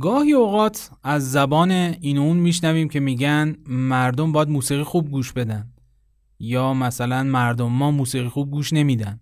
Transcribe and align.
گاهی 0.00 0.32
اوقات 0.32 0.90
از 1.02 1.32
زبان 1.32 1.70
این 1.70 2.18
اون 2.18 2.36
میشنویم 2.36 2.88
که 2.88 3.00
میگن 3.00 3.56
مردم 3.68 4.32
باید 4.32 4.48
موسیقی 4.48 4.82
خوب 4.82 5.10
گوش 5.10 5.32
بدن 5.32 5.70
یا 6.38 6.74
مثلا 6.74 7.22
مردم 7.22 7.72
ما 7.72 7.90
موسیقی 7.90 8.28
خوب 8.28 8.50
گوش 8.50 8.72
نمیدن. 8.72 9.20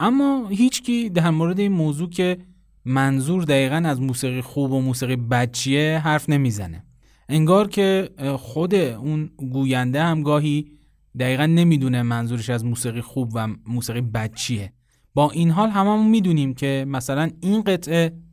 اما 0.00 0.48
هیچکی 0.48 1.10
در 1.10 1.30
مورد 1.30 1.60
این 1.60 1.72
موضوع 1.72 2.10
که 2.10 2.38
منظور 2.84 3.44
دقیقا 3.44 3.76
از 3.76 4.00
موسیقی 4.00 4.40
خوب 4.40 4.72
و 4.72 4.80
موسیقی 4.80 5.16
بچیه 5.16 6.00
حرف 6.04 6.28
نمی‌زنه. 6.28 6.84
انگار 7.28 7.68
که 7.68 8.10
خود 8.38 8.74
اون 8.74 9.30
گوینده 9.36 10.02
هم 10.02 10.22
گاهی 10.22 10.70
دقیقا 11.18 11.46
نمی‌دونه 11.46 12.02
منظورش 12.02 12.50
از 12.50 12.64
موسیقی 12.64 13.00
خوب 13.00 13.30
و 13.34 13.48
موسیقی 13.66 14.00
بچیه 14.00 14.72
با 15.14 15.30
این 15.30 15.50
حال 15.50 15.70
هممون 15.70 16.06
می‌دونیم 16.06 16.54
که 16.54 16.84
مثلا 16.88 17.30
این 17.40 17.62
قطعه 17.62 18.23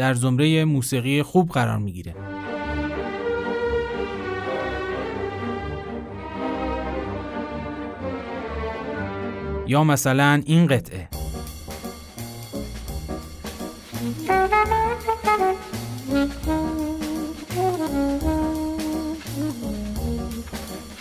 در 0.00 0.14
زمره 0.14 0.64
موسیقی 0.64 1.22
خوب 1.22 1.50
قرار 1.50 1.78
می‌گیره. 1.78 2.14
یا 9.66 9.84
مثلا 9.84 10.42
این 10.46 10.66
قطعه. 10.66 11.08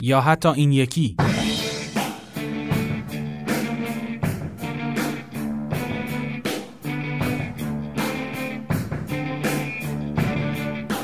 یا 0.01 0.21
حتی 0.21 0.49
این 0.49 0.71
یکی. 0.71 1.15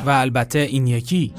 و 0.05 0.09
البته 0.09 0.59
این 0.59 0.87
یکی. 0.87 1.33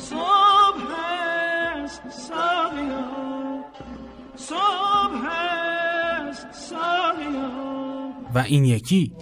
و 8.34 8.38
این 8.38 8.64
یکی. 8.64 9.12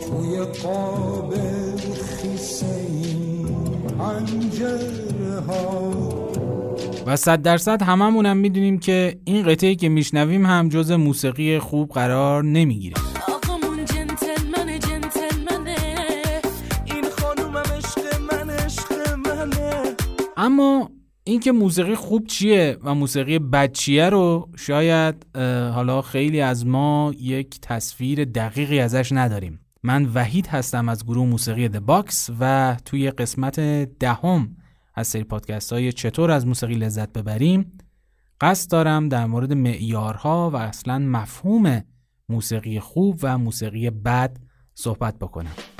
و 7.06 7.17
صد 7.17 7.42
درصد 7.42 7.83
هممونم 7.83 8.37
می‌دونیم 8.37 8.78
که 8.78 9.19
این 9.25 9.47
قطعه 9.47 9.75
که 9.75 9.89
میشنویم 9.89 10.47
هم 10.47 10.69
جز 10.69 10.91
موسیقی 10.91 11.59
خوب 11.59 11.91
قرار 11.91 12.45
نمی‌گیره. 12.45 13.14
اما 20.37 20.91
اینکه 21.25 21.53
موسیقی 21.53 21.95
خوب 21.95 22.27
چیه 22.27 22.79
و 22.85 22.95
موسیقی 22.95 23.39
بد 23.39 23.73
چیه 23.73 24.11
رو 24.11 24.49
شاید 24.57 25.27
حالا 25.75 26.03
خیلی 26.03 26.41
از 26.41 26.67
ما 26.67 27.13
یک 27.19 27.61
تصویر 27.61 28.25
دقیقی 28.25 28.81
ازش 28.81 29.12
نداریم. 29.12 29.61
من 29.83 30.05
وحید 30.15 30.47
هستم 30.47 30.89
از 30.89 31.05
گروه 31.05 31.27
موسیقی 31.27 31.69
The 31.69 31.78
Box 31.78 32.31
و 32.41 32.77
توی 32.85 33.11
قسمت 33.11 33.61
دهم 33.99 34.57
از 34.95 35.09
سری 35.09 35.25
پادکست 35.25 35.73
های 35.73 35.93
چطور 35.93 36.31
از 36.31 36.47
موسیقی 36.47 36.75
لذت 36.75 37.12
ببریم 37.12 37.79
قصد 38.41 38.71
دارم 38.71 39.09
در 39.09 39.27
مورد 39.27 39.53
معیارها 39.53 40.51
و 40.51 40.57
اصلا 40.57 40.99
مفهوم 40.99 41.83
موسیقی 42.29 42.81
خوب 42.81 43.19
و 43.23 43.39
موسیقی 43.39 43.91
بد 43.91 44.37
صحبت 44.75 45.19
بکنم. 45.19 45.73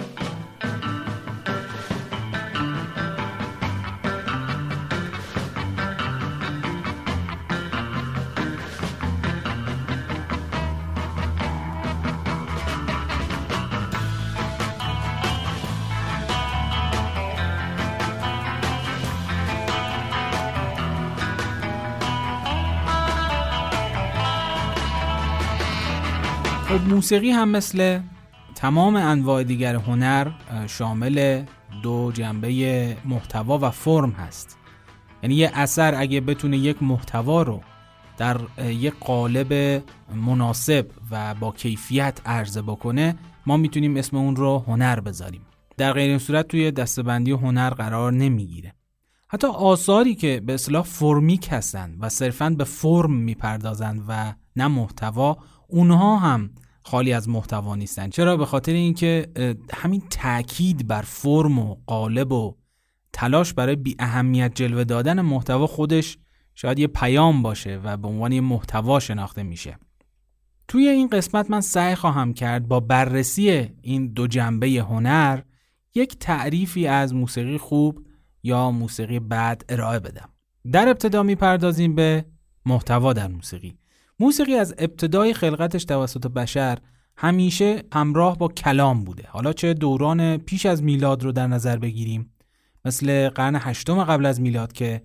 خب 26.74 26.89
موسیقی 26.89 27.30
هم 27.30 27.48
مثل 27.48 28.01
تمام 28.55 28.96
انواع 28.96 29.42
دیگر 29.42 29.74
هنر 29.74 30.30
شامل 30.67 31.45
دو 31.83 32.12
جنبه 32.14 32.96
محتوا 33.05 33.58
و 33.58 33.70
فرم 33.70 34.11
هست. 34.11 34.58
یعنی 35.23 35.34
یه 35.34 35.51
اثر 35.55 35.95
اگه 35.95 36.20
بتونه 36.20 36.58
یک 36.58 36.83
محتوا 36.83 37.42
رو 37.42 37.61
در 38.17 38.40
یک 38.58 38.95
قالب 39.01 39.83
مناسب 40.14 40.86
و 41.11 41.34
با 41.34 41.52
کیفیت 41.52 42.20
عرضه 42.27 42.63
بکنه 42.63 43.17
ما 43.46 43.57
می‌تونیم 43.57 43.96
اسم 43.96 44.17
اون 44.17 44.36
رو 44.36 44.64
هنر 44.67 45.01
بذاریم. 45.01 45.46
در 45.77 45.92
غیر 45.92 46.11
این 46.11 46.18
صورت 46.18 46.48
توی 46.48 46.70
دستبندی 46.70 47.33
هنر 47.33 47.70
قرار 47.70 48.13
نمی‌گیره. 48.13 48.74
حتی 49.29 49.46
آثاری 49.46 50.14
که 50.14 50.42
به 50.46 50.55
اصلاح 50.55 50.83
فرمیک 50.83 51.48
هستند 51.52 51.96
و 52.01 52.08
صرفا 52.08 52.51
به 52.51 52.64
فرم 52.64 53.13
می‌پردازند 53.13 54.05
و 54.08 54.34
نه 54.57 54.68
محتوا 54.68 55.36
اونها 55.68 56.17
هم 56.17 56.51
خالی 56.86 57.12
از 57.12 57.28
محتوا 57.28 57.77
نیستن. 57.77 58.11
چرا؟ 58.11 58.36
به 58.36 58.46
خاطر 58.46 58.72
اینکه 58.72 59.27
همین 59.72 60.02
تاکید 60.11 60.86
بر 60.86 61.02
فرم 61.02 61.58
و 61.58 61.77
قالب 61.86 62.33
و 62.33 62.56
تلاش 63.12 63.52
برای 63.52 63.77
بی 63.77 63.96
اهمیت 63.98 64.52
جلوه 64.55 64.84
دادن 64.84 65.20
محتوا 65.20 65.67
خودش 65.67 66.18
شاید 66.55 66.78
یه 66.78 66.86
پیام 66.86 67.42
باشه 67.42 67.80
و 67.84 67.96
به 67.96 68.08
عنوان 68.08 68.33
یه 68.33 68.40
محتوا 68.40 69.00
شناخته 69.00 69.42
میشه. 69.42 69.78
توی 70.68 70.89
این 70.89 71.08
قسمت 71.08 71.50
من 71.50 71.61
سعی 71.61 71.95
خواهم 71.95 72.34
کرد 72.34 72.68
با 72.68 72.80
بررسی 72.80 73.70
این 73.83 74.12
دو 74.12 74.27
جنبه 74.27 74.66
هنر 74.66 75.40
یک 75.95 76.18
تعریفی 76.18 76.86
از 76.86 77.14
موسیقی 77.14 77.58
خوب 77.58 78.06
یا 78.42 78.70
موسیقی 78.70 79.20
بد 79.20 79.62
ارائه 79.68 79.98
بدم. 79.98 80.28
در 80.72 80.89
ابتدا 80.89 81.22
می‌پردازیم 81.22 81.95
به 81.95 82.24
محتوا 82.66 83.12
در 83.12 83.28
موسیقی. 83.28 83.78
موسیقی 84.19 84.55
از 84.55 84.75
ابتدای 84.79 85.35
خلقتش 85.35 85.85
توسط 85.85 86.27
بشر 86.27 86.79
همیشه 87.17 87.83
همراه 87.92 88.39
با 88.39 88.48
کلام 88.48 89.05
بوده. 89.05 89.29
حالا 89.29 89.52
چه 89.52 89.75
دوران 89.75 90.36
پیش 90.36 90.67
از 90.67 90.83
میلاد 90.83 91.23
رو 91.23 91.33
در 91.33 91.47
نظر 91.47 91.77
بگیریم. 91.77 92.35
مثل 92.85 93.29
قرن 93.29 93.57
هشتم 93.61 94.05
قبل 94.05 94.27
از 94.27 94.41
میلاد 94.41 94.73
که 94.73 95.02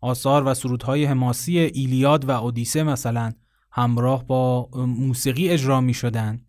آثار 0.00 0.46
و 0.46 0.54
سرودهای 0.54 1.04
حماسی 1.04 1.58
ایلیاد 1.58 2.28
و 2.28 2.30
اودیسه 2.30 2.82
مثلا 2.82 3.32
همراه 3.72 4.26
با 4.26 4.68
موسیقی 4.74 5.48
اجرا 5.48 5.80
می 5.80 5.94
شدن. 5.94 6.40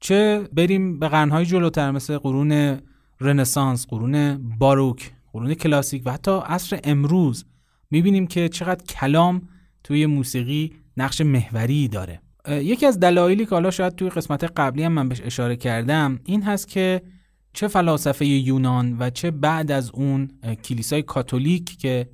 چه 0.00 0.48
بریم 0.52 0.98
به 0.98 1.08
قرنهای 1.08 1.46
جلوتر 1.46 1.90
مثل 1.90 2.18
قرون 2.18 2.80
رنسانس، 3.20 3.86
قرون 3.86 4.38
باروک، 4.58 5.12
قرون 5.32 5.54
کلاسیک 5.54 6.02
و 6.06 6.12
حتی 6.12 6.40
عصر 6.46 6.80
امروز 6.84 7.44
می‌بینیم 7.90 8.26
که 8.26 8.48
چقدر 8.48 8.84
کلام 8.84 9.48
توی 9.84 10.06
موسیقی 10.06 10.72
نقش 10.96 11.20
محوری 11.20 11.88
داره. 11.88 12.20
یکی 12.48 12.86
از 12.86 13.00
دلایلی 13.00 13.44
که 13.44 13.50
حالا 13.50 13.70
شاید 13.70 13.94
توی 13.94 14.08
قسمت 14.08 14.44
قبلی 14.44 14.82
هم 14.82 14.92
من 14.92 15.08
بهش 15.08 15.20
اشاره 15.24 15.56
کردم 15.56 16.20
این 16.24 16.42
هست 16.42 16.68
که 16.68 17.02
چه 17.52 17.68
فلاسفه 17.68 18.26
یونان 18.26 18.96
و 18.98 19.10
چه 19.10 19.30
بعد 19.30 19.72
از 19.72 19.90
اون 19.90 20.28
کلیسای 20.64 21.02
کاتولیک 21.02 21.78
که 21.78 22.10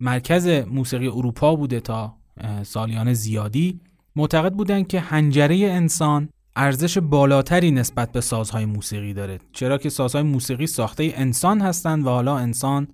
مرکز 0.00 0.46
موسیقی 0.48 1.06
اروپا 1.06 1.56
بوده 1.56 1.80
تا 1.80 2.16
سالیان 2.62 3.12
زیادی 3.12 3.80
معتقد 4.16 4.52
بودن 4.52 4.82
که 4.82 5.00
هنجره 5.00 5.56
انسان 5.56 6.28
ارزش 6.56 6.98
بالاتری 6.98 7.70
نسبت 7.70 8.12
به 8.12 8.20
سازهای 8.20 8.64
موسیقی 8.64 9.14
داره. 9.14 9.38
چرا 9.52 9.78
که 9.78 9.88
سازهای 9.88 10.24
موسیقی 10.24 10.66
ساخته 10.66 11.12
انسان 11.16 11.60
هستند 11.60 12.06
و 12.06 12.08
حالا 12.08 12.38
انسان 12.38 12.88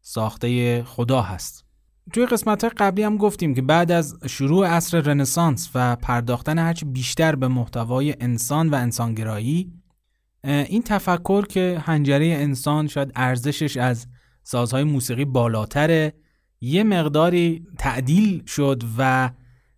ساخته 0.00 0.82
خدا 0.82 1.22
هست. 1.22 1.64
توی 2.12 2.26
قسمت 2.26 2.64
قبلی 2.64 3.02
هم 3.02 3.16
گفتیم 3.16 3.54
که 3.54 3.62
بعد 3.62 3.92
از 3.92 4.18
شروع 4.26 4.66
عصر 4.66 5.00
رنسانس 5.00 5.70
و 5.74 5.96
پرداختن 5.96 6.58
هرچی 6.58 6.84
بیشتر 6.84 7.34
به 7.34 7.48
محتوای 7.48 8.14
انسان 8.20 8.68
و 8.68 8.74
انسانگرایی 8.74 9.72
این 10.44 10.82
تفکر 10.82 11.46
که 11.46 11.82
هنجره 11.84 12.26
انسان 12.26 12.86
شاید 12.86 13.12
ارزشش 13.14 13.76
از 13.76 14.06
سازهای 14.42 14.84
موسیقی 14.84 15.24
بالاتره 15.24 16.14
یه 16.60 16.84
مقداری 16.84 17.66
تعدیل 17.78 18.44
شد 18.46 18.82
و 18.98 19.30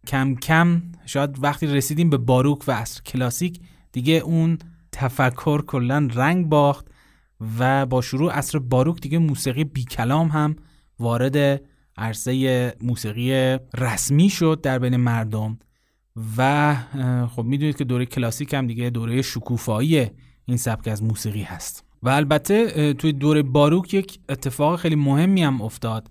کم 0.06 0.34
کم 0.34 0.82
شاید 1.06 1.42
وقتی 1.42 1.66
رسیدیم 1.66 2.10
به 2.10 2.16
باروک 2.16 2.64
و 2.68 2.72
عصر 2.72 3.02
کلاسیک 3.02 3.60
دیگه 3.92 4.14
اون 4.14 4.58
تفکر 4.92 5.62
کلا 5.62 6.08
رنگ 6.14 6.46
باخت 6.46 6.86
و 7.58 7.86
با 7.86 8.00
شروع 8.00 8.32
عصر 8.32 8.58
باروک 8.58 9.00
دیگه 9.00 9.18
موسیقی 9.18 9.64
بی 9.64 9.84
کلام 9.84 10.28
هم 10.28 10.56
وارد 10.98 11.62
عرصه 12.00 12.74
موسیقی 12.82 13.58
رسمی 13.78 14.30
شد 14.30 14.60
در 14.62 14.78
بین 14.78 14.96
مردم 14.96 15.58
و 16.36 16.76
خب 17.30 17.44
می‌دونید 17.44 17.76
که 17.76 17.84
دوره 17.84 18.06
کلاسیک 18.06 18.54
هم 18.54 18.66
دیگه 18.66 18.90
دوره 18.90 19.22
شکوفایی 19.22 20.10
این 20.46 20.56
سبک 20.56 20.88
از 20.88 21.02
موسیقی 21.02 21.42
هست. 21.42 21.84
و 22.02 22.08
البته 22.08 22.92
توی 22.92 23.12
دور 23.12 23.42
باروک 23.42 23.94
یک 23.94 24.18
اتفاق 24.28 24.78
خیلی 24.78 24.96
مهمی 24.96 25.42
هم 25.42 25.62
افتاد 25.62 26.10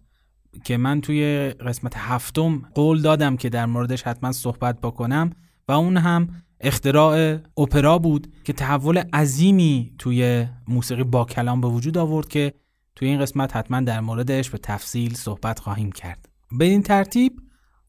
که 0.64 0.78
من 0.78 1.02
توی 1.02 1.50
قسمت 1.50 1.94
هفتم 1.96 2.62
قول 2.76 3.02
دادم 3.02 3.38
که 3.38 3.50
در 3.50 3.66
موردش 3.66 4.04
حتما 4.04 4.32
صحبت 4.32 4.82
بکنم 4.82 5.30
و 5.68 5.72
اون 5.72 5.98
هم 5.98 6.30
اختراع 6.62 7.38
اپرا 7.58 8.00
بود 8.00 8.34
که 8.44 8.54
تحول 8.54 8.98
عظیمی 8.98 9.94
توی 9.98 10.48
موسیقی 10.68 11.04
با 11.04 11.26
کلام 11.26 11.62
به 11.62 11.68
وجود 11.68 11.98
آورد 11.98 12.28
که 12.28 12.54
توی 13.00 13.08
این 13.08 13.20
قسمت 13.20 13.56
حتما 13.56 13.82
در 13.82 14.00
موردش 14.00 14.50
به 14.50 14.58
تفصیل 14.58 15.14
صحبت 15.14 15.60
خواهیم 15.60 15.92
کرد. 15.92 16.30
به 16.52 16.66
این 16.66 16.84
ترتیب 16.84 17.34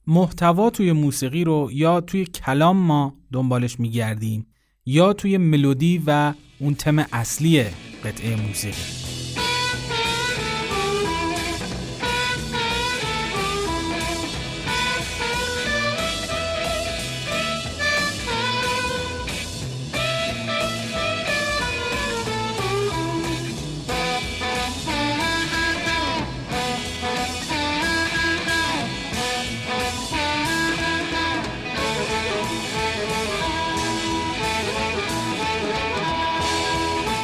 محتوا 0.07 0.71
توی 0.71 0.93
موسیقی 0.93 1.45
رو 1.45 1.69
یا 1.73 2.01
توی 2.01 2.25
کلام 2.25 2.77
ما 2.77 3.17
دنبالش 3.33 3.81
میگردیم 3.81 4.47
یا 4.87 5.13
توی 5.13 5.39
ملودی 5.39 6.03
و 6.07 6.33
اون 6.59 6.75
تم 6.75 6.99
اصلی 7.13 7.65
قطعه 8.05 8.47
موسیقی. 8.47 9.20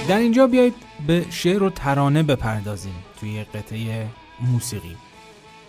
در 0.08 0.18
اینجا 0.18 0.46
بیایید 0.46 0.74
به 1.06 1.26
شعر 1.30 1.62
و 1.62 1.70
ترانه 1.70 2.22
بپردازیم 2.22 2.94
توی 3.20 3.44
قطعه 3.44 4.06
موسیقی. 4.40 4.96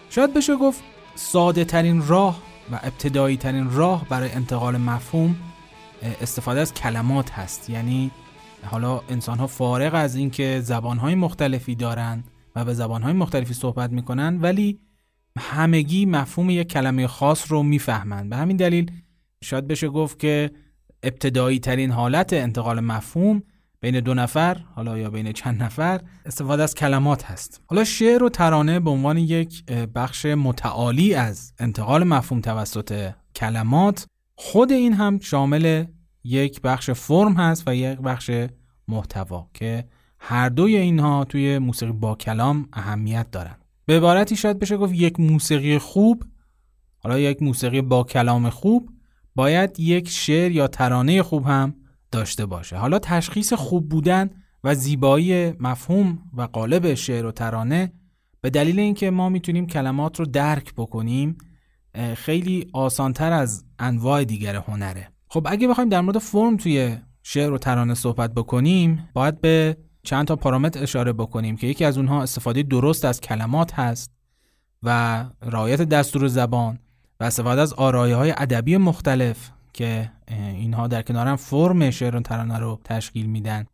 شاید 0.10 0.34
بشه 0.34 0.56
گفت 0.56 0.84
ساده 1.16 1.66
ترین 1.66 2.08
راه 2.08 2.42
و 2.72 2.80
ابتدایی 2.84 3.38
ترین 3.38 3.72
راه 3.72 4.06
برای 4.10 4.32
انتقال 4.32 4.78
مفهوم 4.78 5.36
استفاده 6.22 6.60
از 6.60 6.74
کلمات 6.74 7.32
هست. 7.32 7.70
یعنی 7.70 8.12
حالا 8.66 9.02
انسان 9.10 9.40
ها 9.40 9.48
فارغ 9.48 9.96
از 9.96 10.16
اینکه 10.16 10.62
زبان 10.64 10.98
های 10.98 11.16
مختلفی 11.16 11.76
دارن 11.76 12.24
و 12.56 12.66
به 12.66 12.74
زبان 12.74 13.04
های 13.04 13.14
مختلفی 13.14 13.54
صحبت 13.54 13.92
می‌کنن 13.92 14.42
ولی 14.42 14.80
همگی 15.40 16.06
مفهوم 16.06 16.50
یک 16.50 16.68
کلمه 16.68 17.08
خاص 17.08 17.52
رو 17.52 17.64
می‌فهمند 17.64 18.30
به 18.30 18.36
همین 18.36 18.58
دلیل 18.58 18.92
شاید 19.44 19.68
بشه 19.68 19.88
گفت 19.90 20.20
که 20.20 20.52
ابتدایی 21.04 21.60
ترین 21.60 21.92
حالت 21.92 22.34
انتقال 22.34 22.80
مفهوم 22.80 23.44
بین 23.82 24.00
دو 24.00 24.14
نفر 24.14 24.58
حالا 24.76 24.98
یا 24.98 25.10
بین 25.10 25.32
چند 25.32 25.64
نفر 25.64 26.02
استفاده 26.26 26.64
از 26.64 26.76
کلمات 26.76 27.24
هست. 27.26 27.62
حالا 27.68 27.84
شعر 27.84 28.24
و 28.24 28.30
ترانه 28.30 28.80
به 28.80 28.90
عنوان 28.90 29.18
یک 29.18 29.66
بخش 29.96 30.26
متعالی 30.26 31.14
از 31.14 31.54
انتقال 31.60 32.04
مفهوم 32.04 32.42
توسط 32.42 33.12
کلمات 33.36 34.06
خود 34.36 34.72
این 34.72 34.94
هم 34.94 35.20
شامل 35.20 35.86
یک 36.24 36.62
بخش 36.62 36.90
فرم 36.90 37.34
هست 37.34 37.64
و 37.68 37.76
یک 37.76 38.00
بخش 38.00 38.32
محتوا 38.88 39.50
که 39.54 39.86
هر 40.20 40.50
دوی 40.50 40.78
اینها 40.78 41.24
توی 41.24 41.58
موسیقی 41.58 41.92
با 41.92 42.16
کلام 42.16 42.70
اهمیت 42.74 43.32
دارند 43.32 43.66
به 43.86 43.98
عبارتی 43.98 44.36
شاید 44.36 44.60
بشه 44.60 44.78
گفت 44.78 44.94
یک 44.94 45.20
موسیقی 45.20 45.78
خوب 45.78 46.24
حالا 47.00 47.20
یک 47.20 47.42
موسیقی 47.42 47.82
با 47.82 48.04
کلام 48.04 48.50
خوب 48.50 48.90
باید 49.36 49.80
یک 49.80 50.10
شعر 50.10 50.52
یا 50.52 50.68
ترانه 50.68 51.24
خوب 51.24 51.46
هم 51.46 51.76
داشته 52.12 52.46
باشه. 52.46 52.78
حالا 52.78 53.00
تشخیص 53.00 53.54
خوب 53.54 53.90
بودن 53.90 54.30
و 54.64 54.76
زیبایی 54.76 55.52
مفهوم 55.52 56.20
و 56.34 56.42
قالب 56.42 56.94
شعر 56.94 57.26
و 57.26 57.32
ترانه 57.32 57.94
به 58.42 58.50
دلیل 58.50 58.80
اینکه 58.80 59.12
ما 59.12 59.30
می‌تونیم 59.30 59.68
کلمات 59.68 60.20
رو 60.20 60.26
درک 60.26 60.74
بکنیم 60.76 61.38
خیلی 62.16 62.70
آسانتر 62.74 63.32
از 63.32 63.66
انواع 63.80 64.24
دیگر 64.24 64.56
هنره. 64.56 65.12
خب 65.28 65.48
اگه 65.50 65.68
بخوایم 65.68 65.90
در 65.90 66.02
مورد 66.02 66.18
فرم 66.18 66.58
توی 66.58 66.98
شعر 67.24 67.52
و 67.52 67.58
ترانه 67.58 67.94
صحبت 67.94 68.34
بکنیم 68.34 69.10
باید 69.14 69.42
به 69.42 69.78
چند 70.04 70.28
تا 70.28 70.36
پارامتر 70.36 70.84
اشاره 70.84 71.14
بکنیم 71.14 71.56
که 71.56 71.68
یکی 71.68 71.86
از 71.86 71.98
اونها 71.98 72.24
استفاده 72.24 72.64
درست 72.64 73.06
از 73.06 73.22
کلمات 73.22 73.74
هست 73.74 74.12
و 74.84 75.26
رعایت 75.42 75.82
دستور 75.82 76.28
زبان 76.28 76.80
و 77.20 77.24
استفاده 77.24 77.62
از 77.62 77.74
آرایه 77.74 78.16
های 78.16 78.34
ادبی 78.38 78.78
مختلف 78.78 79.50
که 79.78 80.12
اینها 80.28 80.88
در 80.88 81.02
کنارم 81.02 81.36
فرم 81.36 81.90
شعر 81.90 82.16
و 82.16 82.20
ترانه 82.20 82.60
رو 82.60 82.80
تشکیل 82.84 83.26
میدن. 83.26 83.66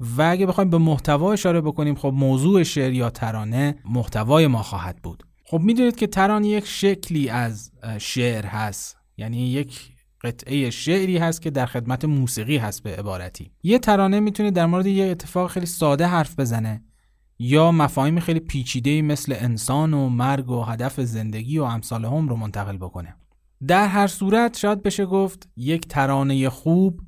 و 0.00 0.22
اگه 0.22 0.46
بخوایم 0.46 0.70
به 0.70 0.78
محتوا 0.78 1.32
اشاره 1.32 1.60
بکنیم 1.60 1.94
خب 1.94 2.12
موضوع 2.16 2.62
شعر 2.62 2.92
یا 2.92 3.10
ترانه 3.10 3.74
محتوای 3.84 4.46
ما 4.46 4.62
خواهد 4.62 5.02
بود. 5.02 5.22
خب 5.44 5.60
می‌دونید 5.60 5.96
که 5.96 6.06
ترانه 6.06 6.48
یک 6.48 6.66
شکلی 6.66 7.28
از 7.28 7.70
شعر 7.98 8.46
هست. 8.46 8.96
یعنی 9.16 9.48
یک 9.48 9.92
قطعه 10.24 10.70
شعری 10.70 11.18
هست 11.18 11.42
که 11.42 11.50
در 11.50 11.66
خدمت 11.66 12.04
موسیقی 12.04 12.56
هست 12.56 12.82
به 12.82 12.96
عبارتی. 12.96 13.50
یه 13.62 13.78
ترانه 13.78 14.20
می‌تونه 14.20 14.50
در 14.50 14.66
مورد 14.66 14.86
یه 14.86 15.04
اتفاق 15.04 15.50
خیلی 15.50 15.66
ساده 15.66 16.06
حرف 16.06 16.38
بزنه 16.38 16.84
یا 17.38 17.72
مفاهیم 17.72 18.20
خیلی 18.20 18.40
پیچیده 18.40 19.02
مثل 19.02 19.34
انسان 19.38 19.94
و 19.94 20.08
مرگ 20.08 20.50
و 20.50 20.62
هدف 20.62 21.00
زندگی 21.00 21.58
و 21.58 21.62
امثال 21.62 22.04
هم 22.04 22.28
رو 22.28 22.36
منتقل 22.36 22.76
بکنه. 22.76 23.16
در 23.66 23.86
هر 23.86 24.06
صورت 24.06 24.58
شاید 24.58 24.82
بشه 24.82 25.06
گفت 25.06 25.48
یک 25.56 25.88
ترانه 25.88 26.48
خوب 26.48 27.00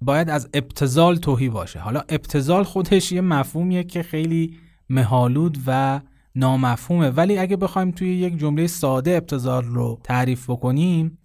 باید 0.00 0.30
از 0.30 0.48
ابتزال 0.54 1.16
توهی 1.16 1.48
باشه. 1.48 1.78
حالا 1.78 2.00
ابتزال 2.08 2.64
خودش 2.64 3.12
یه 3.12 3.20
مفهومیه 3.20 3.84
که 3.84 4.02
خیلی 4.02 4.56
مهالود 4.88 5.58
و 5.66 6.00
نامفهومه. 6.34 7.10
ولی 7.10 7.38
اگه 7.38 7.56
بخوایم 7.56 7.90
توی 7.90 8.16
یک 8.16 8.38
جمله 8.38 8.66
ساده 8.66 9.10
ابتزال 9.10 9.64
رو 9.64 10.00
تعریف 10.04 10.50
بکنیم 10.50 11.18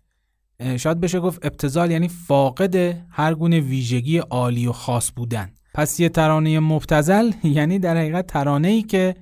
شاید 0.78 1.00
بشه 1.00 1.20
گفت 1.20 1.46
ابتزال 1.46 1.92
یعنی 1.92 2.08
فاقد 2.08 2.76
هر 3.10 3.34
گونه 3.34 3.60
ویژگی 3.60 4.18
عالی 4.18 4.68
و 4.68 4.72
خاص 4.72 5.12
بودن. 5.16 5.50
پس 5.74 6.00
یه 6.00 6.10
ترانه 6.10 6.60
مبتزل 6.60 7.32
یعنی 7.44 7.80
در 7.80 7.98
حقیقت 7.98 8.28
ترانه 8.28 8.68
ای 8.68 8.82
که 8.82 9.16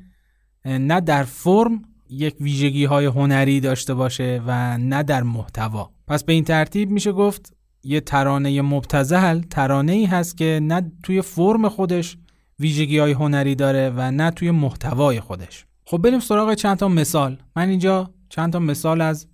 نه 0.65 1.01
در 1.01 1.23
فرم 1.23 1.81
یک 2.09 2.35
ویژگی 2.39 2.85
های 2.85 3.05
هنری 3.05 3.59
داشته 3.59 3.93
باشه 3.93 4.41
و 4.47 4.77
نه 4.77 5.03
در 5.03 5.23
محتوا. 5.23 5.91
پس 6.07 6.23
به 6.23 6.33
این 6.33 6.43
ترتیب 6.43 6.89
میشه 6.89 7.11
گفت 7.11 7.53
یه 7.83 7.99
ترانه 7.99 8.61
مبتزل 8.61 9.41
ترانه 9.41 9.91
ای 9.91 10.05
هست 10.05 10.37
که 10.37 10.59
نه 10.63 10.91
توی 11.03 11.21
فرم 11.21 11.69
خودش 11.69 12.17
ویژگی 12.59 12.97
های 12.97 13.11
هنری 13.11 13.55
داره 13.55 13.93
و 13.95 14.11
نه 14.11 14.31
توی 14.31 14.51
محتوای 14.51 15.19
خودش. 15.19 15.65
خب 15.85 15.97
بریم 15.97 16.19
سراغ 16.19 16.53
چند 16.53 16.77
تا 16.77 16.87
مثال. 16.87 17.37
من 17.55 17.69
اینجا 17.69 18.13
چند 18.29 18.53
تا 18.53 18.59
مثال 18.59 19.01
از 19.01 19.27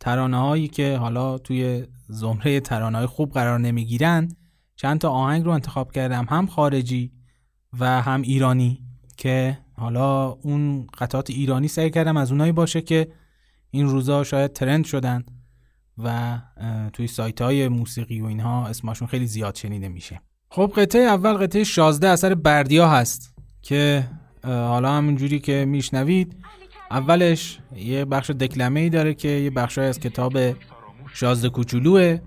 ترانه 0.00 0.38
هایی 0.38 0.68
که 0.68 0.96
حالا 0.96 1.38
توی 1.38 1.86
زمره 2.08 2.60
ترانه 2.60 2.98
های 2.98 3.06
خوب 3.06 3.32
قرار 3.32 3.58
نمی‌گیرن 3.58 4.28
چند 4.76 5.00
تا 5.00 5.10
آهنگ 5.10 5.44
رو 5.44 5.50
انتخاب 5.50 5.92
کردم. 5.92 6.26
هم 6.30 6.46
خارجی 6.46 7.12
و 7.80 8.02
هم 8.02 8.22
ایرانی 8.22 8.82
که 9.16 9.58
حالا 9.82 10.28
اون 10.28 10.86
قطعات 10.98 11.30
ایرانی 11.30 11.68
سعی 11.68 11.90
کردم 11.90 12.16
از 12.16 12.32
اونایی 12.32 12.52
باشه 12.52 12.80
که 12.80 13.08
این 13.70 13.88
روزا 13.88 14.24
شاید 14.24 14.52
ترند 14.52 14.84
شدن 14.84 15.24
و 15.98 16.38
توی 16.92 17.06
سایت 17.06 17.42
های 17.42 17.68
موسیقی 17.68 18.20
و 18.20 18.24
اینها 18.24 18.66
اسمشون 18.66 19.08
خیلی 19.08 19.26
زیاد 19.26 19.54
شنیده 19.54 19.88
میشه. 19.88 20.20
خب 20.50 20.72
قطعه 20.76 21.02
اول 21.02 21.32
قطعه 21.32 21.64
16 21.64 22.08
اثر 22.08 22.34
بردیا 22.34 22.88
هست 22.88 23.34
که 23.62 24.08
حالا 24.44 24.92
همونجوری 24.92 25.40
که 25.40 25.64
میشنوید 25.68 26.36
اولش 26.90 27.58
یه 27.76 28.04
بخش 28.04 28.30
دکلمه 28.30 28.80
ای 28.80 28.90
داره 28.90 29.14
که 29.14 29.28
یه 29.28 29.50
بخش 29.50 29.78
از 29.78 30.00
کتاب 30.00 30.38
شازده 31.14 31.48
کوچولوه 31.48 32.18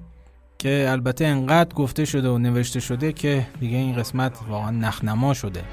که 0.57 0.87
البته 0.89 1.25
انقدر 1.25 1.73
گفته 1.73 2.05
شده 2.05 2.29
و 2.29 2.37
نوشته 2.37 2.79
شده 2.79 3.13
که 3.13 3.47
دیگه 3.59 3.77
این 3.77 3.95
قسمت 3.95 4.39
واقعا 4.49 4.71
نخنما 4.71 5.33
شده. 5.33 5.63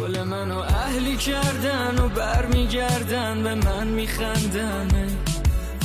گل 0.00 0.22
منو 0.22 0.58
اهلی 0.58 1.16
کردن 1.16 1.98
و 1.98 2.08
برمیگردن 2.08 3.42
به 3.42 3.54
من 3.54 3.86
میخندن 3.86 4.88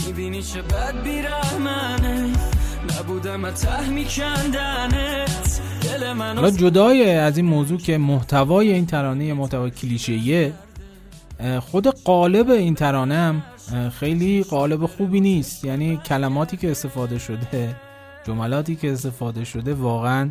می‌بینی 0.08 0.44
چه 0.44 0.62
بد 0.62 1.03
بیرحمنه. 1.03 2.34
نبودم 3.00 3.51
ته 3.51 3.89
میکندنت 3.89 5.62
دل 5.82 6.13
منو 6.13 6.50
جدای 6.50 7.15
از 7.15 7.38
این 7.38 7.46
موضوع 7.46 7.80
که 7.80 7.98
محتوای 7.98 8.72
این 8.72 8.86
ترانه 8.86 9.34
محتوای 9.34 9.72
کلیشه‌ایه 9.72 10.53
خود 11.60 11.88
قالب 11.88 12.50
این 12.50 12.75
ترانه 12.75 13.15
هم 13.15 13.44
خیلی 14.00 14.44
قالب 14.44 14.86
خوبی 14.86 15.20
نیست. 15.20 15.65
یعنی 15.65 15.98
کلماتی 15.98 16.58
که 16.58 16.72
استفاده 16.72 17.20
شده 17.20 17.75
جملاتی 18.24 18.75
که 18.75 18.94
استفاده 18.94 19.44
شده 19.44 19.74
واقعا 19.74 20.30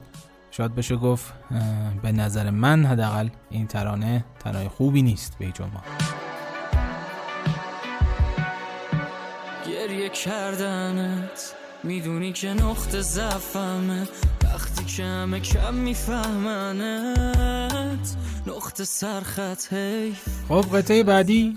شاید 0.51 0.75
بشه 0.75 0.97
گفت 0.97 1.35
به 2.03 2.13
نظر 2.13 2.51
من 2.51 2.85
حداقل 2.85 3.29
این 3.51 3.67
ترانه 3.67 4.25
ترانه 4.39 4.69
خوبی 4.69 5.03
نیست 5.03 5.39
به 5.39 5.47
جمع 5.47 5.81
کردنت 10.25 11.55
می‌دونی 11.85 12.33
که 12.33 12.49
نقطه 12.49 13.01
زفمه 13.01 14.09
وقتی 14.45 14.85
که 14.85 15.05
همه 15.05 15.41
کم 15.41 15.75
میفهمنت 15.75 17.17
نقطه 18.47 18.85
سرخط 18.85 19.73
حیف. 19.73 20.29
خب 20.49 20.65
قطعه 20.77 21.03
بعدی 21.03 21.57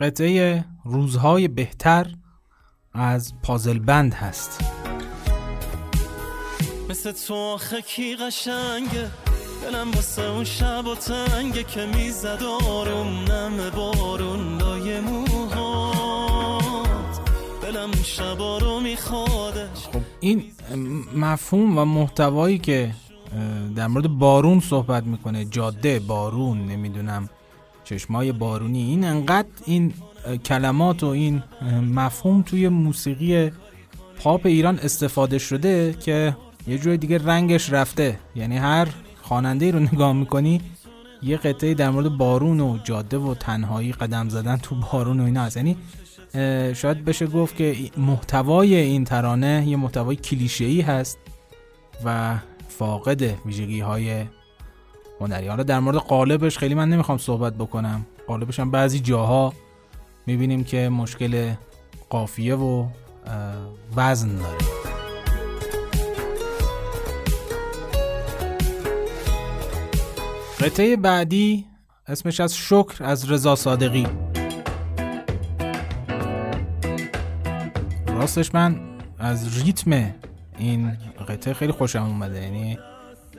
قطعه 0.00 0.64
روزهای 0.84 1.48
بهتر 1.48 2.06
از 2.92 3.32
پازل 3.42 3.78
بند 3.78 4.14
هست. 4.14 4.64
مثل 6.90 7.12
تو 7.12 7.34
آخه 7.34 7.82
کی 7.82 8.16
قشنگه؟ 8.16 9.10
دلم 9.62 9.90
واسه 9.90 10.22
اون 10.22 10.44
شب 10.44 10.86
و 10.86 10.94
تنگه 10.94 11.64
که 11.64 11.86
می‌زد 11.86 12.42
آروم 12.68 13.06
نم 13.06 13.70
بارون 13.76 14.58
لای 14.58 15.00
موهات. 15.00 16.54
دلم 17.62 17.90
شبا 18.04 18.58
رو 18.58 18.80
میخوادش. 18.80 19.86
خب 19.92 20.00
این 20.20 20.44
مفهوم 21.16 21.78
و 21.78 21.84
محتوایی 21.84 22.58
که 22.58 22.94
در 23.76 23.86
مورد 23.86 24.08
بارون 24.08 24.60
صحبت 24.60 25.04
می‌کنه 25.04 25.44
جاده 25.44 25.98
بارون 25.98 26.66
نمی‌دونم 26.66 27.30
چشمای 27.84 28.32
بارونی 28.32 28.82
این 28.82 29.04
انقدر 29.04 29.48
این 29.66 29.92
کلمات 30.44 31.02
و 31.02 31.06
این 31.06 31.42
مفهوم 31.94 32.42
توی 32.42 32.68
موسیقی 32.68 33.52
پاپ 34.22 34.46
ایران 34.46 34.78
استفاده 34.78 35.38
شده 35.38 35.94
که 36.04 36.36
یه 36.66 36.78
جور 36.78 36.96
دیگه 36.96 37.18
رنگش 37.18 37.72
رفته. 37.72 38.18
یعنی 38.36 38.56
هر 38.56 38.88
خواننده 39.22 39.70
رو 39.70 39.78
نگاه 39.92 40.12
می‌کنی 40.12 40.60
یه 41.22 41.36
قطعه 41.36 41.74
در 41.74 41.90
مورد 41.90 42.08
بارون 42.08 42.60
و 42.60 42.78
جاده 42.84 43.18
و 43.18 43.34
تنهایی 43.34 43.92
قدم 43.92 44.28
زدن 44.28 44.56
تو 44.56 44.74
بارون 44.92 45.20
و 45.20 45.24
اینا 45.24 45.42
هست. 45.42 45.56
یعنی 45.56 45.76
شاید 46.74 47.04
بشه 47.04 47.26
گفت 47.26 47.56
که 47.56 47.76
محتوای 47.96 48.74
این 48.74 49.04
ترانه 49.04 49.64
یه 49.68 49.76
محتوای 49.76 50.16
کلیشه 50.16 50.84
هست 50.84 51.18
و 52.04 52.38
فاقد 52.68 53.22
ویژگی 53.46 53.80
های 53.80 54.24
هنری 55.20 55.46
حالا 55.46 55.62
در 55.62 55.80
مورد 55.80 55.96
قالبش 55.96 56.58
خیلی 56.58 56.74
من 56.74 56.88
نمی‌خوام 56.88 57.18
صحبت 57.18 57.54
بکنم. 57.54 58.06
قالبش 58.26 58.60
هم 58.60 58.70
بعضی 58.70 59.00
جاها 59.00 59.52
می‌بینیم 60.26 60.64
که 60.64 60.88
مشکل 60.88 61.52
قافیه 62.10 62.54
و 62.54 62.86
وزن 63.96 64.36
داره. 64.36 64.89
قطعه 70.60 70.96
بعدی 70.96 71.66
اسمش 72.06 72.40
از 72.40 72.56
شکر 72.56 73.04
از 73.04 73.30
رضا 73.30 73.56
صادقی. 73.56 74.06
راستش 78.06 78.54
من 78.54 78.80
از 79.18 79.58
ریتم 79.58 80.14
این 80.58 80.96
قطعه 81.28 81.54
خیلی 81.54 81.72
خوشم 81.72 82.02
اومده 82.02 82.42
یعنی 82.42 82.78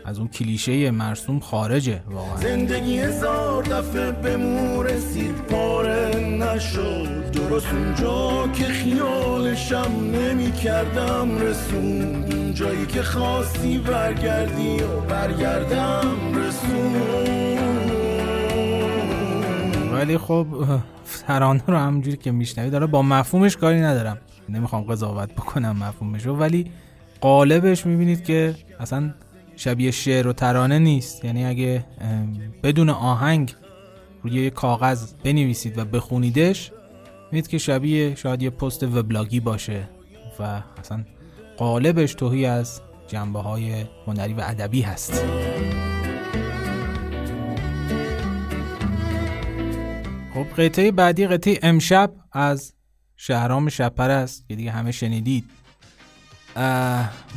از 0.05 0.19
اون 0.19 0.27
کلیشه 0.27 0.91
مرسوم 0.91 1.39
خارجه 1.39 2.01
واقعا. 2.11 2.37
زندگی 2.37 2.99
هزار 2.99 3.63
دفعه 3.63 4.11
به 4.11 4.37
رسید 4.83 5.35
پاره 5.35 6.15
نشد. 6.15 7.31
درست 7.31 7.73
اونجا 7.73 8.47
که 8.53 8.63
خیالشم 8.63 9.91
نمی 10.13 10.51
کردم 10.51 11.37
رسون 11.37 12.25
جایی 12.53 12.85
که 12.85 13.01
خواستی 13.01 13.77
برگردی 13.77 14.83
و 14.83 14.99
برگردم 14.99 16.05
رسون 16.35 17.01
ولی 19.93 20.17
خب 20.17 20.47
ترانه 21.27 21.63
رو 21.67 21.77
همونجوری 21.77 22.17
که 22.17 22.31
میشنوی 22.31 22.69
داره 22.69 22.85
با 22.85 23.01
مفهومش 23.01 23.57
کاری 23.57 23.81
ندارم. 23.81 24.17
نمی‌خوام 24.49 24.83
قضاوت 24.83 25.31
بکنم 25.31 25.77
مفهومش 25.77 26.25
رو 26.25 26.35
ولی 26.35 26.71
قالبش 27.21 27.85
می‌بینید 27.85 28.23
که 28.23 28.55
اصلا 28.79 29.13
شبیه 29.61 29.91
شعر 29.91 30.27
و 30.27 30.33
ترانه 30.33 30.79
نیست. 30.79 31.25
یعنی 31.25 31.45
اگه 31.45 31.85
بدون 32.63 32.89
آهنگ 32.89 33.53
روی 34.23 34.43
یه 34.43 34.49
کاغذ 34.49 35.13
بنویسید 35.23 35.77
و 35.77 35.85
بخونیدش 35.85 36.71
می‌دید 37.31 37.47
که 37.47 37.57
شبیه 37.57 38.15
شاید 38.15 38.41
یه 38.41 38.49
پست 38.49 38.83
وبلاگی 38.83 39.39
باشه 39.39 39.89
و 40.39 40.61
اصلا 40.77 41.05
قالبش 41.57 42.13
توهی 42.13 42.45
از 42.45 42.81
جنبه 43.07 43.39
های 43.39 43.85
هنری 44.07 44.33
و 44.33 44.41
ادبی 44.43 44.81
هست. 44.81 45.25
خب 50.33 50.45
قطعه 50.57 50.91
بعدی 50.91 51.27
قطعه 51.27 51.59
امشب 51.63 52.11
از 52.31 52.73
شهرام 53.17 53.69
شپر 53.69 54.09
است 54.09 54.47
که 54.47 54.55
دیگه 54.55 54.71
همه 54.71 54.91
شنیدید. 54.91 55.43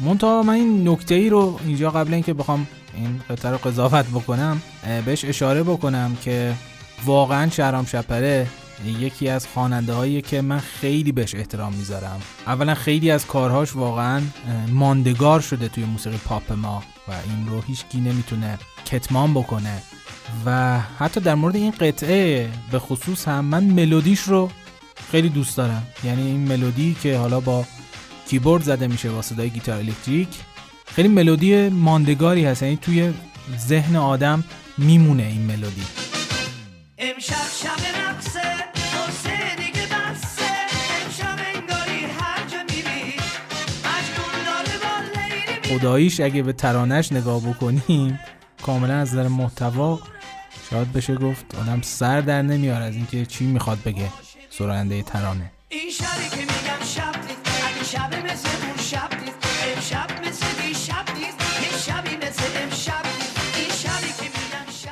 منتها 0.04 0.42
من 0.42 0.54
این 0.54 0.88
نکته 0.88 1.14
ای 1.14 1.28
رو 1.28 1.60
اینجا 1.66 1.90
قبل 1.90 2.14
اینکه 2.14 2.34
بخوام 2.34 2.66
این 2.94 3.20
قطعه 3.30 3.50
رو 3.50 3.58
قضاوت 3.58 4.06
بکنم 4.06 4.62
بهش 5.04 5.24
اشاره 5.24 5.62
بکنم 5.62 6.16
که 6.22 6.54
واقعا 7.04 7.50
شهرام 7.50 7.86
شپره 7.86 8.46
یکی 9.00 9.28
از 9.28 9.46
خواننده 9.46 9.92
هایی 9.92 10.22
که 10.22 10.42
من 10.42 10.58
خیلی 10.58 11.12
بهش 11.12 11.34
احترام 11.34 11.72
می‌ذارم. 11.72 12.20
اولا 12.46 12.74
خیلی 12.74 13.10
از 13.10 13.26
کارهاش 13.26 13.76
واقعا 13.76 14.22
ماندگار 14.68 15.40
شده 15.40 15.68
توی 15.68 15.84
موسیقی 15.84 16.16
پاپ 16.16 16.52
ما 16.52 16.82
و 17.08 17.12
این 17.12 17.48
رو 17.48 17.60
هیچکی 17.60 18.00
نمی‌تونه 18.00 18.58
کتمان 18.84 19.34
بکنه. 19.34 19.82
و 20.46 20.78
حتی 20.98 21.20
در 21.20 21.34
مورد 21.34 21.56
این 21.56 21.70
قطعه 21.70 22.48
به 22.70 22.78
خصوص 22.78 23.28
هم 23.28 23.44
من 23.44 23.64
ملودیش 23.64 24.20
رو 24.20 24.50
خیلی 25.10 25.28
دوست 25.28 25.56
دارم. 25.56 25.86
یعنی 26.04 26.22
این 26.22 26.48
ملودی 26.48 26.96
که 27.02 27.18
حالا 27.18 27.40
با 27.40 27.64
کیبورد 28.34 28.62
زده 28.62 28.86
میشه 28.86 29.10
با 29.10 29.22
صدای 29.22 29.50
گیتار 29.50 29.78
الکتریک. 29.78 30.28
خیلی 30.86 31.08
ملودی 31.08 31.68
ماندگاری 31.68 32.44
هست 32.44 32.62
یعنی 32.62 32.76
توی 32.76 33.12
ذهن 33.58 33.96
آدم 33.96 34.44
میمونه 34.78 35.22
این 35.22 35.42
ملودی. 35.42 35.82
امشب 36.98 37.34
شب 37.62 37.84
خداییش 45.68 46.20
اگه 46.20 46.42
به 46.42 46.52
ترانش 46.52 47.12
نگاه 47.12 47.40
بکنیم 47.40 48.20
کاملا 48.62 48.94
از 48.94 49.12
نظر 49.12 49.28
محتوا 49.28 50.00
شاید 50.70 50.92
بشه 50.92 51.14
گفت 51.14 51.54
آدم 51.54 51.80
سر 51.82 52.20
در 52.20 52.42
نمیار 52.42 52.82
از 52.82 52.94
اینکه 52.94 53.26
چی 53.26 53.44
می‌خواد 53.44 53.78
بگه 53.84 54.08
سرانده 54.50 55.02
ترانه. 55.02 55.52
این 55.68 55.90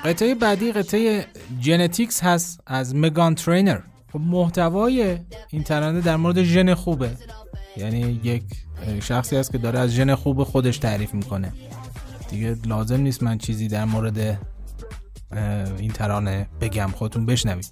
قطعه 0.05 0.35
بعدی 0.35 0.73
قطعه 0.73 1.27
جنتیکس 1.61 2.23
هست 2.23 2.61
از 2.67 2.95
مگان 2.95 3.35
ترینر 3.35 3.79
خب 4.13 4.21
محتوای 4.21 5.19
این 5.51 5.63
ترانه 5.63 6.01
در 6.01 6.17
مورد 6.17 6.43
ژن 6.43 6.75
خوبه. 6.75 7.11
یعنی 7.77 8.21
یک 8.25 8.45
شخصی 9.03 9.37
هست 9.37 9.53
که 9.53 9.59
داره 9.59 9.79
از 9.79 9.91
ژن 9.91 10.15
خوب 10.15 10.45
خودش 10.45 10.79
تعریف 10.79 11.15
می‌کنه. 11.15 11.53
دیگه 12.31 12.57
لازم 12.67 13.01
نیست 13.01 13.23
من 13.23 13.39
چیزی 13.39 13.69
در 13.69 13.85
مورد 13.85 14.39
این 15.79 15.93
ترانه 15.93 16.49
بگم 16.61 16.91
خودتون 16.97 17.27
بشنوید. 17.27 17.71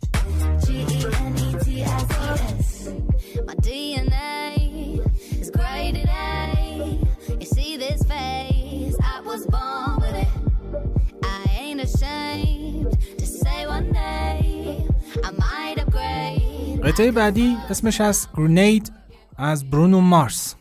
قطعه 16.91 17.11
بعدی 17.11 17.57
اسمش 17.71 18.01
از 18.01 18.29
گرینید 18.37 18.93
از 19.37 19.71
برونو 19.71 20.01
مارس 20.01 20.55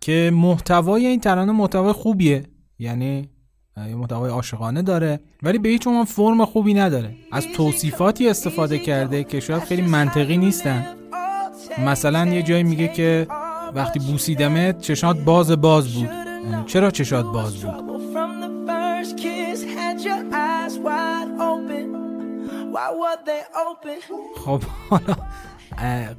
که 0.00 0.30
محتوای 0.34 1.06
این 1.06 1.20
ترانه 1.20 1.52
محتوای 1.52 1.92
خوبیه. 1.92 2.42
یعنی 2.78 3.28
یه 3.88 3.94
محتوای 3.94 4.30
عاشقانه 4.30 4.82
داره 4.82 5.20
ولی 5.42 5.58
به 5.58 5.68
هیچ 5.68 5.86
عنوان 5.86 6.04
فرم 6.04 6.44
خوبی 6.44 6.74
نداره. 6.74 7.14
از 7.32 7.46
توصیفاتی 7.46 8.28
استفاده 8.28 8.78
کرده 8.78 9.24
که 9.24 9.40
شاید 9.40 9.62
خیلی 9.62 9.82
منطقی 9.82 10.36
نیستن. 10.36 10.86
مثلا 11.86 12.26
یه 12.26 12.42
جایی 12.42 12.62
میگه 12.62 12.88
که 12.88 13.26
وقتی 13.74 13.98
بوسیدمت 13.98 14.80
چشات 14.80 15.18
باز 15.18 15.50
باز 15.50 15.94
بود. 15.94 16.10
چرا 16.66 16.90
چشات 16.90 17.24
باز 17.24 17.64
بود؟ 17.64 17.88
خب 24.44 24.62
حالا 24.90 25.16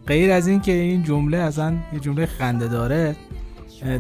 غیر 0.08 0.32
از 0.32 0.48
این 0.48 0.62
که 0.62 0.72
این 0.72 1.04
جمله 1.04 1.38
اصلا 1.38 1.78
یه 1.94 2.00
جمله 2.00 2.26
خنده 2.26 2.68
داره 2.68 3.16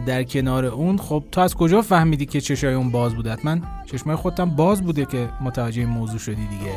در 0.06 0.24
کنار 0.24 0.66
اون 0.66 0.98
خب 0.98 1.24
تو 1.32 1.42
از 1.42 1.56
کجا 1.56 1.82
فهمیدی 1.82 2.26
که 2.26 2.42
چشای 2.42 2.74
اون 2.74 2.92
باز 2.92 3.16
بوده؟ 3.16 3.38
من 3.44 3.62
چشمای 3.86 4.16
خودم 4.16 4.50
باز 4.50 4.82
بوده 4.82 5.06
که 5.06 5.30
متوجه 5.42 5.82
این 5.82 5.90
موضوع 5.90 6.20
شدی 6.20 6.48
دیگه. 6.48 6.72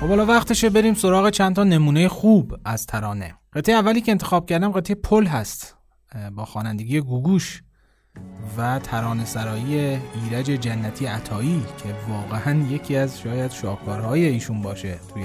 خب 0.00 0.08
حالا 0.08 0.26
وقتشه 0.26 0.70
بریم 0.70 0.94
سراغ 0.94 1.30
چند 1.30 1.56
تا 1.56 1.64
نمونه 1.64 2.08
خوب 2.08 2.56
از 2.64 2.86
ترانه. 2.86 3.34
قطعه 3.52 3.74
اولی 3.74 4.00
که 4.00 4.12
انتخاب 4.12 4.46
کردم 4.46 4.72
قطعه 4.72 4.94
پل 4.94 5.26
هست. 5.26 5.83
با 6.36 6.44
خوانندگی 6.44 7.00
گوگوش 7.00 7.62
و 8.58 8.78
ترانه 8.78 9.24
سرایی 9.24 9.74
ایرج 10.24 10.46
جنتی 10.46 11.06
عطایی 11.06 11.62
که 11.82 11.94
واقعا 12.08 12.66
یکی 12.70 12.96
از 12.96 13.20
شاید 13.20 13.50
شاهکارهای 13.50 14.24
ایشون 14.24 14.62
باشه 14.62 14.98
توی 15.14 15.24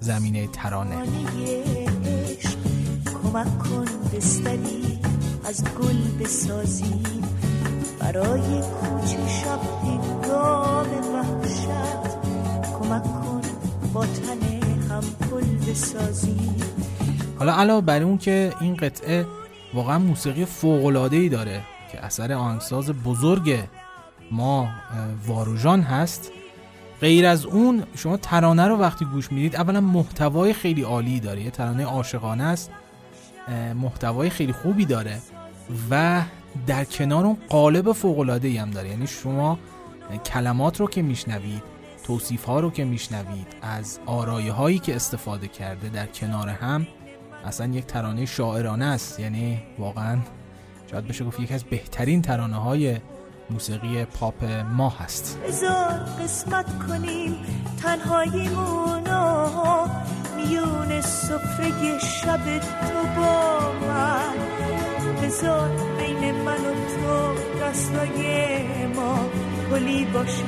زمینه 0.00 0.46
ترانه. 0.46 0.96
کمک 3.22 3.58
کن 3.58 3.84
بستری 4.12 4.98
از 5.44 5.64
گل 5.64 6.24
بسازی. 6.24 7.02
برای 8.00 8.60
کوچه 8.60 9.28
شب 9.28 9.60
دیگام 9.82 10.86
وحشت 11.14 11.68
کمک 12.78 13.02
کن 13.02 13.40
با 13.92 14.06
تن 14.06 14.40
هم 14.90 15.00
پل 15.00 15.70
بسازی. 15.70 16.36
حالا 17.38 17.54
علاوه 17.54 17.80
بر 17.80 18.02
اون 18.02 18.18
که 18.18 18.52
این 18.60 18.76
قطعه 18.76 19.26
واقعا 19.74 19.98
موسیقی 19.98 20.46
ای 21.10 21.28
داره 21.28 21.62
که 21.92 22.04
اثر 22.04 22.32
آهنگساز 22.32 22.90
بزرگ 22.90 23.58
ما 24.30 24.68
واروژان 25.26 25.82
هست. 25.82 26.30
غیر 27.00 27.26
از 27.26 27.44
اون 27.44 27.82
شما 27.96 28.16
ترانه 28.16 28.66
رو 28.66 28.76
وقتی 28.76 29.04
گوش 29.04 29.32
می‌دید 29.32 29.56
اولا 29.56 29.80
محتوای 29.80 30.52
خیلی 30.52 30.82
عالی 30.82 31.20
داره. 31.20 31.42
یه 31.42 31.50
ترانه 31.50 31.84
عاشقانه 31.84 32.44
است 32.44 32.70
محتوای 33.74 34.30
خیلی 34.30 34.52
خوبی 34.52 34.84
داره 34.84 35.18
و 35.90 36.22
در 36.66 36.84
کنار 36.84 37.26
اون 37.26 37.36
قالب 37.48 37.92
فوق 37.92 38.18
العاده 38.18 38.60
هم 38.60 38.70
داره. 38.70 38.88
یعنی 38.88 39.06
شما 39.06 39.58
کلمات 40.26 40.80
رو 40.80 40.86
که 40.86 41.02
میشنوید 41.02 41.62
توصیف 42.04 42.44
ها 42.44 42.60
رو 42.60 42.70
که 42.70 42.84
میشنوید 42.84 43.46
از 43.62 43.98
آرایه 44.06 44.52
هایی 44.52 44.78
که 44.78 44.96
استفاده 44.96 45.48
کرده 45.48 45.88
در 45.88 46.06
کنار 46.06 46.48
هم 46.48 46.86
اصلا 47.44 47.66
یک 47.66 47.86
ترانه 47.86 48.26
شاعرانه 48.26 48.84
است. 48.84 49.20
یعنی 49.20 49.62
واقعا 49.78 50.18
شاید 50.90 51.06
بشه 51.06 51.24
گفت 51.24 51.40
یکی 51.40 51.54
از 51.54 51.64
بهترین 51.64 52.22
ترانه 52.22 52.56
های 52.56 52.96
موسیقی 53.50 54.04
پاپ 54.04 54.44
ما 54.72 54.88
هست. 54.88 55.38
بذار 55.48 56.00
قسمت 56.22 56.66
کنیم 56.88 57.36
تنهاییمونو 57.82 59.46
میون 60.36 61.00
سفره 61.00 61.98
شب 61.98 62.58
تو 62.58 63.20
با 63.20 63.72
من. 63.86 64.58
بذار 65.22 65.70
بین 65.98 66.34
من 66.34 66.52
و 66.52 66.74
تو 66.74 67.34
دستای 67.62 68.86
ما 68.86 69.18
پلی 69.70 70.04
باشه 70.04 70.42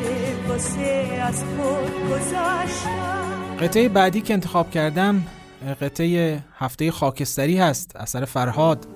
واسه 0.48 1.20
از 1.22 1.44
خود 1.44 2.10
گذاشتم 2.10 3.56
قطعه 3.60 3.88
بعدی 3.88 4.20
که 4.20 4.34
انتخاب 4.34 4.70
کردم 4.70 5.26
قطعه 5.68 6.42
هفته 6.58 6.90
خاکستری 6.90 7.58
هست 7.58 7.96
اثر 7.96 8.24
فرهاد 8.24 8.86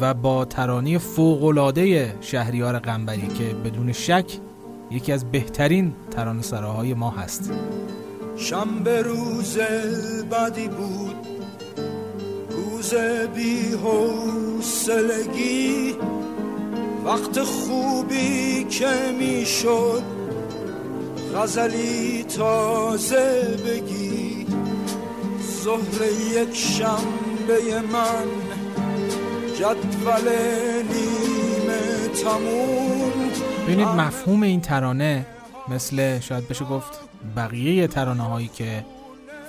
و 0.00 0.14
با 0.14 0.44
ترانه 0.44 0.98
فوقلاده 0.98 2.14
شهریار 2.20 2.78
قنبری 2.78 3.26
که 3.26 3.44
بدون 3.44 3.92
شک 3.92 4.24
یکی 4.90 5.12
از 5.12 5.30
بهترین 5.30 5.94
ترانه 6.10 6.42
سراهای 6.42 6.94
ما 6.94 7.10
هست. 7.10 7.52
شنبه 8.36 9.02
روز 9.02 9.58
بدی 10.30 10.68
بود. 10.68 11.16
روز 12.50 12.94
بی 13.34 13.72
حوصلگی. 13.84 15.14
وقت 17.04 17.42
خوبی 17.42 18.64
که 18.64 19.12
می‌شد 19.18 20.02
غزلی 21.34 22.24
تازه 22.24 23.58
بگی. 23.66 24.33
ظهر 25.64 26.02
یک 26.32 26.56
شنبه 26.56 27.80
من 27.92 28.26
جدول 29.58 30.28
نیمه 30.82 32.08
تموم. 32.24 33.12
ببینید 33.64 33.88
مفهوم 33.88 34.42
این 34.42 34.60
ترانه 34.60 35.26
مثل 35.68 36.20
شاید 36.20 36.48
بشه 36.48 36.64
گفت 36.64 37.00
بقیه 37.36 37.86
ترانه 37.86 38.22
هایی 38.22 38.48
که 38.48 38.84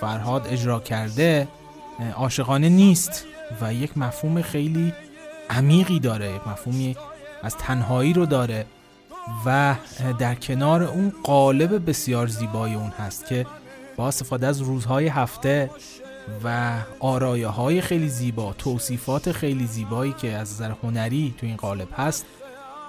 فرهاد 0.01 0.47
اجرا 0.49 0.79
کرده 0.79 1.47
عاشقانه 2.15 2.69
نیست 2.69 3.25
و 3.61 3.73
یک 3.73 3.97
مفهوم 3.97 4.41
خیلی 4.41 4.93
عمیقی 5.49 5.99
داره 5.99 6.35
یک 6.35 6.47
مفهومی 6.47 6.95
از 7.43 7.55
تنهایی 7.55 8.13
رو 8.13 8.25
داره 8.25 8.65
و 9.45 9.75
در 10.19 10.35
کنار 10.35 10.83
اون 10.83 11.13
قالب 11.23 11.89
بسیار 11.89 12.27
زیبای 12.27 12.73
اون 12.73 12.89
هست 12.89 13.25
که 13.25 13.45
با 13.95 14.07
استفاده 14.07 14.47
از 14.47 14.61
روزهای 14.61 15.07
هفته 15.07 15.69
و 16.43 16.73
آرایه 16.99 17.47
های 17.47 17.81
خیلی 17.81 18.09
زیبا 18.09 18.53
توصیفات 18.53 19.31
خیلی 19.31 19.65
زیبایی 19.67 20.13
که 20.13 20.31
از 20.31 20.53
نظر 20.53 20.71
هنری 20.83 21.35
تو 21.37 21.45
این 21.45 21.55
قالب 21.55 21.87
هست 21.97 22.25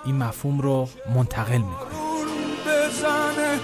این 0.04 0.16
مفهوم 0.16 0.60
رو 0.60 0.88
منتقل 1.14 1.58
می‌کنه. 1.58 2.06
بزنه 2.66 3.60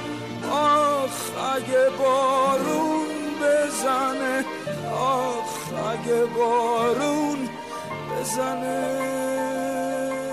آخ 0.53 1.31
اگه 1.55 1.89
بارون 1.99 3.07
بزنه 3.43 4.45
آخ 4.95 5.73
اگه 5.89 6.25
بارون 6.39 7.39
بزنه. 8.21 9.03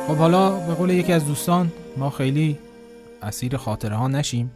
خب 0.08 0.16
حالا 0.16 0.50
به 0.50 0.74
قول 0.74 0.90
یکی 0.90 1.14
از 1.14 1.26
دوستان 1.26 1.72
ما 1.98 2.10
خیلی 2.10 2.60
اسیر 3.22 3.58
خاطره 3.58 3.96
ها 3.96 4.08
نشیم 4.08 4.52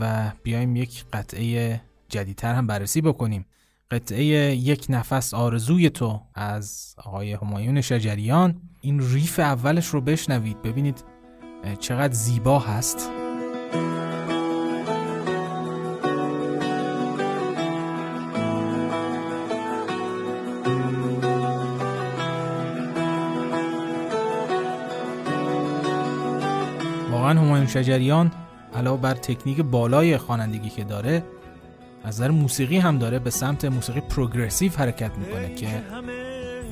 و 0.00 0.32
بیایم 0.42 0.76
یک 0.76 1.04
قطعه 1.12 1.80
جدیدتر 2.08 2.54
هم 2.54 2.66
بررسی 2.66 3.00
بکنیم. 3.00 3.46
قطعه 3.90 4.24
یک 4.56 4.86
نفس 4.88 5.34
آرزوی 5.34 5.90
تو 5.90 6.20
از 6.34 6.94
آقای 7.04 7.32
همایون 7.32 7.80
شجریان. 7.80 8.60
این 8.80 9.12
ریف 9.12 9.38
اولش 9.38 9.86
رو 9.86 10.00
بشنوید 10.00 10.62
ببینید 10.62 11.04
چقدر 11.78 12.12
زیبا 12.12 12.58
هست. 12.58 13.10
واقعا 27.10 27.40
همایون 27.40 27.66
شجریان 27.66 28.32
علاوه 28.74 29.00
بر 29.00 29.14
تکنیک 29.14 29.60
بالای 29.60 30.18
خوانندگی 30.18 30.70
که 30.70 30.84
داره 30.84 31.24
از 32.04 32.14
نظر 32.14 32.30
موسیقی 32.30 32.78
هم 32.78 32.98
داره 32.98 33.18
به 33.18 33.30
سمت 33.30 33.64
موسیقی 33.64 34.00
پروگرسیو 34.00 34.72
حرکت 34.76 35.10
می‌کنه 35.18 35.54
که 35.54 35.82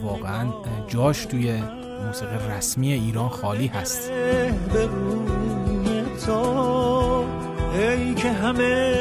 واقعا 0.03 0.53
جاش 0.89 1.27
توی 1.27 1.63
موسیقی 2.07 2.37
رسمی 2.57 2.93
ایران 2.93 3.29
خالی 3.29 3.67
هست. 3.67 4.11
که 8.17 8.33
همه 8.33 8.97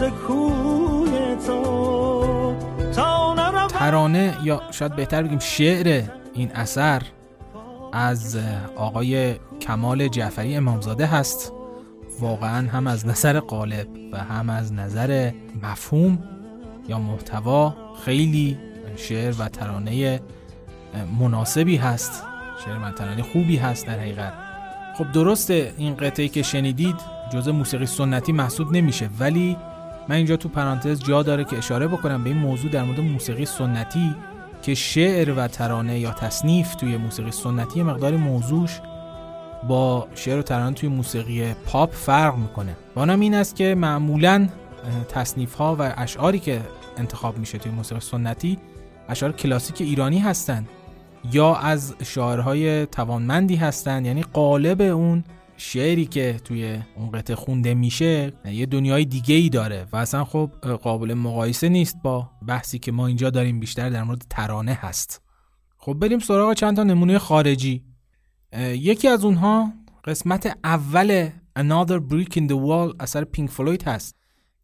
ز 0.00 0.02
ترانه 3.68 4.36
یا 4.44 4.62
شاید 4.70 4.96
بهتر 4.96 5.22
بگیم 5.22 5.38
شعر 5.38 6.02
این 6.34 6.52
اثر 6.52 7.02
از 7.92 8.38
آقای 8.76 9.34
کمال 9.60 10.08
جعفری 10.08 10.56
امامزاده 10.56 11.06
هست. 11.06 11.52
واقعا 12.20 12.68
هم 12.68 12.86
از 12.86 13.06
نظر 13.06 13.40
قالب 13.40 13.88
و 14.12 14.18
هم 14.18 14.50
از 14.50 14.72
نظر 14.72 15.32
مفهوم 15.62 16.18
یا 16.88 16.98
محتوا 16.98 17.74
خیلی 18.04 18.58
شعر 18.96 19.34
و 19.38 19.48
ترانه 19.48 20.20
مناسبی 21.20 21.76
هست. 21.76 22.22
شعر 22.64 22.78
و 22.78 22.90
ترانه 22.90 23.22
خوبی 23.22 23.56
هست 23.56 23.86
در 23.86 23.98
حقیقت. 23.98 24.32
خب 24.98 25.12
درسته 25.12 25.74
این 25.76 25.94
قطعه 25.94 26.28
که 26.28 26.42
شنیدید 26.42 26.96
جزء 27.32 27.52
موسیقی 27.52 27.86
سنتی 27.86 28.32
محسوب 28.32 28.72
نمیشه 28.72 29.10
ولی 29.18 29.56
من 30.10 30.16
اینجا 30.16 30.36
تو 30.36 30.48
پرانتز 30.48 31.02
جا 31.02 31.22
داره 31.22 31.44
که 31.44 31.58
اشاره 31.58 31.88
بکنم 31.88 32.24
به 32.24 32.30
این 32.30 32.38
موضوع 32.38 32.70
در 32.70 32.82
مورد 32.82 33.00
موسیقی 33.00 33.44
سنتی 33.46 34.14
که 34.62 34.74
شعر 34.74 35.34
و 35.36 35.48
ترانه 35.48 35.98
یا 35.98 36.12
تصنیف 36.12 36.74
توی 36.74 36.96
موسیقی 36.96 37.30
سنتی 37.30 37.82
مقداری 37.82 38.16
موضوعش 38.16 38.80
با 39.68 40.08
شعر 40.14 40.38
و 40.38 40.42
ترانه 40.42 40.74
توی 40.74 40.88
موسیقی 40.88 41.54
پاپ 41.66 41.92
فرق 41.92 42.36
می‌کنه. 42.36 42.76
و 42.96 42.98
اونم 42.98 43.20
این 43.20 43.34
است 43.34 43.56
که 43.56 43.74
معمولا 43.74 44.48
تصنیف 45.08 45.54
ها 45.54 45.76
و 45.78 45.92
اشعاری 45.96 46.38
که 46.38 46.60
انتخاب 46.96 47.38
میشه 47.38 47.58
توی 47.58 47.72
موسیقی 47.72 48.00
سنتی 48.00 48.58
اشعار 49.08 49.32
کلاسیک 49.32 49.80
ایرانی 49.80 50.18
هستند 50.18 50.68
یا 51.32 51.54
از 51.54 51.94
شاعرهای 52.02 52.86
توانمندی 52.86 53.56
هستند 53.56 54.06
یعنی 54.06 54.22
قالب 54.32 54.80
اون 54.80 55.24
شعری 55.60 56.06
که 56.06 56.40
توی 56.44 56.78
اون 56.96 57.10
قطعه 57.10 57.36
خونده 57.36 57.74
میشه 57.74 58.32
یه 58.44 58.66
دنیای 58.66 59.04
دیگه 59.04 59.34
ای 59.34 59.48
داره 59.48 59.86
و 59.92 59.96
اصلا 59.96 60.24
خب 60.24 60.50
قابل 60.82 61.14
مقایسه 61.14 61.68
نیست 61.68 61.96
با 62.02 62.30
بحثی 62.46 62.78
که 62.78 62.92
ما 62.92 63.06
اینجا 63.06 63.30
داریم 63.30 63.60
بیشتر 63.60 63.90
در 63.90 64.02
مورد 64.02 64.24
ترانه 64.30 64.72
هست. 64.72 65.22
خب 65.76 65.94
بریم 65.94 66.18
سراغ 66.18 66.54
چند 66.54 66.76
تا 66.76 66.82
نمونه 66.82 67.18
خارجی. 67.18 67.84
یکی 68.58 69.08
از 69.08 69.24
اونها 69.24 69.72
قسمت 70.04 70.58
اول 70.64 71.30
Another 71.58 72.00
Brick 72.10 72.32
in 72.36 72.48
the 72.48 72.56
Wall 72.66 72.96
اثر 73.00 73.24
پینک 73.24 73.50
فلوید 73.50 73.82
هست 73.82 74.16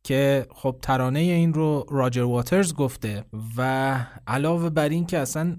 که 0.03 0.47
خب 0.55 0.77
ترانه 0.83 1.19
این 1.19 1.55
رو 1.55 1.87
راجر 1.91 2.23
واترز 2.23 2.75
گفته 2.75 3.25
و 3.57 3.97
علاوه 4.27 4.71
بر 4.71 4.89
این 4.89 5.07
که 5.07 5.19
اصلا 5.19 5.57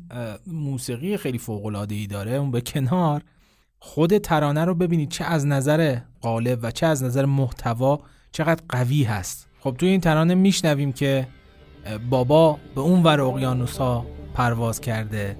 موسیقی 0.47 1.17
خیلی 1.17 1.37
فوق 1.37 1.65
العاده 1.65 1.95
ای 1.95 2.07
داره 2.07 2.31
اون 2.31 2.51
به 2.51 2.61
کنار 2.61 3.23
خود 3.79 4.17
ترانه 4.17 4.65
رو 4.65 4.75
ببینید 4.75 5.09
چه 5.09 5.25
از 5.25 5.45
نظر 5.45 5.97
قالب 6.21 6.59
و 6.61 6.71
چه 6.71 6.85
از 6.85 7.03
نظر 7.03 7.25
محتوا 7.25 7.99
چقدر 8.31 8.61
قوی 8.69 9.03
هست. 9.03 9.47
خب 9.59 9.75
توی 9.77 9.89
این 9.89 10.01
ترانه 10.01 10.35
میشنویم 10.35 10.93
که 10.93 11.27
بابا 12.09 12.57
به 12.75 12.81
اون 12.81 13.03
ور 13.03 13.21
اقیانوس 13.21 13.77
ها 13.77 14.05
پرواز 14.33 14.81
کرده 14.81 15.37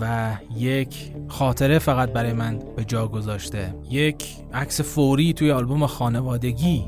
و 0.00 0.32
یک 0.56 1.12
خاطره 1.28 1.78
فقط 1.78 2.12
برای 2.12 2.32
من 2.32 2.58
به 2.76 2.84
جا 2.84 3.08
گذاشته. 3.08 3.74
یک 3.90 4.36
عکس 4.54 4.80
فوری 4.80 5.32
توی 5.32 5.50
آلبوم 5.50 5.86
خانوادگی. 5.86 6.84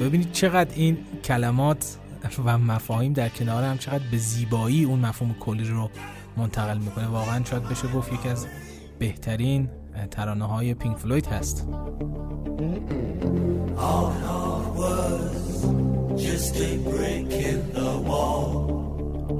ببینید 0.00 0.32
چقدر 0.32 0.70
این 0.76 0.98
کلمات 1.24 1.96
و 2.44 2.58
مفاهیم 2.58 3.12
در 3.12 3.28
کنار 3.28 3.64
هم 3.64 3.78
چقدر 3.78 4.04
به 4.10 4.16
زیبایی 4.16 4.84
اون 4.84 4.98
مفهوم 4.98 5.34
کلی 5.40 5.64
رو 5.64 5.90
منتقل 6.36 6.78
می‌کنه. 6.78 7.06
واقعا 7.06 7.44
شاید 7.44 7.62
بشه 7.62 7.88
گفت 7.88 8.12
یکی 8.12 8.28
از 8.28 8.46
بهترین 8.98 9.68
ترانه 10.10 10.44
های 10.44 10.74
پینک 10.74 10.96
فلوید 10.96 11.26
هست. 11.26 11.68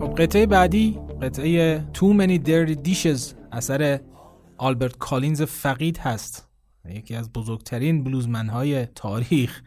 خب 0.00 0.14
قطعه 0.18 0.46
بعدی 0.46 0.98
قطعه 1.22 1.84
Too 1.94 2.20
Many 2.20 2.46
Dirty 2.46 2.88
Dishes 2.88 3.34
اثر 3.52 4.00
آلبرت 4.58 4.96
کالینز 4.96 5.42
فقید 5.42 5.98
هست. 5.98 6.48
یکی 6.88 7.14
از 7.14 7.32
بزرگترین 7.32 8.04
بلوزمن 8.04 8.48
های 8.48 8.86
تاریخ. 8.86 9.62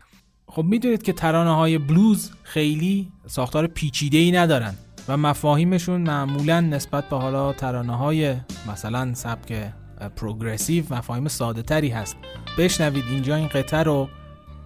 خب 0.51 0.63
می‌دونید 0.63 1.03
که 1.03 1.13
ترانه 1.13 1.55
های 1.55 1.77
بلوز 1.77 2.31
خیلی 2.43 3.11
ساختار 3.27 3.67
پیچیده 3.67 4.17
ای 4.17 4.31
ندارن 4.31 4.73
و 5.07 5.17
مفاهیمشون 5.17 6.01
معمولا 6.01 6.61
نسبت 6.61 7.09
به 7.09 7.17
حالا 7.17 7.53
ترانه 7.53 7.97
های 7.97 8.35
مثلا 8.71 9.13
سبک 9.13 9.73
پروگرسیو 10.15 10.83
مفاهیم 10.93 11.27
ساده 11.27 11.61
تری 11.61 11.89
هست. 11.89 12.17
بشنوید 12.57 13.03
اینجا 13.09 13.35
این 13.35 13.47
قطعه 13.47 13.83
رو 13.83 14.09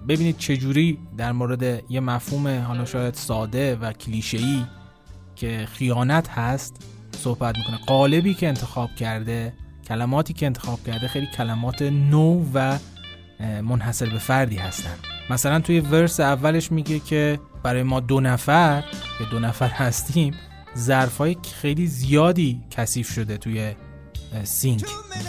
ببینید 0.07 0.37
چجوری 0.37 0.97
در 1.17 1.31
مورد 1.31 1.91
یه 1.91 1.99
مفهوم 1.99 2.47
حالا 2.47 2.85
شاید 2.85 3.13
ساده 3.13 3.75
و 3.75 3.93
کلیشه‌ای 3.93 4.63
که 5.35 5.67
خیانت 5.73 6.29
هست 6.29 6.75
صحبت 7.11 7.57
می‌کنه. 7.57 7.77
قالبی 7.87 8.33
که 8.33 8.47
انتخاب 8.47 8.95
کرده 8.95 9.53
کلماتی 9.87 10.33
که 10.33 10.45
انتخاب 10.45 10.83
کرده 10.83 11.07
خیلی 11.07 11.27
کلمات 11.37 11.81
نو 11.81 12.45
و 12.53 12.77
منحصر 13.39 14.09
به 14.09 14.19
فردی 14.19 14.55
هستن. 14.55 14.95
مثلا 15.29 15.59
توی 15.59 15.79
ورس 15.79 16.19
اولش 16.19 16.71
میگه 16.71 16.99
که 16.99 17.39
برای 17.63 17.83
ما 17.83 17.99
دو 17.99 18.19
نفر 18.19 18.81
که 19.17 19.23
دو 19.31 19.39
نفر 19.39 19.67
هستیم 19.83 20.33
ظرفای 20.77 21.37
خیلی 21.61 21.87
زیادی 21.87 22.61
کثیف 22.71 23.11
شده 23.13 23.37
توی 23.37 23.73
سینک. 24.43 24.83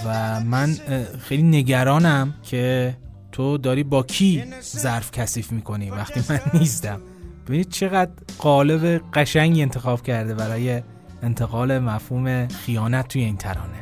و 0.07 0.41
من 0.41 0.77
خیلی 1.21 1.43
نگرانم 1.43 2.35
که 2.43 2.97
تو 3.33 3.59
داری 3.59 3.83
با 3.83 4.03
کی 4.03 4.45
ظرف 4.77 5.11
کثیف 5.11 5.53
می‌کنی 5.53 5.91
وقتی 5.91 6.21
من 6.29 6.41
نیستم. 6.61 7.01
ببینید 7.47 7.69
چقدر 7.71 8.11
قالب 8.39 9.03
قشنگی 9.15 9.63
انتخاب 9.63 10.03
کرده 10.03 10.35
برای 10.35 10.83
انتقال 11.23 11.79
مفهوم 11.79 12.49
خیانت 12.49 13.09
توی 13.09 13.23
این 13.25 13.37
ترانه. 13.37 13.79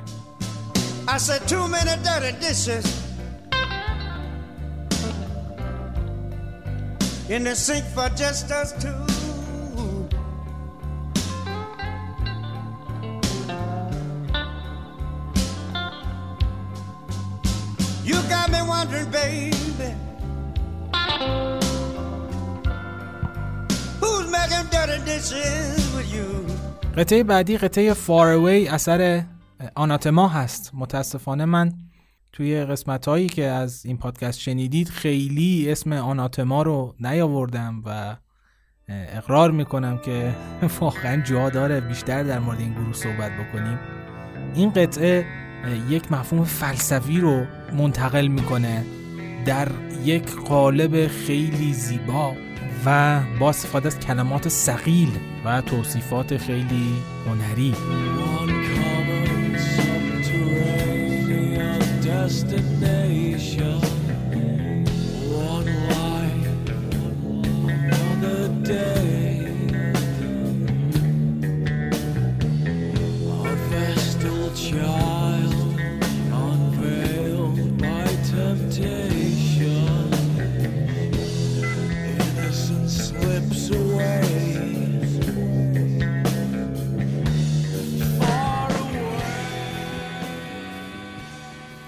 I 1.09 1.19
said 1.19 1.49
too 1.49 1.67
many 1.69 1.95
dirty 2.05 2.33
dishes. 2.45 3.12
In 7.29 7.45
the 7.45 7.55
sink 7.55 7.85
for 7.95 8.09
just 8.11 8.51
us 8.51 8.73
two. 8.83 8.89
You 18.05 18.19
got 18.29 18.51
me 18.51 18.61
wondering, 18.67 19.11
baby. 19.11 19.91
Who's 24.01 24.27
making 24.31 24.67
dirty 24.73 24.99
dishes 25.05 25.95
with 25.95 26.13
you? 26.13 26.47
قطعه 26.97 27.23
بعدی 27.23 27.57
قطعه 27.57 27.95
Far 27.95 28.73
اثر 28.75 29.25
آناتما 29.77 30.29
هست 30.29 30.71
متاسفانه 30.75 31.45
من 31.45 31.73
توی 32.33 32.65
قسمت 32.65 33.09
هایی 33.09 33.27
که 33.27 33.45
از 33.45 33.87
این 33.87 33.97
پادکست 33.97 34.41
شنیدید 34.41 34.89
خیلی 34.89 35.73
اسم 35.73 35.93
آناتما 35.93 36.63
رو 36.63 36.95
نیاوردم 37.01 37.83
و 37.87 38.17
اقرار 38.89 39.51
می‌کنم 39.51 39.99
که 39.99 40.35
واقعا 40.81 41.23
جا 41.23 41.51
داره 41.51 41.81
بیشتر 41.81 42.23
در 42.23 42.39
مورد 42.39 42.61
این 42.61 42.73
گروه 42.73 42.93
صحبت 42.93 43.33
بکنیم. 43.33 43.79
این 44.55 44.71
قطعه 44.71 45.27
یک 45.89 46.13
مفهوم 46.13 46.45
فلسفی 46.45 47.21
رو 47.21 47.45
منتقل 47.73 48.27
می‌کنه 48.27 48.85
در 49.47 49.69
یک 50.05 50.37
قالب 50.37 51.07
خیلی 51.07 51.73
زیبا 51.73 52.37
و 52.87 53.21
با 53.41 53.49
استفاده 53.49 53.87
از 53.87 54.01
کلمات 54.01 54.49
سقیل 54.49 55.09
و 55.45 55.61
توصیفات 55.61 56.37
خیلی 56.37 56.95
هنری. 57.27 57.75
Destination. 62.23 63.81
One 65.35 65.67
life, 65.89 66.69
another 67.67 68.49
day. 68.63 69.02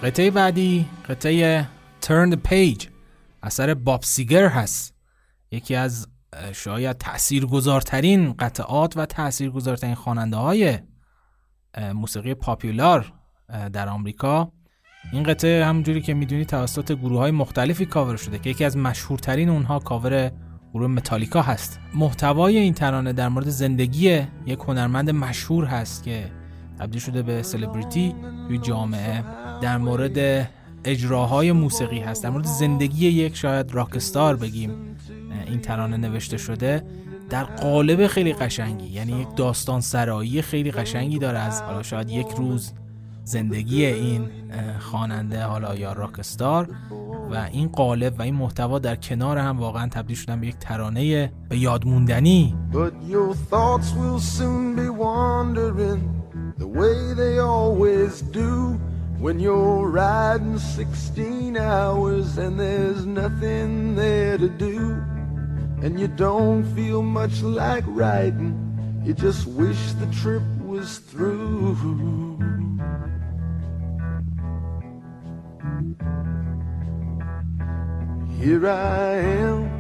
قطعه 0.04 0.30
بعدی 0.30 0.86
قطعه 1.08 1.68
Turn 2.02 2.34
the 2.34 2.50
Page. 2.50 2.86
اثر 3.42 3.74
باب 3.74 4.02
سیگر 4.02 4.48
هست. 4.48 4.94
یکی 5.50 5.74
از 5.74 6.08
شاید 6.52 6.98
تاثیرگذارترین 6.98 8.32
قطعات 8.32 8.96
و 8.96 9.06
تاثیرگذارترین 9.06 9.94
خواننده 9.94 10.36
های 10.36 10.78
موسیقی 11.94 12.34
پاپولار 12.34 13.12
در 13.72 13.88
آمریکا. 13.88 14.52
این 15.12 15.22
قطعه 15.22 15.64
همونجوری 15.64 16.02
که 16.02 16.14
می‌دونید 16.14 16.46
توسط 16.46 16.92
گروه 16.92 17.18
های 17.18 17.30
مختلفی 17.30 17.86
کاور 17.86 18.16
شده 18.16 18.38
که 18.38 18.50
یکی 18.50 18.64
از 18.64 18.76
مشهورترین 18.76 19.48
اونها 19.48 19.78
کاور 19.78 20.32
گروه 20.74 20.86
متالیکا 20.86 21.42
هست. 21.42 21.80
محتوای 21.94 22.56
این 22.56 22.74
ترانه 22.74 23.12
در 23.12 23.28
مورد 23.28 23.48
زندگی 23.48 24.26
یک 24.46 24.58
هنرمند 24.58 25.10
مشهور 25.10 25.64
هست 25.64 26.04
که 26.04 26.30
تبدیل 26.78 27.00
شده 27.00 27.22
به 27.22 27.42
سلبریتی 27.42 28.14
توی 28.48 28.58
جامعه. 28.58 29.43
در 29.60 29.78
مورد 29.78 30.48
اجراهای 30.84 31.52
موسیقی 31.52 32.00
هست. 32.00 32.22
در 32.22 32.30
مورد 32.30 32.44
زندگی 32.44 33.08
یک 33.08 33.36
شاید 33.36 33.74
راکستار 33.74 34.36
بگیم. 34.36 34.96
این 35.46 35.60
ترانه 35.60 35.96
نوشته 35.96 36.36
شده. 36.36 36.82
در 37.30 37.44
قالب 37.44 38.06
خیلی 38.06 38.32
قشنگی 38.32 38.86
یعنی 38.86 39.20
یک 39.20 39.28
داستان 39.36 39.80
سرایی 39.80 40.42
خیلی 40.42 40.70
قشنگی 40.70 41.18
داره 41.18 41.38
از 41.38 41.62
حالا 41.62 41.82
شاید 41.82 42.10
یک 42.10 42.26
روز 42.36 42.72
زندگی 43.24 43.86
این 43.86 44.28
خواننده 44.78 45.42
حالا 45.42 45.74
یا 45.74 45.92
راکستار. 45.92 46.68
و 47.30 47.48
این 47.52 47.68
قالب 47.68 48.14
و 48.18 48.22
این 48.22 48.34
محتوا 48.34 48.78
در 48.78 48.96
کنار 48.96 49.38
هم 49.38 49.58
واقعا 49.58 49.88
تبدیل 49.88 50.16
شدن 50.16 50.40
به 50.40 50.46
یک 50.46 50.56
ترانه 50.58 51.32
به 51.48 51.58
یادموندنی 51.58 52.54
When 59.24 59.40
you're 59.40 59.88
riding 59.88 60.58
16 60.58 61.56
hours 61.56 62.36
and 62.36 62.60
there's 62.60 63.06
nothing 63.06 63.94
there 63.94 64.36
to 64.36 64.50
do 64.50 65.02
And 65.82 65.98
you 65.98 66.08
don't 66.08 66.62
feel 66.76 67.00
much 67.00 67.40
like 67.40 67.84
riding 67.86 68.52
You 69.02 69.14
just 69.14 69.46
wish 69.46 69.92
the 69.92 70.04
trip 70.20 70.42
was 70.60 70.98
through. 70.98 71.74
Here 78.38 78.68
I 78.68 79.14
am 79.40 79.70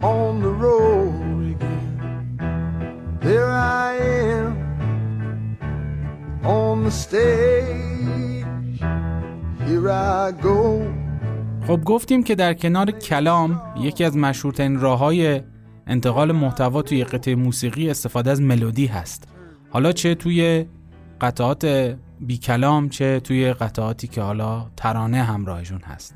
on 0.00 0.40
the 0.40 0.48
road 0.48 1.56
again. 1.56 3.18
There 3.20 3.50
I 3.50 3.96
am 3.96 4.59
on 6.44 6.84
the 6.84 6.90
stage. 6.90 8.80
Here 9.66 9.88
I 9.88 10.32
go. 10.42 10.86
خب 11.66 11.84
گفتیم 11.84 12.22
که 12.22 12.34
در 12.34 12.54
کنار 12.54 12.90
کلام 12.90 13.62
یکی 13.80 14.04
از 14.04 14.16
مشهورترین 14.16 14.80
راه 14.80 14.98
های 14.98 15.42
انتقال 15.86 16.32
محتوا 16.32 16.82
توی 16.82 17.04
قطعه 17.04 17.34
موسیقی 17.34 17.90
استفاده 17.90 18.30
از 18.30 18.42
ملودی 18.42 18.86
هست 18.86 19.28
حالا 19.70 19.92
چه 19.92 20.14
توی 20.14 20.66
قطعات 21.20 21.64
بی 22.20 22.38
کلام 22.38 22.88
چه 22.88 23.20
توی 23.20 23.52
قطعاتی 23.52 24.06
که 24.06 24.22
حالا 24.22 24.66
ترانه 24.76 25.22
همراهشون 25.22 25.80
هست 25.80 26.14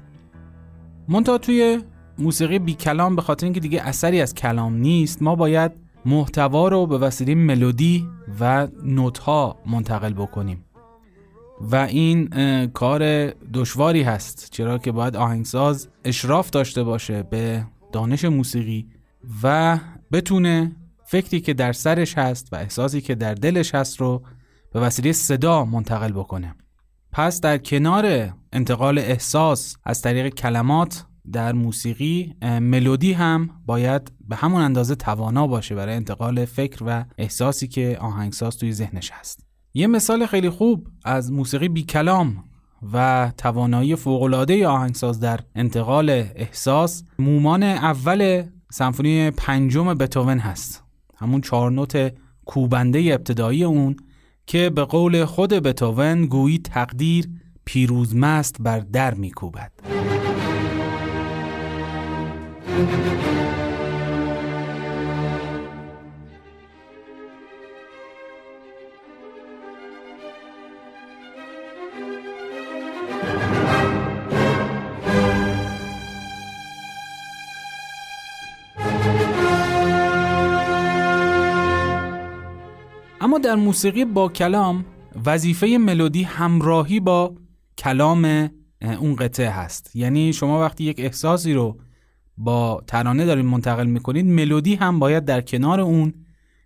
منتها 1.09 1.39
توی 1.39 1.83
موسیقی 2.19 2.59
بی 2.59 2.75
کلام 2.75 3.17
به 3.17 3.23
خاطر 3.23 3.47
اینکه 3.47 3.61
دیگه 3.61 3.83
اثری 3.83 4.21
از 4.21 4.35
کلام 4.35 4.75
نیست 4.75 5.23
ما 5.23 5.35
باید 5.35 5.73
محتوا 6.07 6.69
رو 6.69 6.87
به 6.87 6.99
وسیله 6.99 7.35
ملودی 7.35 8.09
و 8.41 8.69
نوت 8.83 9.19
ها 9.19 9.59
منتقل 9.67 10.13
بکنیم. 10.13 10.65
و 11.61 11.77
این 11.77 12.29
کار 12.67 13.31
دشواری 13.31 14.03
هست 14.03 14.49
چرا 14.51 14.79
که 14.79 14.93
باید 14.93 15.17
آهنگساز 15.17 15.89
اشراف 16.05 16.51
داشته 16.51 16.83
باشه 16.83 17.23
به 17.23 17.67
دانش 17.93 18.25
موسیقی 18.25 18.87
و 19.43 19.79
بتونه 20.13 20.73
فکری 21.05 21.41
که 21.41 21.55
در 21.55 21.73
سرش 21.73 22.19
هست 22.19 22.53
و 22.53 22.57
احساسی 22.57 23.01
که 23.01 23.15
در 23.15 23.35
دلش 23.35 23.75
هست 23.75 24.01
رو 24.01 24.23
به 24.73 24.81
وسیله 24.81 25.13
صدا 25.13 25.65
منتقل 25.65 26.13
بکنه. 26.13 26.55
پس 27.13 27.41
در 27.41 27.59
کنار 27.59 28.35
انتقال 28.53 28.99
احساس 28.99 29.77
از 29.85 30.03
طریق 30.03 30.35
کلمات 30.35 31.05
در 31.33 31.53
موسیقی 31.53 32.35
ملودی 32.43 33.13
هم 33.13 33.51
باید 33.67 34.13
به 34.29 34.37
همون 34.37 34.63
اندازه 34.63 34.95
توانا 34.95 35.47
باشه 35.47 35.75
برای 35.75 35.95
انتقال 35.95 36.45
فکر 36.45 36.85
و 36.87 37.05
احساسی 37.19 37.69
که 37.69 37.99
آهنگساز 38.01 38.59
توی 38.59 38.73
ذهنش 38.73 39.11
هست 39.13 39.47
یه 39.75 39.87
مثال 39.87 40.27
خیلی 40.27 40.51
خوب 40.51 40.87
از 41.05 41.33
موسیقی 41.33 41.69
بی 41.69 41.83
کلام 41.83 42.45
و 42.93 43.33
توانایی 43.39 43.97
فوق‌العاده 43.97 44.69
آهنگساز 44.69 45.21
در 45.21 45.41
انتقال 45.55 46.11
احساس 46.11 47.03
مومان 47.19 47.63
اول 47.63 48.43
سمفونی 48.73 49.31
پنجم 49.31 49.95
بتوون 49.95 50.39
هست 50.39 50.85
همون 51.17 51.41
چهار 51.41 51.71
نوت 51.71 52.13
کوبنده 52.45 52.99
ابتدایی 52.99 53.65
اون 53.65 53.97
که 54.47 54.71
به 54.71 54.85
قول 54.85 55.25
خود 55.25 55.53
بتوون 55.53 56.27
گویی 56.27 56.59
تقدیر 56.59 57.29
پیروزمست 57.65 58.57
بر 58.61 58.79
در 58.79 59.15
میکوبد. 59.15 59.73
اما 62.75 62.83
در 83.39 83.55
موسیقی 83.55 84.05
با 84.05 84.29
کلام 84.29 84.85
وظیفه 85.27 85.67
ملودی 85.67 86.23
همراهی 86.23 87.01
با 87.01 87.35
کلام 87.79 88.51
اون 89.01 89.17
قطعه 89.17 89.51
هست. 89.51 89.97
یعنی 89.97 90.33
شما 90.33 90.61
وقتی 90.61 90.85
یک 90.85 91.01
احساسی 91.01 91.53
رو 91.53 91.79
با 92.37 92.83
ترانه 92.87 93.25
دارید 93.25 93.45
منتقل 93.45 93.87
می‌کنید 93.87 94.27
ملودی 94.27 94.75
هم 94.75 94.99
باید 94.99 95.25
در 95.25 95.41
کنار 95.41 95.81
اون 95.81 96.15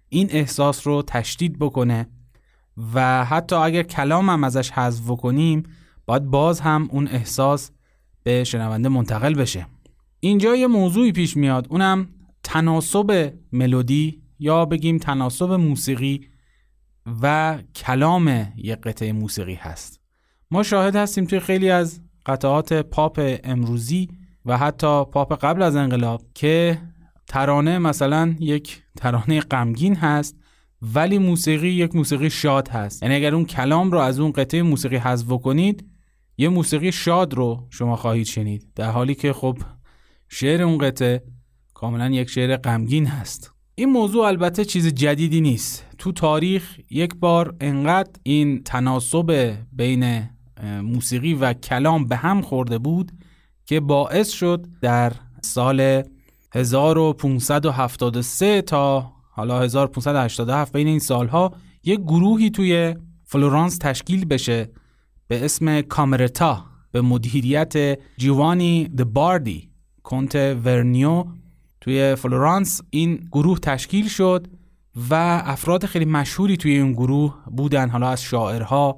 این 0.08 0.28
احساس 0.30 0.86
رو 0.86 1.02
تشدید 1.06 1.58
بکنه 1.58 2.06
و 2.94 3.24
حتی 3.24 3.56
اگر 3.56 3.82
کلام 3.82 4.30
هم 4.30 4.44
ازش 4.44 4.70
حذف 4.70 5.06
کنیم 5.10 5.62
باید 6.06 6.24
باز 6.24 6.60
هم 6.60 6.88
اون 6.92 7.08
احساس 7.08 7.70
به 8.22 8.44
شنونده 8.44 8.88
منتقل 8.88 9.34
بشه. 9.34 9.66
اینجا 10.20 10.56
یه 10.56 10.66
موضوعی 10.66 11.12
پیش 11.12 11.36
میاد 11.36 11.66
اونم 11.70 12.08
تناسب 12.44 13.32
ملودی 13.52 14.22
یا 14.38 14.64
بگیم 14.64 14.98
تناسب 14.98 15.52
موسیقی 15.52 16.26
و 17.22 17.58
کلام 17.74 18.52
یک 18.56 18.78
قطعه 18.78 19.12
موسیقی 19.12 19.54
هست. 19.54 20.00
ما 20.50 20.62
شاهد 20.62 20.96
هستیم 20.96 21.24
توی 21.24 21.40
خیلی 21.40 21.70
از 21.70 22.00
قطعات 22.26 22.72
پاپ 22.72 23.38
امروزی 23.44 24.08
و 24.46 24.58
حتی 24.58 25.04
پاپ 25.04 25.44
قبل 25.44 25.62
از 25.62 25.76
انقلاب 25.76 26.22
که 26.34 26.78
ترانه 27.26 27.78
مثلا 27.78 28.34
یک 28.40 28.82
ترانه 28.96 29.40
غمگین 29.40 29.96
هست 29.96 30.36
ولی 30.82 31.18
موسیقی 31.18 31.68
یک 31.68 31.96
موسیقی 31.96 32.30
شاد 32.30 32.68
هست. 32.68 33.02
یعنی 33.02 33.14
اگر 33.14 33.34
اون 33.34 33.44
کلام 33.44 33.90
رو 33.90 33.98
از 33.98 34.20
اون 34.20 34.32
قطعه 34.32 34.62
موسیقی 34.62 34.96
حذف 34.96 35.28
کنید 35.42 35.86
یه 36.38 36.48
موسیقی 36.48 36.92
شاد 36.92 37.34
رو 37.34 37.66
شما 37.70 37.96
خواهید 37.96 38.26
شنید. 38.26 38.66
در 38.74 38.90
حالی 38.90 39.14
که 39.14 39.32
خب 39.32 39.58
شعر 40.28 40.62
اون 40.62 40.78
قطعه 40.78 41.22
کاملا 41.74 42.10
یک 42.10 42.30
شعر 42.30 42.56
غمگین 42.56 43.06
هست. 43.06 43.52
این 43.74 43.88
موضوع 43.88 44.24
البته 44.24 44.64
چیز 44.64 44.86
جدیدی 44.86 45.40
نیست. 45.40 45.86
تو 45.98 46.12
تاریخ 46.12 46.80
یک 46.90 47.14
بار 47.14 47.56
انقدر 47.60 48.10
این 48.22 48.62
تناسب 48.62 49.56
بین 49.72 50.28
موسیقی 50.82 51.34
و 51.34 51.52
کلام 51.52 52.04
به 52.04 52.16
هم 52.16 52.42
خورده 52.42 52.78
بود 52.78 53.12
که 53.68 53.80
باعث 53.80 54.30
شد 54.30 54.66
در 54.80 55.12
سال 55.42 56.02
1573 56.52 58.62
تا 58.62 59.12
حالا 59.30 59.62
1587 59.62 60.72
بین 60.72 60.86
این 60.86 60.98
سالها 60.98 61.52
یک 61.84 62.00
گروهی 62.00 62.50
توی 62.50 62.96
فلورانس 63.24 63.78
تشکیل 63.78 64.24
بشه 64.24 64.70
به 65.26 65.44
اسم 65.44 65.80
کامرتا 65.80 66.64
به 66.92 67.00
مدیریت 67.00 67.98
جیووانی 68.16 68.88
دی 68.88 69.15
باردی 69.15 69.70
کنت 70.02 70.34
ورنیو 70.64 71.24
توی 71.80 72.14
فلورانس 72.14 72.80
این 72.90 73.28
گروه 73.32 73.58
تشکیل 73.58 74.08
شد 74.08 74.46
و 75.10 75.14
افراد 75.44 75.86
خیلی 75.86 76.04
مشهوری 76.04 76.56
توی 76.56 76.72
این 76.72 76.92
گروه 76.92 77.34
بودن 77.56 77.88
حالا 77.88 78.08
از 78.08 78.22
شاعرها 78.22 78.96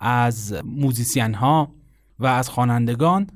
از 0.00 0.54
موزیسین 0.64 1.34
ها 1.34 1.72
و 2.18 2.26
از 2.26 2.48
خوانندگان. 2.48 3.26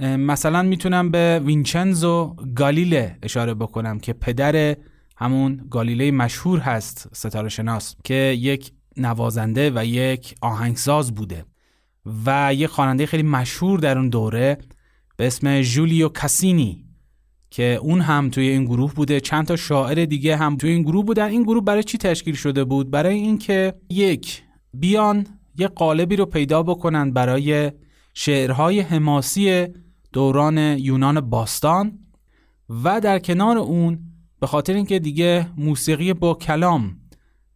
مثلا 0.00 0.62
می‌تونم 0.62 1.10
به 1.10 1.40
وینچنزو 1.44 2.36
گالیله 2.54 3.18
اشاره 3.22 3.54
بکنم 3.54 3.98
که 3.98 4.12
پدر 4.12 4.76
همون 5.16 5.66
گالیله 5.70 6.10
مشهور 6.10 6.58
هست 6.58 7.08
ستاره 7.12 7.48
شناس 7.48 7.96
که 8.04 8.14
یک 8.38 8.72
نوازنده 8.96 9.72
و 9.74 9.84
یک 9.84 10.34
آهنگساز 10.40 11.14
بوده 11.14 11.44
و 12.26 12.54
یک 12.54 12.66
خواننده 12.66 13.06
خیلی 13.06 13.22
مشهور 13.22 13.80
در 13.80 13.98
اون 13.98 14.08
دوره 14.08 14.58
به 15.16 15.26
اسم 15.26 15.60
جولیو 15.60 16.08
کاسینی 16.08 16.86
که 17.50 17.78
اون 17.82 18.00
هم 18.00 18.30
توی 18.30 18.48
این 18.48 18.64
گروه 18.64 18.94
بوده. 18.94 19.20
چند 19.20 19.46
تا 19.46 19.56
شاعر 19.56 20.04
دیگه 20.04 20.36
هم 20.36 20.56
توی 20.56 20.70
این 20.70 20.82
گروه 20.82 21.04
بودن. 21.04 21.28
این 21.28 21.42
گروه 21.42 21.64
برای 21.64 21.82
چی 21.82 21.98
تشکیل 21.98 22.34
شده 22.34 22.64
بود؟ 22.64 22.90
برای 22.90 23.14
اینکه 23.14 23.74
یک 23.90 24.42
بیان 24.74 25.26
یه 25.58 25.68
قالبی 25.68 26.16
رو 26.16 26.26
پیدا 26.26 26.62
بکنن 26.62 27.10
برای 27.10 27.72
شعرهای 28.14 28.80
حماسی 28.80 29.66
دوران 30.16 30.58
یونان 30.58 31.20
باستان 31.20 31.98
و 32.84 33.00
در 33.00 33.18
کنار 33.18 33.58
اون 33.58 33.98
به 34.40 34.46
خاطر 34.46 34.74
اینکه 34.74 34.98
دیگه 34.98 35.46
موسیقی 35.56 36.12
با 36.12 36.34
کلام 36.34 36.96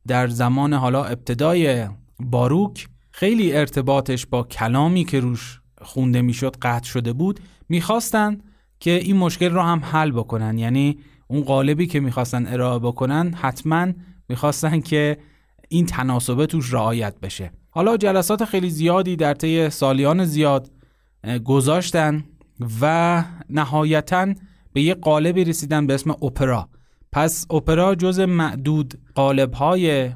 در 0.07 0.29
زمان 0.29 0.73
حالا 0.73 1.05
ابتدای 1.05 1.88
باروک 2.18 2.88
خیلی 3.11 3.53
ارتباطش 3.53 4.27
با 4.27 4.42
کلامی 4.42 5.05
که 5.05 5.20
روش 5.20 5.61
خونده 5.83 6.23
می‌شد 6.23 6.57
قطع 6.62 6.88
شده 6.88 7.12
بود 7.12 7.40
می‌خواستن 7.68 8.38
که 8.81 8.90
این 8.90 9.16
مشکل 9.16 9.51
رو 9.51 9.61
هم 9.61 9.81
حل 9.85 10.11
بکنن. 10.11 10.59
یعنی 10.59 10.99
اون 11.29 11.42
قالبی 11.42 11.87
که 11.87 12.01
می‌خواستن 12.01 12.46
ارائه 12.46 12.79
بکنن 12.79 13.35
حتما 13.35 13.87
می‌خواستن 14.29 14.81
که 14.81 15.18
این 15.68 15.87
تناسبه 15.87 16.46
توش 16.46 16.73
رعایت 16.73 17.20
بشه. 17.20 17.51
حالا 17.70 17.96
جلسات 17.96 18.44
خیلی 18.44 18.70
زیادی 18.70 19.16
در 19.16 19.35
طی 19.35 19.70
سالیان 19.70 20.25
زیاد 20.25 20.70
گذاشتن. 21.44 22.25
و 22.81 23.25
نهایتا 23.51 24.35
به 24.73 24.83
یه 24.83 24.94
قالبی 24.94 25.44
رسیدن 25.44 25.87
به 25.87 25.94
اسم 25.94 26.11
اپرا. 26.11 26.68
پس 27.12 27.46
اپرا 27.51 27.94
جز 27.94 28.20
معدود 28.20 29.01
قالب 29.14 29.53
های 29.53 30.11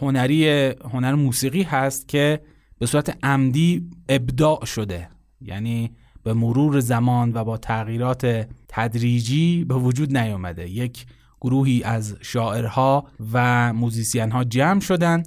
هنری 0.00 0.48
هنر 0.92 1.14
موسیقی 1.14 1.62
هست 1.62 2.08
که 2.08 2.40
به 2.78 2.86
صورت 2.86 3.24
عمدی 3.24 3.90
ابداع 4.08 4.64
شده. 4.64 5.08
یعنی 5.40 5.90
به 6.22 6.32
مرور 6.32 6.80
زمان 6.80 7.32
و 7.34 7.44
با 7.44 7.56
تغییرات 7.56 8.48
تدریجی 8.68 9.64
به 9.64 9.74
وجود 9.74 10.16
نیامده. 10.16 10.70
یک 10.70 11.06
گروهی 11.40 11.82
از 11.82 12.16
شاعرها 12.20 13.06
و 13.32 13.72
موزیسین 13.72 14.30
ها 14.30 14.44
جمع 14.44 14.80
شدن 14.80 15.22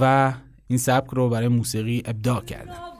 و 0.00 0.32
این 0.66 0.78
سبک 0.78 1.10
رو 1.10 1.28
برای 1.28 1.48
موسیقی 1.48 2.02
ابداع 2.04 2.40
کردن. 2.44 2.93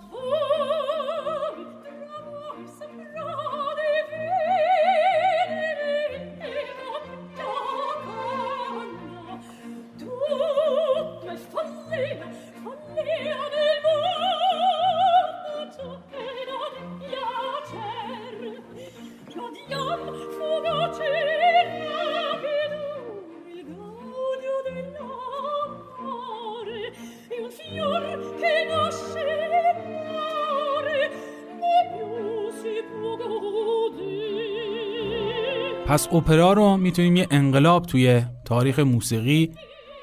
پس 36.04 36.12
اپرا 36.12 36.52
رو 36.52 36.76
می‌تونیم 36.76 37.16
یه 37.16 37.26
انقلاب 37.30 37.86
توی 37.86 38.22
تاریخ 38.44 38.78
موسیقی 38.78 39.50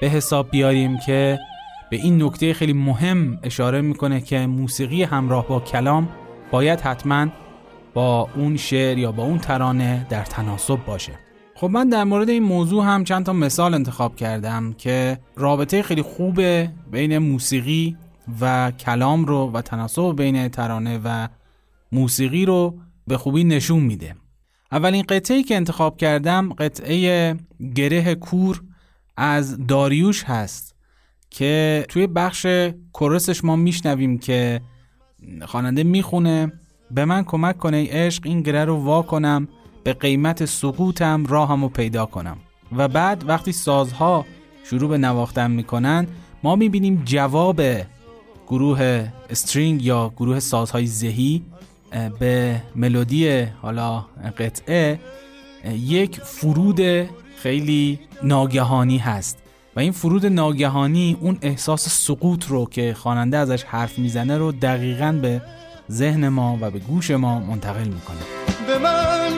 به 0.00 0.08
حساب 0.08 0.50
بیاریم 0.50 0.98
که 1.06 1.38
به 1.90 1.96
این 1.96 2.22
نکته 2.22 2.54
خیلی 2.54 2.72
مهم 2.72 3.38
اشاره 3.42 3.80
می‌کنه 3.80 4.20
که 4.20 4.46
موسیقی 4.46 5.02
همراه 5.02 5.48
با 5.48 5.60
کلام 5.60 6.08
باید 6.50 6.80
حتما 6.80 7.26
با 7.94 8.28
اون 8.36 8.56
شعر 8.56 8.98
یا 8.98 9.12
با 9.12 9.22
اون 9.22 9.38
ترانه 9.38 10.06
در 10.10 10.24
تناسب 10.24 10.84
باشه. 10.86 11.12
خب 11.54 11.70
من 11.70 11.88
در 11.88 12.04
مورد 12.04 12.30
این 12.30 12.42
موضوع 12.42 12.84
هم 12.84 13.04
چند 13.04 13.26
تا 13.26 13.32
مثال 13.32 13.74
انتخاب 13.74 14.16
کردم 14.16 14.72
که 14.72 15.18
رابطه 15.36 15.82
خیلی 15.82 16.02
خوبه 16.02 16.70
بین 16.90 17.18
موسیقی 17.18 17.96
و 18.40 18.70
کلام 18.70 19.24
رو 19.24 19.50
و 19.50 19.62
تناسب 19.62 20.16
بین 20.16 20.48
ترانه 20.48 21.00
و 21.04 21.28
موسیقی 21.92 22.44
رو 22.44 22.78
به 23.06 23.16
خوبی 23.16 23.44
نشون 23.44 23.80
میده. 23.80 24.21
اولین 24.72 25.02
قطعه 25.02 25.42
که 25.42 25.56
انتخاب 25.56 25.96
کردم 25.96 26.52
قطعه 26.52 27.36
گره 27.74 28.14
کور 28.14 28.62
از 29.16 29.66
داریوش 29.66 30.24
هست 30.24 30.74
که 31.30 31.86
توی 31.88 32.06
بخش 32.06 32.46
کورسش 32.92 33.44
ما 33.44 33.56
میشنویم 33.56 34.18
که 34.18 34.60
خواننده 35.42 35.82
می‌خونه. 35.82 36.52
به 36.90 37.04
من 37.04 37.24
کمک 37.24 37.58
کنه 37.58 37.76
ای 37.76 37.86
عشق 37.86 38.22
این 38.26 38.42
گره 38.42 38.64
رو 38.64 38.76
وا 38.76 39.02
کنم 39.02 39.48
به 39.84 39.92
قیمت 39.92 40.44
سقوطم 40.44 41.26
راهمو 41.26 41.68
پیدا 41.68 42.06
کنم. 42.06 42.36
و 42.76 42.88
بعد 42.88 43.24
وقتی 43.28 43.52
سازها 43.52 44.26
شروع 44.64 44.88
به 44.88 44.98
نواختن 44.98 45.50
می‌کنن 45.50 46.06
ما 46.42 46.56
می‌بینیم 46.56 47.02
جواب 47.04 47.62
گروه 48.46 49.08
استرینگ 49.30 49.82
یا 49.82 50.12
گروه 50.16 50.40
سازهای 50.40 50.86
زهی 50.86 51.44
به 52.18 52.62
ملودی 52.76 53.42
حالا 53.42 54.04
قطعه 54.38 55.00
یک 55.64 56.20
فرود 56.20 56.80
خیلی 57.36 57.98
ناگهانی 58.22 58.98
هست. 58.98 59.38
و 59.76 59.80
این 59.80 59.92
فرود 59.92 60.26
ناگهانی 60.26 61.16
اون 61.20 61.38
احساس 61.42 61.88
سقوط 61.88 62.46
رو 62.46 62.66
که 62.66 62.94
خواننده 62.94 63.36
ازش 63.36 63.64
حرف 63.64 63.98
می‌زنه 63.98 64.38
رو 64.38 64.52
دقیقا 64.52 65.18
به 65.22 65.42
ذهن 65.90 66.28
ما 66.28 66.58
و 66.60 66.70
به 66.70 66.78
گوش 66.78 67.10
ما 67.10 67.38
منتقل 67.38 67.84
می‌کنه. 67.84 68.18
به 68.66 68.78
من 68.78 69.30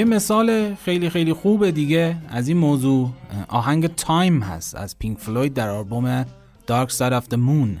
یه 0.00 0.06
مثال 0.06 0.74
خیلی 0.74 1.10
خیلی 1.10 1.32
خوب 1.32 1.70
دیگه 1.70 2.16
از 2.28 2.48
این 2.48 2.56
موضوع. 2.56 3.10
آهنگ 3.48 3.86
Time 3.86 4.42
هست 4.42 4.74
از 4.74 4.98
پینک 4.98 5.18
فلوید 5.18 5.54
در 5.54 5.68
آلبوم 5.68 6.26
Dark 6.66 6.90
Side 6.90 7.12
of 7.12 7.34
Moon 7.34 7.80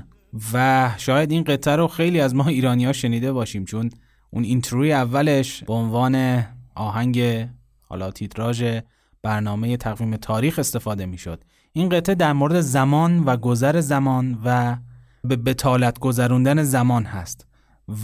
و 0.52 0.90
شاید 0.98 1.30
این 1.30 1.44
قطعه 1.44 1.76
رو 1.76 1.86
خیلی 1.86 2.20
از 2.20 2.34
ما 2.34 2.48
ایرانی 2.48 2.84
ها 2.84 2.92
شنیده 2.92 3.32
باشیم 3.32 3.64
چون 3.64 3.90
اون 4.30 4.44
intro 4.44 4.84
ی 4.84 4.92
اولش 4.92 5.64
به 5.64 5.72
عنوان 5.72 6.46
آهنگ 6.74 7.48
حالا 7.88 8.10
تیتراژ 8.10 8.78
برنامه 9.22 9.76
تقویم 9.76 10.16
تاریخ 10.16 10.58
استفاده 10.58 11.06
می‌شد. 11.06 11.44
این 11.72 11.88
قطعه 11.88 12.14
در 12.14 12.32
مورد 12.32 12.60
زمان 12.60 13.24
و 13.24 13.36
گذر 13.36 13.80
زمان 13.80 14.38
و 14.44 14.76
به 15.24 15.36
بطالت 15.36 15.98
گذروندن 15.98 16.62
زمان 16.62 17.04
هست. 17.04 17.46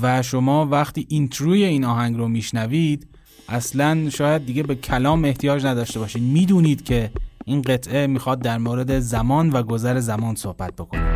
و 0.03 0.23
شما 0.23 0.67
وقتی 0.67 1.07
اینتروی 1.09 1.65
این 1.65 1.85
آهنگ 1.85 2.17
رو 2.17 2.29
میشنوید 2.29 3.16
اصلا 3.49 4.11
شاید 4.11 4.47
دیگه 4.47 4.63
به 4.63 4.75
کلام 4.75 5.25
احتیاج 5.25 5.67
نداشته 5.67 5.99
باشید 5.99 6.23
می‌دونید 6.23 6.85
که 6.85 7.11
این 7.45 7.63
قطعه 7.63 8.07
می‌خواد 8.07 8.39
در 8.39 8.59
مورد 8.59 8.99
زمان 8.99 9.51
و 9.51 9.63
گذر 9.63 10.01
زمان 10.01 10.35
صحبت 10.35 10.73
بکنه. 10.73 11.16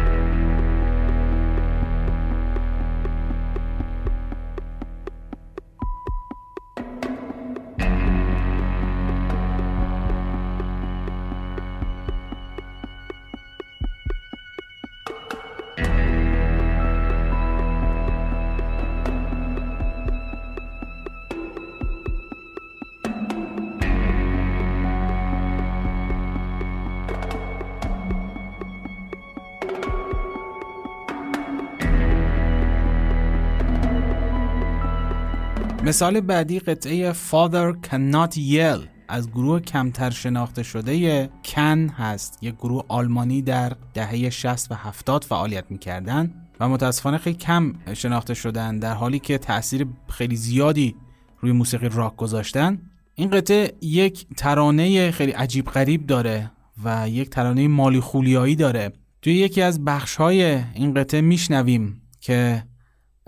مثال 36.00 36.20
بعدی 36.20 36.58
قطعه 36.58 37.12
Father 37.12 37.74
Cannot 37.86 38.34
Yell 38.34 38.88
از 39.08 39.30
گروه 39.30 39.60
کمتر 39.60 40.10
شناخته 40.10 40.62
شده 40.62 41.30
کن 41.44 41.88
هست. 41.88 42.38
یک 42.42 42.54
گروه 42.54 42.84
آلمانی 42.88 43.42
در 43.42 43.72
دهه 43.94 44.30
60 44.30 44.72
و 44.72 44.74
70 44.74 45.24
فعالیت 45.24 45.64
می‌کردن 45.70 46.34
و 46.60 46.68
متاسفانه 46.68 47.18
خیلی 47.18 47.36
کم 47.36 47.74
شناخته 47.94 48.34
شدن 48.34 48.78
در 48.78 48.94
حالی 48.94 49.18
که 49.18 49.38
تاثیر 49.38 49.86
خیلی 50.08 50.36
زیادی 50.36 50.94
روی 51.40 51.52
موسیقی 51.52 51.88
راک 51.88 52.16
گذاشتن. 52.16 52.78
این 53.14 53.30
قطعه 53.30 53.72
یک 53.80 54.26
ترانه 54.36 55.10
خیلی 55.10 55.32
عجیب 55.32 55.66
غریب 55.66 56.06
داره 56.06 56.50
و 56.84 57.08
یک 57.08 57.30
ترانه 57.30 57.68
مالی 57.68 58.00
خولیایی 58.00 58.56
داره. 58.56 58.92
توی 59.22 59.34
یکی 59.34 59.62
از 59.62 59.84
بخش 59.84 60.16
های 60.16 60.42
این 60.74 60.94
قطعه 60.94 61.20
میشنویم 61.20 62.02
که 62.20 62.69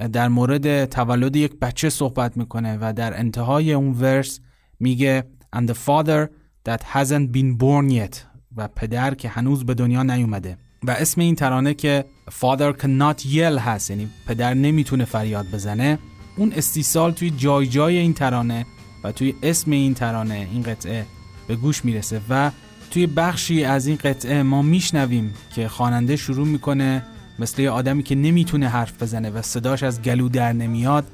در 0.09 0.29
مورد 0.29 0.85
تولد 0.85 1.37
یک 1.37 1.53
بچه 1.61 1.91
صحبت 1.91 2.37
می‌کنه 2.37 2.79
و 2.81 2.93
در 2.93 3.19
انتهای 3.19 3.73
اون 3.73 3.93
ورس 3.93 4.41
میگه 4.81 5.25
and 5.57 5.69
the 5.69 5.75
father 5.75 6.29
that 6.69 6.81
hasn't 6.95 7.37
been 7.37 7.59
born 7.59 7.93
yet. 7.93 8.17
و 8.57 8.69
پدر 8.69 9.15
که 9.15 9.29
هنوز 9.29 9.65
به 9.67 9.75
دنیا 9.75 10.03
نیومده. 10.03 10.59
و 10.85 10.91
اسم 10.91 11.21
این 11.21 11.35
ترانه 11.35 11.75
که 11.75 12.05
father 12.41 12.73
cannot 12.83 13.23
yell 13.23 13.59
هست 13.59 13.91
یعنی 13.91 14.09
پدر 14.27 14.55
نمی‌تونه 14.55 15.05
فریاد 15.05 15.47
بزنه 15.53 15.99
اون 16.37 16.53
استیصال 16.53 17.13
توی 17.13 17.31
جای 17.31 17.67
جای 17.67 17.97
این 17.97 18.15
ترانه 18.15 18.67
و 19.05 19.13
توی 19.13 19.35
اسم 19.43 19.71
این 19.71 19.95
ترانه 19.95 20.49
این 20.53 20.63
قطعه 20.63 21.07
به 21.49 21.57
گوش 21.57 21.85
می‌رسه. 21.85 22.21
و 22.29 22.51
توی 22.91 23.07
بخشی 23.07 23.65
از 23.65 23.87
این 23.87 23.97
قطعه 23.97 24.43
ما 24.43 24.63
میشنویم 24.63 25.35
که 25.55 25.69
خواننده 25.69 26.17
شروع 26.17 26.47
می‌کنه 26.47 27.03
مثل 27.39 27.63
یه 27.63 27.71
آدمی 27.71 28.03
که 28.03 28.15
نمی‌تونه 28.15 28.69
حرف 28.69 29.03
بزنه 29.03 29.31
و 29.31 29.43
صداش 29.43 29.83
از 29.83 30.03
گلو 30.03 30.29
در 30.29 30.53
نمیاد 30.53 31.05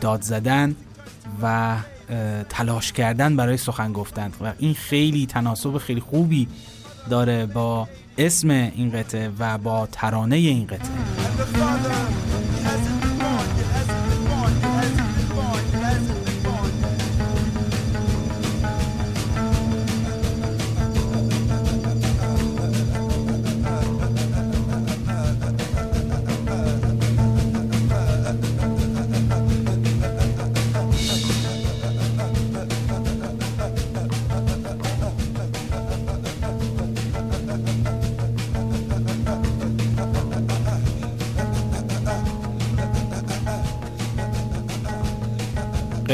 داد 0.00 0.22
زدن 0.22 0.76
و 1.42 1.76
تلاش 2.48 2.92
کردن 2.92 3.36
برای 3.36 3.56
سخن 3.56 3.92
گفتن. 3.92 4.32
و 4.40 4.52
این 4.58 4.74
خیلی 4.74 5.26
تناسب 5.26 5.78
خیلی 5.78 6.00
خوبی 6.00 6.48
داره 7.10 7.46
با 7.46 7.88
اسم 8.18 8.50
این 8.50 8.90
قطعه 8.90 9.30
و 9.38 9.58
با 9.58 9.88
ترانه 9.92 10.36
این 10.36 10.66
قطعه. 10.66 10.90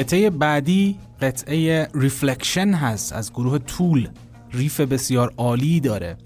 قطعه 0.02 0.30
بعدی 0.30 0.98
قطعه 1.20 1.88
Reflection 1.94 2.68
هست 2.74 3.12
از 3.12 3.32
گروه 3.32 3.58
Tool 3.58 4.08
riff 4.52 4.80
بسیار 4.80 5.32
عالی 5.36 5.80
داره. 5.80 6.16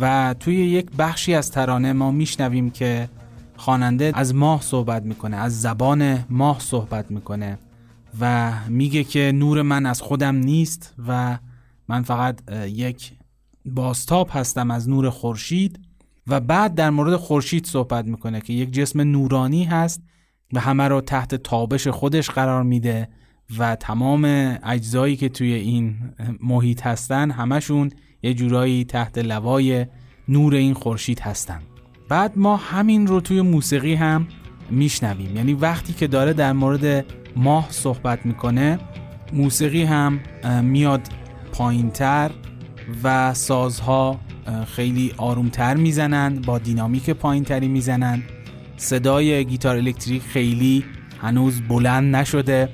و 0.00 0.34
توی 0.40 0.54
یک 0.54 0.90
بخشی 0.98 1.34
از 1.34 1.50
ترانه 1.50 1.92
ما 1.92 2.10
میشنویم 2.10 2.70
که 2.70 3.08
خواننده 3.56 4.12
از 4.14 4.34
ماه 4.34 4.62
صحبت 4.62 5.02
می‌کنه 5.02 5.36
از 5.36 5.60
زبان 5.60 6.24
ماه 6.30 6.60
صحبت 6.60 7.10
می‌کنه 7.10 7.58
و 8.20 8.52
میگه 8.68 9.04
که 9.04 9.32
نور 9.34 9.62
من 9.62 9.86
از 9.86 10.00
خودم 10.02 10.36
نیست 10.36 10.94
و 11.08 11.38
من 11.88 12.02
فقط 12.02 12.40
یک 12.66 13.12
بازتاب 13.64 14.28
هستم 14.32 14.70
از 14.70 14.88
نور 14.88 15.10
خورشید 15.10 15.80
و 16.26 16.40
بعد 16.40 16.74
در 16.74 16.90
مورد 16.90 17.16
خورشید 17.16 17.66
صحبت 17.66 18.04
می‌کنه 18.04 18.40
که 18.40 18.52
یک 18.52 18.72
جسم 18.72 19.00
نورانی 19.00 19.64
هست 19.64 20.02
و 20.52 20.60
همه 20.60 20.88
رو 20.88 21.00
تحت 21.00 21.34
تابش 21.34 21.88
خودش 21.88 22.30
قرار 22.30 22.62
میده. 22.62 23.08
و 23.58 23.76
تمام 23.76 24.24
اجزایی 24.64 25.16
که 25.16 25.28
توی 25.28 25.52
این 25.52 25.96
محیط 26.42 26.86
هستن 26.86 27.30
همشون 27.30 27.90
یه 28.22 28.34
جورایی 28.34 28.84
تحت 28.84 29.18
لوای 29.18 29.86
نور 30.28 30.54
این 30.54 30.74
خورشید 30.74 31.20
هستن. 31.20 31.60
بعد 32.08 32.32
ما 32.36 32.56
همین 32.56 33.06
رو 33.06 33.20
توی 33.20 33.40
موسیقی 33.40 33.94
هم 33.94 34.26
میشنویم. 34.70 35.36
یعنی 35.36 35.54
وقتی 35.54 35.92
که 35.92 36.06
داره 36.06 36.32
در 36.32 36.52
مورد 36.52 37.04
ماه 37.36 37.66
صحبت 37.70 38.26
می‌کنه 38.26 38.78
موسیقی 39.32 39.82
هم 39.82 40.20
میاد 40.62 41.00
پایینتر 41.52 42.30
و 43.04 43.34
سازها 43.34 44.20
خیلی 44.66 45.12
آرومتر 45.16 45.74
می‌زنن 45.74 46.34
با 46.34 46.58
دینامیک 46.58 47.10
پایینتری 47.10 47.68
می‌زنن. 47.68 48.22
صدای 48.76 49.44
گیتار 49.44 49.76
الکتریک 49.76 50.22
خیلی 50.22 50.84
هنوز 51.20 51.60
بلند 51.60 52.16
نشده. 52.16 52.68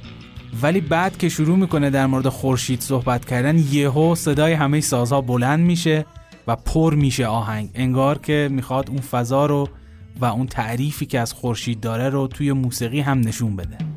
ولی 0.63 0.81
بعد 0.81 1.19
که 1.19 1.29
شروع 1.29 1.57
می‌کنه 1.57 1.91
در 1.91 2.07
مورد 2.07 2.29
خورشید 2.29 2.81
صحبت 2.81 3.25
کردن 3.25 3.59
یهو 3.59 4.15
صدای 4.15 4.53
همه 4.53 4.81
سازها 4.81 5.21
بلند 5.21 5.61
میشه 5.61 6.07
و 6.47 6.57
پر 6.57 6.95
میشه 6.95 7.27
آهنگ. 7.27 7.71
انگار 7.75 8.19
که 8.19 8.49
می‌خواد 8.53 8.91
اون 8.91 9.01
فضا 9.01 9.47
رو 9.47 9.69
و 10.21 10.25
اون 10.25 10.47
تعریفی 10.47 11.07
که 11.07 11.21
از 11.21 11.33
خورشید 11.33 11.81
داره 11.81 12.09
رو 12.09 12.27
توی 12.27 12.53
موسیقی 12.53 13.01
هم 13.01 13.21
نشون 13.21 13.57
بده. 13.57 13.96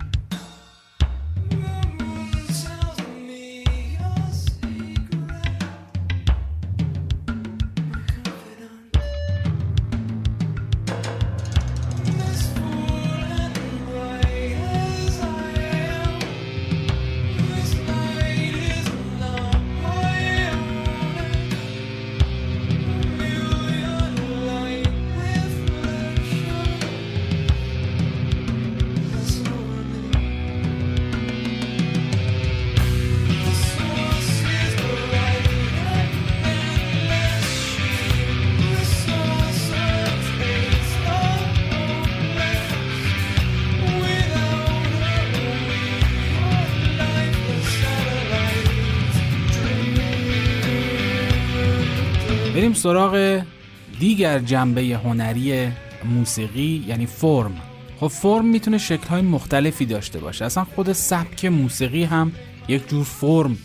دیگر 54.40 54.48
جنبه 54.48 54.82
هنری 54.82 55.68
موسیقی 56.06 56.86
یعنی 56.88 57.06
فرم. 57.06 57.56
خب 58.00 58.08
فرم 58.08 58.46
می‌تونه 58.46 58.78
شکلهای 58.78 59.22
مختلفی 59.22 59.86
داشته 59.86 60.20
باشه. 60.20 60.46
اصلا 60.46 60.64
خود 60.64 60.94
سبک 60.94 61.46
موسیقی 61.46 62.04
هم 62.04 62.32
یک 62.68 62.90
جور 62.90 63.04
فرم 63.04 63.58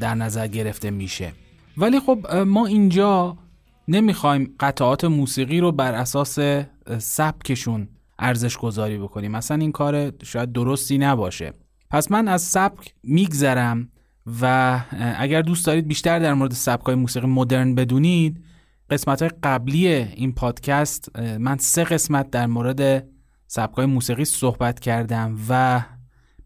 در 0.00 0.14
نظر 0.14 0.46
گرفته 0.46 0.90
میشه. 0.90 1.32
ولی 1.76 2.00
خب 2.00 2.26
ما 2.46 2.66
اینجا 2.66 3.36
نمی‌خوایم 3.88 4.54
قطعات 4.60 5.04
موسیقی 5.04 5.60
رو 5.60 5.72
بر 5.72 5.94
اساس 5.94 6.38
سبکشون 6.98 7.88
ارزش 8.18 8.56
گذاری 8.56 8.98
بکنیم. 8.98 9.30
مثلا 9.30 9.56
این 9.56 9.72
کار 9.72 10.12
شاید 10.22 10.52
درستی 10.52 10.98
نباشه. 10.98 11.52
پس 11.90 12.10
من 12.10 12.28
از 12.28 12.42
سبک 12.42 12.94
میگذرم 13.02 13.88
و 14.42 14.80
اگر 15.18 15.42
دوست 15.42 15.66
دارید 15.66 15.88
بیشتر 15.88 16.18
در 16.18 16.34
مورد 16.34 16.52
سبکای 16.52 16.94
موسیقی 16.94 17.26
مدرن 17.26 17.74
بدونید 17.74 18.44
قسمت 18.90 19.22
های 19.22 19.30
قبلی 19.42 19.86
این 19.88 20.32
پادکست 20.32 21.18
من 21.18 21.58
سه 21.58 21.84
قسمت 21.84 22.30
در 22.30 22.46
مورد 22.46 23.08
سبکای 23.46 23.86
موسیقی 23.86 24.24
صحبت 24.24 24.80
کردم 24.80 25.38
و 25.48 25.82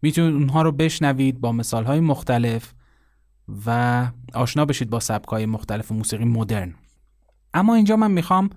می‌تونید 0.01 0.33
اونها 0.33 0.61
رو 0.61 0.71
بشنوید 0.71 1.41
با 1.41 1.51
مثال 1.51 1.83
های 1.83 1.99
مختلف 1.99 2.73
و 3.65 4.07
آشنا 4.33 4.65
بشید 4.65 4.89
با 4.89 4.99
سبکای 4.99 5.45
مختلف 5.45 5.91
موسیقی 5.91 6.25
مدرن. 6.25 6.75
اما 7.53 7.75
اینجا 7.75 7.95
من 7.95 8.11
می‌خوام 8.11 8.49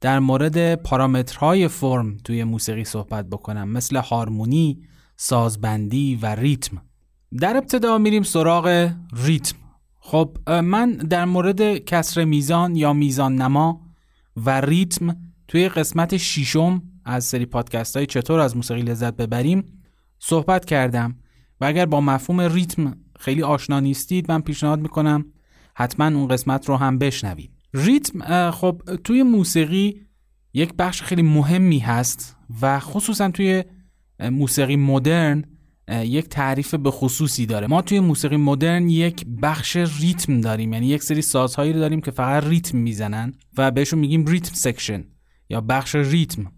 در 0.00 0.18
مورد 0.18 0.74
پارامترهای 0.74 1.68
فرم 1.68 2.16
توی 2.16 2.44
موسیقی 2.44 2.84
صحبت 2.84 3.26
بکنم 3.26 3.68
مثل 3.68 3.96
هارمونی، 3.96 4.82
سازبندی 5.16 6.18
و 6.22 6.26
ریتم. 6.26 6.82
در 7.40 7.56
ابتدا 7.56 7.98
میریم 7.98 8.22
سراغ 8.22 8.92
ریتم. 9.16 9.56
خب 10.10 10.38
من 10.50 10.92
در 10.92 11.24
مورد 11.24 11.78
کسر 11.78 12.24
میزان 12.24 12.76
یا 12.76 12.92
میزان 12.92 13.34
نما 13.34 13.80
و 14.36 14.60
ریتم 14.60 15.16
توی 15.48 15.68
قسمت 15.68 16.16
شیشم 16.16 16.82
از 17.04 17.24
سری 17.24 17.46
پادکست 17.46 17.96
های 17.96 18.06
چطور 18.06 18.40
از 18.40 18.56
موسیقی 18.56 18.82
لذت 18.82 19.16
ببریم 19.16 19.82
صحبت 20.18 20.64
کردم 20.64 21.16
و 21.60 21.64
اگر 21.64 21.86
با 21.86 22.00
مفهوم 22.00 22.40
ریتم 22.40 22.96
خیلی 23.18 23.42
آشنا 23.42 23.80
نیستید 23.80 24.32
من 24.32 24.40
پیشنهاد 24.40 24.80
می‌کنم 24.80 25.24
حتما 25.74 26.06
اون 26.06 26.28
قسمت 26.28 26.68
رو 26.68 26.76
هم 26.76 26.98
بشنوید. 26.98 27.50
ریتم 27.74 28.50
خب 28.50 28.82
توی 29.04 29.22
موسیقی 29.22 30.00
یک 30.52 30.72
بخش 30.78 31.02
خیلی 31.02 31.22
مهمی 31.22 31.78
هست 31.78 32.36
و 32.62 32.80
خصوصا 32.80 33.30
توی 33.30 33.64
موسیقی 34.20 34.76
مدرن 34.76 35.44
یک 35.88 36.28
تعریف 36.28 36.74
به 36.74 36.90
خصوصی 36.90 37.46
داره. 37.46 37.66
ما 37.66 37.82
توی 37.82 38.00
موسیقی 38.00 38.36
مدرن 38.36 38.88
یک 38.88 39.26
بخش 39.42 39.76
ریتم 39.76 40.40
داریم. 40.40 40.72
یعنی 40.72 40.86
یک 40.86 41.02
سری 41.02 41.22
سازهایی 41.22 41.72
رو 41.72 41.78
داریم 41.78 42.00
که 42.00 42.10
فقط 42.10 42.44
ریتم 42.44 42.78
می‌زنن 42.78 43.32
و 43.58 43.70
بهشون 43.70 43.98
میگیم 43.98 44.26
rhythm 44.26 44.54
section 44.54 45.04
یا 45.48 45.60
بخش 45.60 45.94
ریتم. 45.94 46.52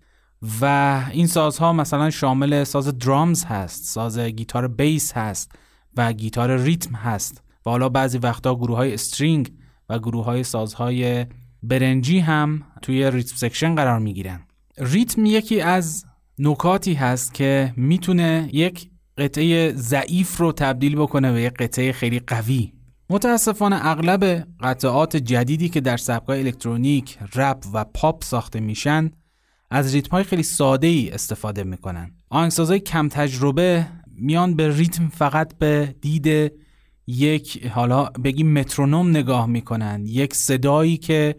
و 0.61 0.65
این 1.13 1.27
سازها 1.27 1.73
مثلا 1.73 2.11
شامل 2.11 2.65
ساز 2.65 2.99
drums 2.99 3.45
هست 3.45 3.85
ساز 3.85 4.19
گیتار 4.19 4.69
bass 4.69 5.13
هست 5.13 5.53
و 5.97 6.13
گیتار 6.13 6.57
ریتم 6.57 6.95
هست. 6.95 7.43
و 7.67 7.71
حالا 7.71 7.89
بعضی 7.89 8.19
وقتا 8.19 8.55
گروه 8.55 8.77
های 8.77 8.95
string 8.95 9.53
و 9.89 9.99
گروه 9.99 10.25
های 10.25 10.45
سازهای 10.45 11.27
برنجی 11.63 12.19
هم 12.19 12.63
توی 12.83 13.11
rhythm 13.11 13.37
section 13.37 13.75
قرار 13.75 13.99
می‌گیرن. 13.99 14.41
ریتم 14.79 15.27
یکی 15.27 15.61
از 15.61 16.05
نکاتی 16.39 16.95
هست 16.95 17.35
که 17.35 17.75
می‌تونه 17.77 18.51
یک 18.53 18.91
قطعه 19.19 19.73
ضعیف 19.73 20.37
رو 20.37 20.53
تبدیل 20.53 20.97
بکنه 20.97 21.33
به 21.33 21.43
یک 21.43 21.53
قطعه 21.55 21.93
خیلی 21.93 22.19
قوی 22.19 22.73
متاسفانه 23.11 23.87
اغلب 23.87 24.47
قطعات 24.61 25.17
جدیدی 25.17 25.69
که 25.69 25.81
در 25.81 25.97
سبکای 25.97 26.41
الکترونیک، 26.41 27.19
رپ 27.35 27.65
و 27.75 27.85
پاپ 27.85 28.25
ساخته 28.25 28.61
میشن 28.61 29.11
از 29.71 29.95
ریتم 29.95 30.11
های 30.11 30.25
خیلی 30.25 30.43
ساده 30.43 30.87
ای 30.87 31.11
استفاده 31.11 31.65
می‌کنن. 31.65 32.11
آهنگسازای 32.31 32.81
کم 32.81 33.09
تجربه 33.09 33.87
میان 34.17 34.57
به 34.57 34.77
ریتم 34.77 35.09
فقط 35.09 35.59
به 35.59 35.95
دید 36.01 36.53
یک 37.07 37.67
حالا 37.67 38.05
بگیم 38.05 38.53
مترونوم 38.53 39.11
نگاه 39.11 39.47
می‌کنن 39.47 40.05
یک 40.07 40.35
صدایی 40.35 40.97
که 40.97 41.37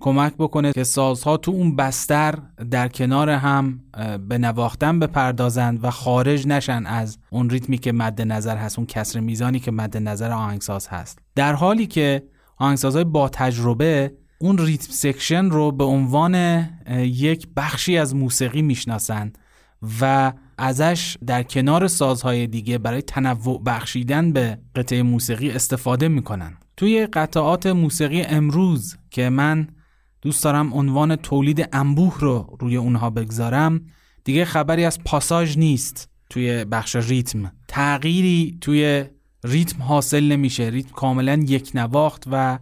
کمک 0.00 0.34
بکنه 0.38 0.72
که 0.72 0.84
سازها 0.84 1.36
تو 1.36 1.50
اون 1.50 1.76
بستر 1.76 2.34
در 2.70 2.88
کنار 2.88 3.30
هم 3.30 3.80
به 4.28 4.38
نواختن 4.38 4.98
بپردازند 4.98 5.84
و 5.84 5.90
خارج 5.90 6.46
نشن 6.46 6.86
از 6.86 7.18
اون 7.30 7.50
ریتمی 7.50 7.78
که 7.78 7.92
مد 7.92 8.22
نظر 8.22 8.56
هست 8.56 8.78
اون 8.78 8.86
کسر 8.86 9.20
میزانی 9.20 9.60
که 9.60 9.70
مد 9.70 9.96
نظر 9.96 10.30
آهنگساز 10.30 10.88
هست. 10.88 11.18
در 11.34 11.54
حالی 11.54 11.86
که 11.86 12.22
آهنگسازهای 12.56 13.04
با 13.04 13.28
تجربه 13.28 14.14
اون 14.38 14.58
ریتم 14.58 14.92
سکشن 14.92 15.44
رو 15.50 15.72
به 15.72 15.84
عنوان 15.84 16.66
یک 16.98 17.48
بخشی 17.56 17.98
از 17.98 18.14
موسیقی 18.14 18.62
می‌شناسن 18.62 19.32
و 20.00 20.32
ازش 20.58 21.16
در 21.26 21.42
کنار 21.42 21.88
سازهای 21.88 22.46
دیگه 22.46 22.78
برای 22.78 23.02
تنوع 23.02 23.62
بخشیدن 23.66 24.32
به 24.32 24.58
قطعه 24.74 25.02
موسیقی 25.02 25.50
استفاده 25.50 26.08
می‌کنن. 26.08 26.56
توی 26.76 27.06
قطعات 27.06 27.66
موسیقی 27.66 28.22
امروز 28.22 28.96
که 29.10 29.28
من 29.28 29.68
دوست 30.24 30.44
دارم 30.44 30.74
عنوان 30.74 31.16
تولید 31.16 31.68
انبوه 31.72 32.20
رو 32.20 32.56
روی 32.60 32.76
اونها 32.76 33.10
بگذارم. 33.10 33.80
دیگه 34.24 34.44
خبری 34.44 34.84
از 34.84 35.04
پاساژ 35.04 35.58
نیست 35.58 36.10
توی 36.30 36.64
بخش 36.64 36.96
ریتم. 36.96 37.52
تغییری 37.68 38.58
توی 38.60 39.04
ریتم 39.44 39.82
حاصل 39.82 40.24
نمیشه. 40.24 40.64
ریتم 40.64 40.90
کاملا 40.90 41.44
یک 41.48 41.70
نواخت 41.74 42.24
و 42.32 42.58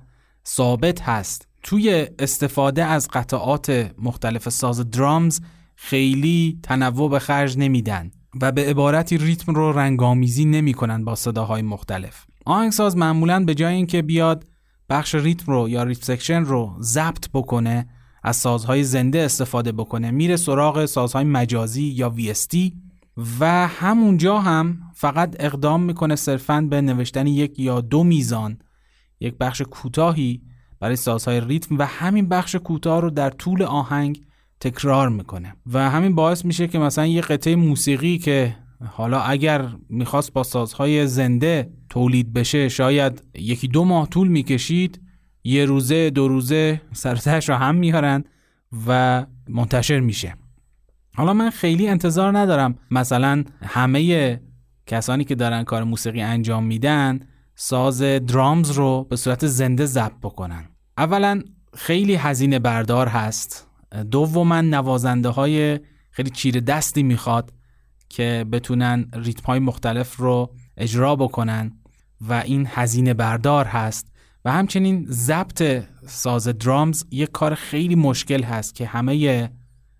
ثابت 0.46 1.00
هست. 1.02 1.48
توی 1.62 2.06
استفاده 2.18 2.84
از 2.84 3.08
قطعات 3.12 3.90
مختلف 3.98 4.48
ساز 4.48 4.90
درامز 4.90 5.40
خیلی 5.76 6.58
تنوع 6.62 7.10
به 7.10 7.18
خرج 7.18 7.58
نمیدن 7.58 8.10
و 8.40 8.52
به 8.52 8.64
عبارتی 8.64 9.18
ریتم 9.18 9.54
رو 9.54 9.72
رنگ‌آمیزی 9.72 10.44
نمی‌کنن 10.44 11.04
با 11.04 11.14
صداهای 11.14 11.62
مختلف. 11.62 12.26
آهنگساز 12.44 12.96
معمولا 12.96 13.44
به 13.44 13.54
جای 13.54 13.74
اینکه 13.74 14.02
بیاد 14.02 14.51
بخش 14.88 15.14
ریتم 15.14 15.52
رو 15.52 15.68
یا 15.68 15.82
rhythm 15.82 16.02
section 16.02 16.44
رو 16.44 16.76
ضبط 16.80 17.28
بکنه 17.34 17.88
از 18.22 18.36
سازهای 18.36 18.84
زنده 18.84 19.22
استفاده 19.22 19.72
بکنه. 19.72 20.10
میره 20.10 20.36
سراغ 20.36 20.84
سازهای 20.84 21.24
مجازی 21.24 21.82
یا 21.82 22.14
VST 22.18 22.72
و 23.40 23.68
همونجا 23.68 24.38
هم 24.38 24.78
فقط 24.94 25.36
اقدام 25.40 25.82
می‌کنه 25.82 26.16
صرفا 26.16 26.60
به 26.70 26.80
نوشتن 26.80 27.26
یک 27.26 27.58
یا 27.58 27.80
دو 27.80 28.04
میزان 28.04 28.58
یک 29.20 29.34
بخش 29.40 29.62
کوتاهی 29.62 30.42
برای 30.80 30.96
سازهای 30.96 31.40
ریتم 31.40 31.78
و 31.78 31.86
همین 31.86 32.28
بخش 32.28 32.54
کوتاه 32.54 33.00
رو 33.00 33.10
در 33.10 33.30
طول 33.30 33.62
آهنگ 33.62 34.22
تکرار 34.60 35.08
می‌کنه. 35.08 35.54
و 35.72 35.90
همین 35.90 36.14
باعث 36.14 36.44
میشه 36.44 36.68
که 36.68 36.78
مثلا 36.78 37.06
یه 37.06 37.20
قطعه 37.20 37.56
موسیقی 37.56 38.18
که 38.18 38.56
حالا 38.90 39.20
اگر 39.20 39.68
می‌خواست 39.88 40.32
با 40.32 40.42
سازهای 40.42 41.06
زنده 41.06 41.70
تولید 41.88 42.32
بشه 42.32 42.68
شاید 42.68 43.24
یکی 43.34 43.68
دو 43.68 43.84
ماه 43.84 44.08
طول 44.08 44.28
می‌کشید 44.28 45.00
یه 45.44 45.64
روزه 45.64 46.10
دو 46.10 46.28
روزه 46.28 46.80
سرتش 46.92 47.48
رو 47.48 47.54
هم 47.54 47.74
میارن 47.74 48.24
و 48.86 49.26
منتشر 49.48 50.00
میشه. 50.00 50.34
حالا 51.16 51.32
من 51.32 51.50
خیلی 51.50 51.88
انتظار 51.88 52.38
ندارم 52.38 52.78
مثلا 52.90 53.44
همه 53.62 54.40
کسانی 54.86 55.24
که 55.24 55.34
دارن 55.34 55.64
کار 55.64 55.84
موسیقی 55.84 56.20
انجام 56.20 56.64
میدن 56.64 57.20
ساز 57.54 58.02
درامز 58.02 58.70
رو 58.70 59.06
به 59.10 59.16
صورت 59.16 59.46
زنده 59.46 59.86
ضبط 59.86 60.18
بکنن. 60.22 60.64
اولا 60.98 61.42
خیلی 61.74 62.14
هزینه 62.14 62.58
بردار 62.58 63.08
هست. 63.08 63.68
دوما 64.10 64.60
نوازنده 64.60 65.28
های 65.28 65.80
خیلی 66.10 66.30
چیره 66.30 66.60
دستی 66.60 67.02
می‌خواد. 67.02 67.52
که 68.12 68.46
بتونن 68.52 69.08
ریتم 69.12 69.46
های 69.46 69.58
مختلف 69.58 70.16
رو 70.16 70.54
اجرا 70.76 71.16
بکنن 71.16 71.72
و 72.20 72.32
این 72.32 72.68
هزینه 72.70 73.14
بردار 73.14 73.64
هست. 73.64 74.12
و 74.44 74.52
همچنین 74.52 75.06
ضبط 75.08 75.84
ساز 76.06 76.48
درامز 76.48 77.04
یک 77.10 77.30
کار 77.30 77.54
خیلی 77.54 77.94
مشکل 77.94 78.42
هست 78.42 78.74
که 78.74 78.86
همه 78.86 79.50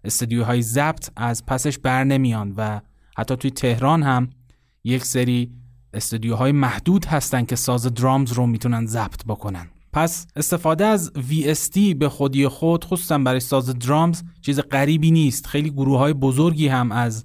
استودیوهای 0.05 0.63
ضبط 0.63 1.11
از 1.17 1.47
پسش 1.47 1.79
بر 1.79 2.05
نمیان 2.05 2.55
و 2.57 2.81
حتی 3.17 3.37
توی 3.37 3.51
تهران 3.51 4.03
هم 4.03 4.31
یک 4.85 5.05
سری 5.05 5.53
استودیوهای 5.95 6.53
محدود 6.53 7.05
هستن 7.05 7.45
که 7.45 7.57
ساز 7.57 7.95
درامز 7.95 8.33
رو 8.33 8.47
می‌تونن 8.47 8.87
ضبط 8.87 9.25
بکنن. 9.27 9.67
پس 9.93 10.27
استفاده 10.37 10.85
از 10.85 11.13
VST 11.31 11.95
به 11.99 12.09
خودی 12.09 12.49
خود 12.49 12.85
خصوصا 12.85 13.19
برای 13.19 13.41
ساز 13.41 13.79
درامز 13.79 14.23
چیز 14.41 14.61
غریبی 14.61 15.11
نیست. 15.11 15.47
خیلی 15.47 15.71
گروه 15.71 15.99
های 15.99 16.13
بزرگی 16.13 16.69
هم 16.69 16.93
از 16.93 17.25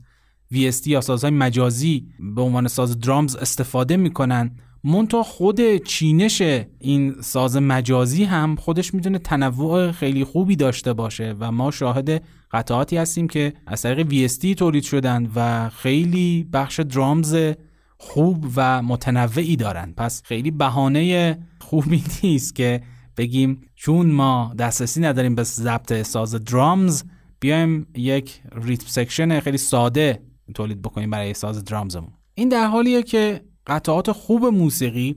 VST 0.53 0.87
یا 0.87 1.01
سازهای 1.01 1.31
مجازی 1.31 2.07
به 2.35 2.41
عنوان 2.41 2.67
ساز 2.67 2.99
درامز 2.99 3.35
استفاده 3.35 3.97
می‌کنن. 3.97 4.51
مونتا 4.83 5.23
خود 5.23 5.77
چینش 5.77 6.41
این 6.79 7.15
ساز 7.21 7.57
مجازی 7.57 8.23
هم 8.23 8.55
خودش 8.55 8.93
می‌تونه 8.93 9.19
تنوع 9.19 9.91
خیلی 9.91 10.23
خوبی 10.23 10.55
داشته 10.55 10.93
باشه 10.93 11.35
و 11.39 11.51
ما 11.51 11.71
شاهد 11.71 12.23
قطعاتی 12.51 12.97
هستیم 12.97 13.27
که 13.27 13.53
از 13.67 13.81
طریق 13.81 14.27
VST 14.27 14.55
تولید 14.55 14.83
شدن 14.83 15.31
و 15.35 15.69
خیلی 15.69 16.47
بخش 16.53 16.79
درامز 16.79 17.37
خوب 17.97 18.45
و 18.55 18.81
متنوعی 18.81 19.55
دارن. 19.55 19.93
پس 19.97 20.21
خیلی 20.25 20.51
بهانه 20.51 21.37
خوبی 21.59 22.03
نیست 22.23 22.55
که 22.55 22.81
بگیم 23.17 23.61
چون 23.75 24.11
ما 24.11 24.53
دسترسی 24.59 25.01
نداریم 25.01 25.35
به 25.35 25.43
ضبط 25.43 26.01
ساز 26.01 26.31
درامز 26.31 27.03
بیایم 27.39 27.87
یک 27.95 28.41
ریتم 28.51 28.87
سکشن 28.87 29.39
خیلی 29.39 29.57
ساده 29.57 30.19
تولید 30.53 30.81
بکنیم 30.81 31.09
برای 31.09 31.33
ساز 31.33 31.63
درامزمون. 31.63 32.13
این 32.33 32.49
در 32.49 32.67
حالیه 32.67 33.03
که 33.03 33.41
قطعات 33.67 34.11
خوب 34.11 34.45
موسیقی 34.45 35.15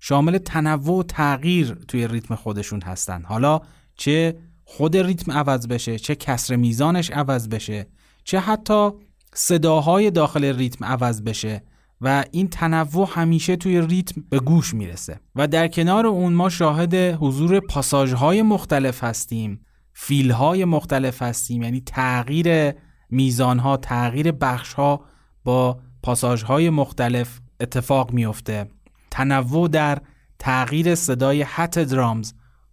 شامل 0.00 0.38
تنوع 0.38 0.98
و 0.98 1.02
تغییر 1.02 1.74
توی 1.88 2.08
ریتم 2.08 2.34
خودشون 2.34 2.82
هستن. 2.82 3.22
حالا 3.22 3.60
چه 3.96 4.38
خود 4.64 4.96
ریتم 4.96 5.32
عوض 5.32 5.66
بشه 5.66 5.98
چه 5.98 6.14
کسر 6.14 6.56
میزانش 6.56 7.10
عوض 7.10 7.48
بشه 7.48 7.86
چه 8.24 8.40
حتی 8.40 8.90
صداهای 9.34 10.10
داخل 10.10 10.44
ریتم 10.44 10.84
عوض 10.84 11.22
بشه 11.22 11.62
و 12.00 12.24
این 12.30 12.48
تنوع 12.48 13.08
همیشه 13.12 13.56
توی 13.56 13.80
ریتم 13.80 14.24
به 14.30 14.40
گوش 14.40 14.74
می‌رسه. 14.74 15.20
و 15.34 15.46
در 15.46 15.68
کنار 15.68 16.06
اون 16.06 16.32
ما 16.32 16.48
شاهد 16.48 16.94
حضور 16.94 17.60
پاساژهای 17.60 18.42
مختلف 18.42 19.04
هستیم 19.04 19.60
فیلهای 19.92 20.64
مختلف 20.64 21.22
هستیم 21.22 21.62
یعنی 21.62 21.80
تغییر 21.80 22.72
میزانها 23.14 23.76
تغییر 23.76 24.32
بخشها 24.32 25.00
با 25.44 25.78
پاساژهای 26.02 26.70
مختلف 26.70 27.40
اتفاق 27.60 28.12
میفته 28.12 28.66
تنوع 29.10 29.68
در 29.68 29.98
تغییر 30.38 30.94
صدای 30.94 31.42
حت 31.42 31.78
درامز 31.78 32.32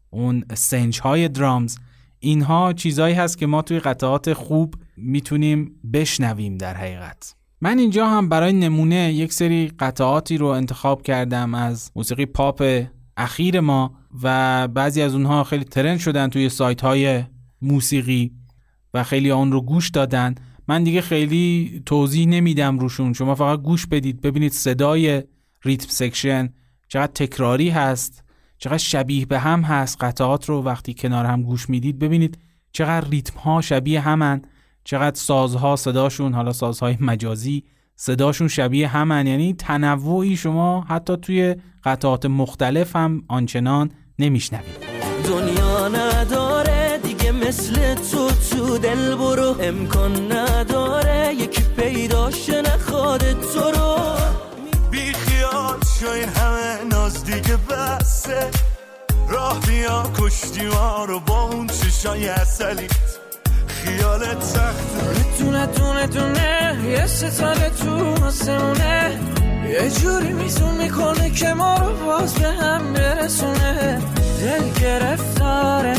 اون 0.10 0.44
سنج 0.54 1.00
های 1.00 1.28
درامز 1.30 1.78
اینها 2.20 2.74
چیزهایی 2.74 3.16
هست 3.16 3.38
که 3.38 3.46
ما 3.46 3.62
توی 3.62 3.80
قطعات 3.80 4.34
خوب 4.34 4.76
می‌تونیم 4.98 5.72
بشنویم 5.94 6.58
در 6.58 6.74
حقیقت. 6.74 7.36
من 7.62 7.80
اینجا 7.80 8.08
هم 8.08 8.30
برای 8.30 8.54
نمونه 8.54 9.14
یک 9.14 9.34
سری 9.34 9.72
قطعاتی 9.80 10.38
رو 10.38 10.46
انتخاب 10.46 11.02
کردم 11.02 11.54
از 11.56 11.92
موسیقی 11.96 12.26
پاپ 12.26 12.86
اخیر 13.18 13.60
ما 13.60 13.94
و 14.24 14.68
بعضی 14.68 15.02
از 15.02 15.14
اونها 15.14 15.44
خیلی 15.44 15.64
ترند 15.64 16.00
شدن 16.00 16.28
توی 16.28 16.50
سایت 16.50 16.82
های 16.82 17.24
موسیقی 17.62 18.32
و 18.94 19.04
خیلی 19.04 19.32
آن 19.32 19.52
رو 19.52 19.62
گوش 19.62 19.90
دادن. 19.90 20.36
من 20.68 20.84
دیگه 20.84 21.02
خیلی 21.02 21.82
توضیح 21.86 22.28
نمیدم 22.28 22.80
روشون. 22.80 23.14
شما 23.14 23.36
فقط 23.36 23.62
گوش 23.62 23.88
بدید. 23.88 24.22
ببینید 24.22 24.52
صدای 24.52 25.24
ریتم 25.64 25.90
سکشن 25.90 26.50
چقدر 26.88 27.12
تکراری 27.12 27.70
هست 27.70 28.24
چقدر 28.58 28.78
شبیه 28.78 29.26
به 29.26 29.40
هم 29.40 29.62
هست. 29.62 30.04
قطعات 30.04 30.50
رو 30.50 30.64
وقتی 30.64 30.94
کنار 30.94 31.26
هم 31.26 31.44
گوش 31.44 31.70
می‌دید 31.70 32.00
ببینید 32.00 32.38
چقدر 32.72 33.10
ریتم 33.10 33.40
ها 33.40 33.62
شبیه 33.62 34.00
همن 34.00 34.42
چقدر 34.84 35.16
سازها 35.16 35.76
صداشون 35.76 36.34
حالا 36.34 36.54
سازهای 36.54 36.98
مجازی 37.00 37.64
صداشون 37.96 38.48
شبیه 38.48 38.88
همن. 38.88 39.28
یعنی 39.28 39.54
تنوعی 39.54 40.36
شما 40.36 40.82
حتی 40.82 41.18
توی 41.18 41.56
قطعات 41.84 42.26
مختلف 42.26 42.96
هم 42.96 43.24
آنچنان 43.28 43.92
نمیشنوید. 44.20 44.92
دنیا 45.28 45.88
نداره 45.88 47.00
دیگه 47.04 47.32
مثل 47.32 47.96
تو. 47.96 48.21
تو 48.52 48.78
دل 48.78 49.16
برو. 49.16 49.56
امکان 49.62 50.32
نداره 50.32 51.34
یکی 51.34 51.64
پیداش 51.78 52.50
نخواد 52.50 53.24
تو 53.54 53.72
رو. 53.72 53.96
بی 54.92 55.14
خیال 55.14 55.78
شای 56.00 56.22
همه 56.22 56.84
ناز 56.92 57.24
دیگه 57.24 57.58
بسه 57.70 58.50
راه 59.30 59.60
بیا 59.68 60.04
کشتی 60.20 60.66
ما 60.66 61.06
رو 61.06 61.20
با 61.20 61.42
اون 61.42 61.68
چشای 61.68 62.30
اصلیت 62.30 62.92
خیالت 63.68 64.44
سخت 64.44 64.88
تونه 65.40 65.68
تونه 65.68 66.08
تونه 66.08 66.80
یه 66.86 67.08
ستاره 67.08 67.70
تو 67.70 68.26
آسمونه. 68.26 69.20
یه 69.70 69.90
جوری 69.90 70.34
میزون 70.34 70.76
می‌کنه 70.76 71.30
که 71.30 71.54
ما 71.54 71.76
رو 71.78 72.06
باز 72.06 72.34
به 72.34 72.48
هم 72.48 72.94
برسونه. 72.94 74.02
دل 74.42 74.82
گرفتاره. 74.82 75.96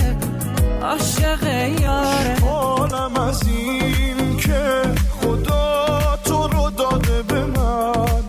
عاشق 0.82 1.42
یاره. 1.80 2.36
حالم 2.40 3.16
از 3.16 3.42
این 3.46 4.36
که 4.36 4.82
خدا 5.20 6.18
تو 6.24 6.48
رو 6.48 6.70
داده 6.70 7.22
به 7.22 7.44
من. 7.44 8.22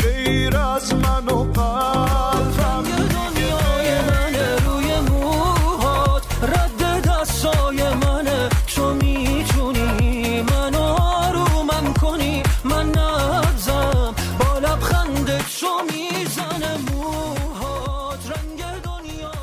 غیر 0.00 0.56
از 0.56 0.94
من 0.94 1.28
و 1.28 1.44
قلبم. 1.44 2.84
دنیای 2.84 4.00
منه 4.08 4.56
روی 4.66 5.00
موهات. 5.10 6.22
رد 6.42 7.08
دستای 7.08 7.94
منه. 7.94 8.48
تو 8.76 8.94
می‌تونی 8.94 10.42
منو 10.42 10.82
آرومم 11.00 11.94
کنی. 12.00 12.42
من 12.64 12.86
نبزم 12.88 14.14
با 14.38 14.58
لبخند 14.58 15.38
تو 15.60 15.82
دنیا 15.90 16.97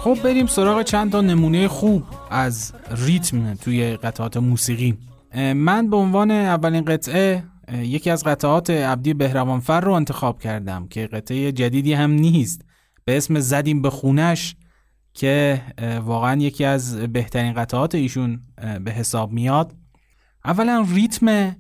خب 0.06 0.18
بریم 0.24 0.46
سراغ 0.46 0.82
چند 0.82 1.12
تا 1.12 1.22
نمونه 1.22 1.68
خوب 1.68 2.04
از 2.32 2.74
ریتم 2.92 3.54
توی 3.54 3.98
قطعات 3.98 4.38
موسیقی. 4.38 4.98
من 5.56 5.90
به 5.90 5.98
عنوان 5.98 6.32
اولین 6.32 6.86
قطعه 6.86 7.44
یکی 7.74 8.10
از 8.10 8.24
قطعات 8.24 8.70
عبدی 8.70 9.14
بهروانفر 9.14 9.82
رو 9.82 9.92
انتخاب 9.92 10.42
کردم 10.42 10.88
که 10.88 11.08
قطعه 11.08 11.52
جدیدی 11.52 11.94
هم 11.94 12.12
نیست. 12.12 12.62
به 13.06 13.18
اسم 13.18 13.40
زدیم 13.40 13.82
به 13.82 13.90
خونش 13.90 14.56
که 15.14 15.62
واقعا 16.04 16.42
یکی 16.42 16.66
از 16.66 16.98
بهترین 16.98 17.54
قطعات 17.54 17.96
ایشون 17.96 18.42
به 18.84 18.92
حساب 18.92 19.32
میاد. 19.32 19.76
اولا 20.46 20.86
ریتم 20.94 21.56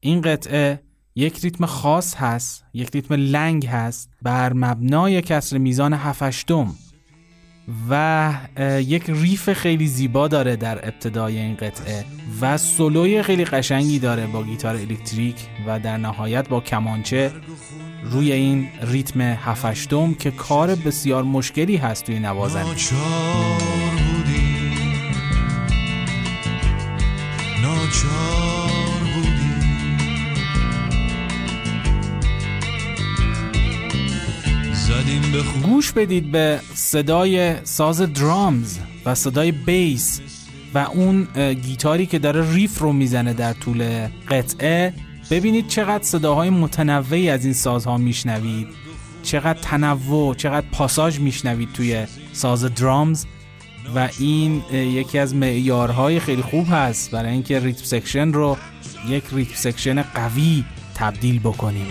این 0.00 0.20
قطعه 0.20 0.82
یک 1.14 1.38
ریتم 1.38 1.66
خاص 1.66 2.14
هست 2.16 2.64
یک 2.74 2.90
ریتم 2.94 3.14
لنگ 3.14 3.66
هست. 3.66 4.10
بر 4.22 4.52
مبنای 4.52 5.22
کسر 5.22 5.58
میزان 5.58 5.94
هفشتم 5.94 6.74
و 7.90 8.34
یک 8.80 9.04
ریف 9.08 9.52
خیلی 9.52 9.86
زیبا 9.86 10.28
داره 10.28 10.56
در 10.56 10.88
ابتدای 10.88 11.38
این 11.38 11.56
قطعه 11.56 12.04
و 12.40 12.56
سولوی 12.56 13.22
خیلی 13.22 13.44
قشنگی 13.44 13.98
داره 13.98 14.26
با 14.26 14.42
گیتار 14.42 14.74
الکتریک 14.74 15.36
و 15.66 15.80
در 15.80 15.96
نهایت 15.96 16.48
با 16.48 16.60
کمانچه 16.60 17.32
روی 18.02 18.32
این 18.32 18.68
ریتم 18.82 19.20
هفشتم 19.20 20.14
که 20.14 20.30
کار 20.30 20.74
بسیار 20.74 21.22
مشکلی 21.22 21.76
هست 21.76 22.04
توی 22.04 22.18
نوازندگی 22.18 22.84
ناچار 27.62 28.67
گوش 35.62 35.92
بدید 35.92 36.30
به 36.30 36.60
صدای 36.74 37.64
ساز 37.64 38.00
drums 38.00 38.78
و 39.04 39.14
صدای 39.14 39.52
bass 39.52 40.20
و 40.74 40.78
اون 40.78 41.28
گیتاری 41.52 42.06
که 42.06 42.18
داره 42.18 42.54
riff 42.54 42.78
رو 42.78 42.92
می‌زنه 42.92 43.32
در 43.32 43.52
طول 43.52 44.08
قطعه. 44.30 44.94
ببینید 45.30 45.68
چقدر 45.68 46.04
صداهای 46.04 46.50
متنوعی 46.50 47.30
از 47.30 47.44
این 47.44 47.54
سازها 47.54 47.96
میشنوید. 47.96 48.66
چقدر 49.22 49.58
تنوع 49.58 50.34
چقدر 50.34 50.66
پاساژ 50.72 51.18
میشنوید 51.18 51.72
توی 51.72 52.06
ساز 52.32 52.64
drums. 52.64 53.24
و 53.94 54.08
این 54.18 54.62
یکی 54.72 55.18
از 55.18 55.34
معیارهای 55.34 56.20
خیلی 56.20 56.42
خوب 56.42 56.66
هست 56.70 57.10
برای 57.10 57.32
اینکه 57.32 57.60
rhythm 57.60 57.84
section 57.84 58.32
رو 58.32 58.56
یک 59.08 59.24
rhythm 59.32 59.54
section 59.54 60.02
قوی 60.02 60.64
تبدیل 60.94 61.38
بکنیم. 61.38 61.86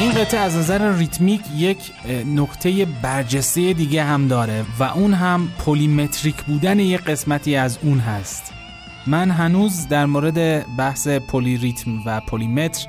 این 0.00 0.12
قطعه 0.12 0.40
از 0.40 0.56
نظر 0.56 0.96
ریتمیک 0.96 1.40
یک 1.56 1.78
نکته 2.26 2.86
برجسته 3.02 3.72
دیگه 3.72 4.04
هم 4.04 4.28
داره 4.28 4.64
و 4.78 4.82
اون 4.82 5.14
هم 5.14 5.48
polymetric 5.66 6.44
بودن 6.44 6.78
یک 6.78 7.00
قسمتی 7.00 7.56
از 7.56 7.78
اون 7.82 7.98
هست. 7.98 8.52
من 9.06 9.30
هنوز 9.30 9.88
در 9.88 10.06
مورد 10.06 10.66
بحث 10.76 11.08
polyrhythm 11.08 11.90
و 12.06 12.20
polymeter 12.20 12.86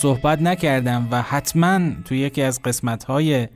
صحبت 0.00 0.42
نکردم 0.42 1.08
و 1.10 1.22
حتما 1.22 1.80
توی 2.04 2.18
یکی 2.18 2.42
از 2.42 2.62
قسمت‌های 2.62 3.48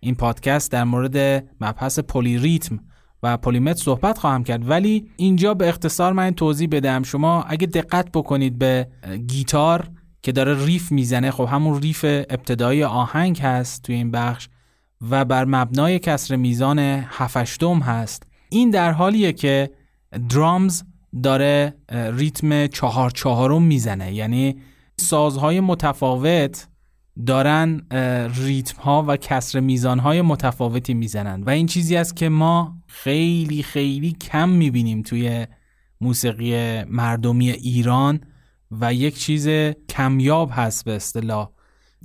این 0.00 0.14
پادکست 0.14 0.72
در 0.72 0.84
مورد 0.84 1.44
مبحث 1.60 1.98
polyrhythm 1.98 2.80
و 3.22 3.36
polymeter 3.36 3.82
صحبت 3.82 4.18
خواهم 4.18 4.44
کرد. 4.44 4.70
ولی 4.70 5.10
اینجا 5.16 5.54
به 5.54 5.68
اختصار 5.68 6.12
من 6.12 6.30
توضیح 6.30 6.68
بدم. 6.72 7.02
شما 7.02 7.42
اگه 7.42 7.66
دقت 7.66 8.08
بکنید 8.12 8.58
به 8.58 8.88
گیتار 9.26 9.90
که 10.22 10.32
داره 10.32 10.64
riff 10.64 10.92
می‌زنه. 10.92 11.30
خب 11.30 11.48
همون 11.50 11.82
riff 11.82 12.04
ابتدایی 12.04 12.84
آهنگ 12.84 13.40
هست 13.40 13.82
توی 13.82 13.94
این 13.94 14.10
بخش 14.10 14.48
و 15.10 15.24
بر 15.24 15.44
مبنای 15.44 15.98
کسر 15.98 16.36
میزان 16.36 16.78
هفت 17.08 17.34
هشتم 17.34 17.78
هست. 17.78 18.26
این 18.50 18.70
در 18.70 18.92
حالیه 18.92 19.32
که 19.32 19.70
drums 20.28 20.82
داره 21.22 21.74
ریتم 21.92 22.66
چهار 22.66 23.10
چهارم 23.10 23.62
می‌زنه. 23.62 24.14
یعنی 24.14 24.56
سازهای 24.96 25.60
متفاوت 25.60 26.68
دارن 27.26 27.80
ریتم 28.34 28.82
ها 28.82 29.04
و 29.08 29.16
کسر 29.16 29.60
میزان 29.60 29.98
های 29.98 30.22
متفاوتی 30.22 30.94
می‌زنن. 30.94 31.42
و 31.42 31.50
این 31.50 31.66
چیزی 31.66 31.96
است 31.96 32.16
که 32.16 32.28
ما 32.28 32.76
خیلی 32.86 33.62
خیلی 33.62 34.12
کم 34.12 34.48
می‌بینیم 34.48 35.02
توی 35.02 35.46
موسیقی 36.00 36.84
مردمی 36.84 37.50
ایران. 37.50 38.20
و 38.80 38.94
یک 38.94 39.18
چیز 39.18 39.48
کمیاب 39.88 40.50
هست 40.52 40.84
به 40.84 40.92
اصطلاح. 40.92 41.48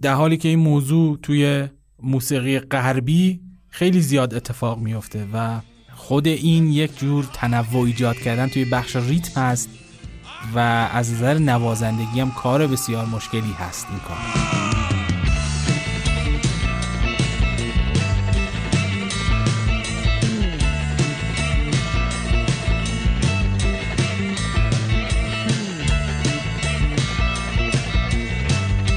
در 0.02 0.14
حالی 0.14 0.38
که 0.38 0.50
این 0.50 0.60
موضوع 0.60 1.18
توی 1.24 1.68
موسیقی 2.04 2.60
غربی 2.60 3.42
خیلی 3.70 4.02
زیاد 4.02 4.34
اتفاق 4.34 4.80
میفته 4.80 5.28
و 5.34 5.60
خود 5.96 6.28
این 6.28 6.68
یک 6.68 7.00
جور 7.00 7.30
تنوع 7.34 7.86
ایجاد 7.86 8.16
کردن 8.16 8.48
توی 8.48 8.66
بخش 8.66 8.96
ریتم 8.96 9.42
هست 9.42 9.70
و 10.56 10.60
از 10.94 11.14
نظر 11.14 11.38
نوازندگی 11.38 12.20
هم 12.20 12.32
کار 12.32 12.68
بسیار 12.68 13.06
مشکلی 13.06 13.52
هست 13.60 13.88
این 13.90 14.00
کار. 14.00 14.67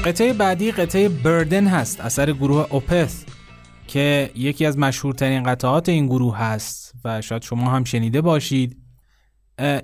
قطعه 0.05 0.33
بعدی 0.33 0.71
قطعه 0.71 1.09
بردن 1.09 1.67
هست 1.67 2.01
اثر 2.01 2.31
گروه 2.31 2.67
اوپث 2.69 3.23
که 3.87 4.31
یکی 4.35 4.65
از 4.65 4.77
مشهورترین 4.77 5.43
قطعات 5.43 5.89
این 5.89 6.05
گروه 6.05 6.37
هست 6.37 6.93
و 7.05 7.21
شاید 7.21 7.41
شما 7.41 7.71
هم 7.71 7.83
شنیده 7.83 8.21
باشید. 8.21 8.77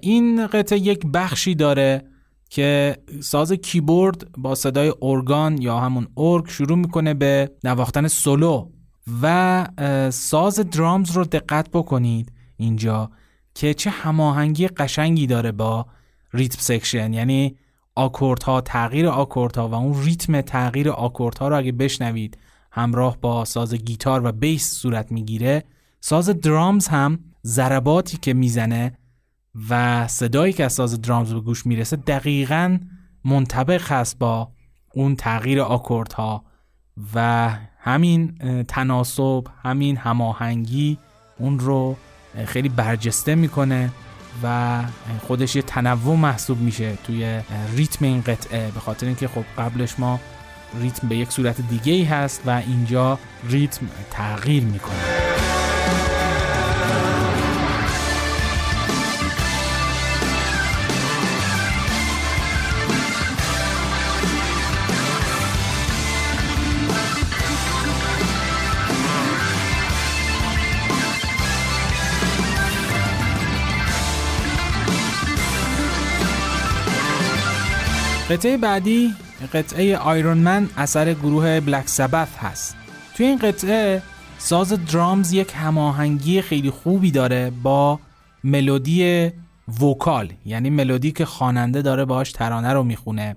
این 0.01 0.47
قطعه 0.47 0.79
یک 0.79 1.05
بخشی 1.13 1.55
داره 1.55 2.03
که 2.49 2.97
ساز 3.19 3.51
کیبورد 3.51 4.31
با 4.37 4.55
صدای 4.55 4.93
ارگان 5.01 5.61
یا 5.61 5.79
همون 5.79 6.07
ارگ 6.17 6.47
شروع 6.47 6.77
می‌کنه 6.77 7.13
به 7.13 7.51
نواختن 7.63 8.07
سولو 8.07 8.69
و 9.21 9.67
ساز 10.11 10.59
drums 10.59 11.11
رو 11.11 11.23
دقت 11.23 11.69
بکنید 11.69 12.31
اینجا 12.57 13.11
که 13.55 13.73
چه 13.73 13.89
هماهنگی 13.89 14.67
قشنگی 14.67 15.27
داره 15.27 15.51
با 15.51 15.85
rhythm 16.33 16.59
section. 16.59 17.13
یعنی 17.13 17.57
آکوردها 17.97 18.61
تغییر 18.61 19.07
آکوردها 19.07 19.67
و 19.69 19.73
اون 19.73 20.03
ریتم 20.03 20.41
تغییر 20.41 20.89
آکوردها 20.89 21.47
رو 21.47 21.57
اگه 21.57 21.71
بشنوید 21.71 22.37
همراه 22.71 23.17
با 23.21 23.45
ساز 23.45 23.73
گیتار 23.73 24.25
و 24.25 24.31
بیس 24.31 24.71
صورت 24.71 25.11
می‌گیره. 25.11 25.63
ساز 26.01 26.29
درامز 26.29 26.87
هم 26.87 27.19
ضرباتی 27.45 28.17
که 28.17 28.33
می‌زنه 28.33 28.97
و 29.69 30.07
صدایی 30.07 30.53
که 30.53 30.65
از 30.65 30.73
ساز 30.73 31.01
درامز 31.01 31.33
به 31.33 31.39
گوش 31.39 31.65
می‌رسه 31.65 31.95
دقیقا 31.95 32.79
منطبق 33.25 33.91
هست 33.91 34.19
با 34.19 34.51
اون 34.93 35.15
تغییر 35.15 35.61
آکوردها 35.61 36.43
و 37.15 37.49
همین 37.79 38.37
تناسب 38.63 39.43
همین 39.63 39.97
هماهنگی 39.97 40.97
اون 41.39 41.59
رو 41.59 41.95
خیلی 42.45 42.69
برجسته 42.69 43.35
می‌کنه. 43.35 43.89
و 44.43 44.79
خودش 45.27 45.55
یه 45.55 45.61
تنوع 45.61 46.15
محسوب 46.15 46.61
میشه 46.61 46.97
توی 47.03 47.39
ریتم 47.75 48.05
این 48.05 48.21
قطعه. 48.21 48.71
به 48.71 48.79
خاطر 48.79 49.05
اینکه 49.05 49.27
خب 49.27 49.43
قبلش 49.57 49.99
ما 49.99 50.19
ریتم 50.81 51.07
به 51.07 51.15
یک 51.15 51.31
صورت 51.31 51.61
دیگه 51.69 51.93
ای 51.93 52.03
هست 52.03 52.41
و 52.45 52.49
اینجا 52.67 53.19
ریتم 53.49 53.87
تغییر 54.11 54.63
می‌کنه. 54.63 55.56
قطعه 78.29 78.57
بعدی 78.57 79.13
قطعه 79.53 79.97
آیرون 79.97 80.37
من 80.37 80.69
اثر 80.77 81.13
گروه 81.13 81.59
بلک 81.59 81.87
سبث 81.87 82.35
هست. 82.37 82.75
توی 83.15 83.25
این 83.25 83.37
قطعه 83.37 84.01
ساز 84.37 84.85
درامز 84.85 85.33
یک 85.33 85.51
هماهنگی 85.55 86.41
خیلی 86.41 86.69
خوبی 86.69 87.11
داره 87.11 87.51
با 87.63 87.99
ملودی 88.43 89.31
وکال 89.81 90.33
یعنی 90.45 90.69
ملودی 90.69 91.11
که 91.11 91.25
خواننده 91.25 91.81
داره 91.81 92.05
باهاش 92.05 92.31
ترانه 92.31 92.73
رو 92.73 92.83
می‌خونه. 92.83 93.35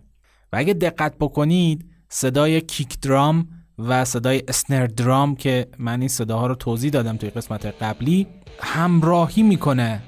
و 0.53 0.57
اگه 0.57 0.75
دقت 0.75 1.15
بکنید 1.21 1.87
صدای 2.09 2.61
کیک 2.61 3.01
درام 3.01 3.49
و 3.79 4.05
صدای 4.05 4.43
اسنر 4.49 4.87
درام 4.87 5.37
که 5.37 5.67
من 5.79 6.01
این 6.01 6.09
صداها 6.09 6.47
رو 6.47 6.55
توضیح 6.55 6.91
دادم 6.91 7.17
توی 7.17 7.31
قسمت 7.31 7.67
قبلی 7.67 8.27
همراهی 8.61 9.43
می‌کنه 9.43 10.03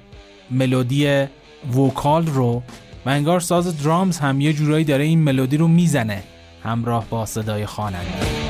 ملودی 0.51 1.27
وکال 1.77 2.27
رو. 2.27 2.63
و 3.07 3.09
انگار 3.09 3.41
ساز 3.41 3.83
درامز 3.83 4.19
هم 4.19 4.41
یه 4.41 4.53
جورایی 4.53 4.85
داره 4.85 5.05
این 5.05 5.19
ملودی 5.19 5.57
رو 5.57 5.69
می‌زنه. 5.69 6.23
همراه 6.65 7.07
با 7.11 7.27
صدای 7.27 7.67
خواننده. 7.67 8.43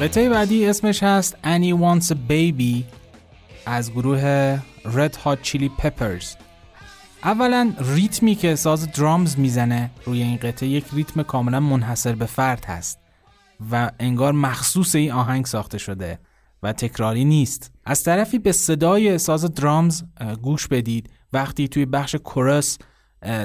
قطعه 0.00 0.28
بعدی 0.28 0.66
اسمش 0.66 1.02
هست 1.02 1.36
Annie 1.44 1.74
Wants 1.80 2.06
a 2.06 2.14
Baby 2.30 2.82
از 3.66 3.92
گروه 3.92 4.58
Red 4.84 5.14
Hot 5.24 5.38
Chili 5.44 5.70
Peppers. 5.82 6.51
اولا 7.24 7.72
ریتمی 7.78 8.34
که 8.34 8.54
ساز 8.54 8.92
درامز 8.92 9.38
می‌زنه 9.38 9.90
روی 10.04 10.22
این 10.22 10.36
قطعه 10.36 10.68
یک 10.68 10.84
ریتم 10.92 11.22
کاملا 11.22 11.60
منحصر 11.60 12.14
به 12.14 12.26
فرد 12.26 12.64
هست 12.64 12.98
و 13.70 13.90
انگار 14.00 14.32
مخصوص 14.32 14.94
این 14.94 15.12
آهنگ 15.12 15.46
ساخته 15.46 15.78
شده 15.78 16.18
و 16.62 16.72
تکراری 16.72 17.24
نیست. 17.24 17.72
از 17.84 18.02
طرفی 18.02 18.38
به 18.38 18.52
صدای 18.52 19.18
ساز 19.18 19.54
درامز 19.54 20.02
گوش 20.42 20.68
بدید. 20.68 21.10
وقتی 21.32 21.68
توی 21.68 21.86
بخش 21.86 22.14
کورس 22.14 22.78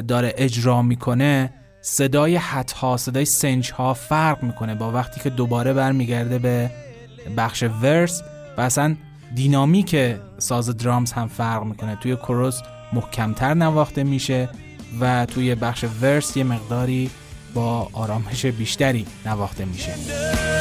داره 0.07 0.33
اجرا 0.37 0.81
می‌کنه 0.81 1.53
صدای 1.81 2.39
ها 2.75 2.97
صدای 2.97 3.25
سنج 3.25 3.71
ها 3.71 3.93
فرق 3.93 4.43
می‌کنه 4.43 4.75
با 4.75 4.91
وقتی 4.91 5.19
که 5.21 5.29
دوباره 5.29 5.73
برمیگرده 5.73 6.39
به 6.39 6.71
بخش 7.37 7.63
ورس 7.63 8.21
و 8.57 8.61
اصلا 8.61 8.95
دینامیک 9.35 10.15
ساز 10.37 10.77
درامز 10.77 11.11
هم 11.11 11.27
فرق 11.27 11.63
می‌کنه. 11.63 11.95
توی 11.95 12.15
کروس 12.15 12.61
محکمتر 12.93 13.53
نواخته 13.53 14.03
میشه 14.03 14.49
و 14.99 15.25
توی 15.25 15.55
بخش 15.55 15.85
ورس 16.01 16.37
یه 16.37 16.43
مقداری 16.43 17.09
با 17.53 17.89
آرامش 17.93 18.45
بیشتری 18.45 19.05
نواخته 19.25 19.65
میشه. 19.65 20.56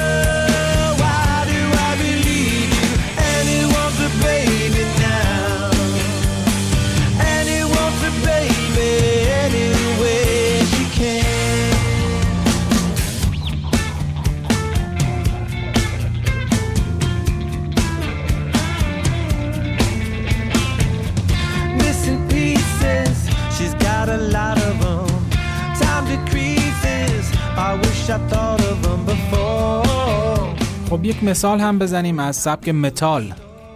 یک 31.06 31.24
مثال 31.24 31.60
هم 31.60 31.78
بزنیم 31.78 32.18
از 32.18 32.36
سبک 32.36 32.68
متال. 32.68 33.34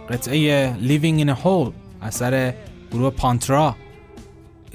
قطعه 0.09 0.73
Living 0.73 1.25
in 1.25 1.29
a 1.29 1.43
Hole 1.43 1.71
اثر 2.01 2.53
گروه 2.91 3.09
پانترا. 3.09 3.75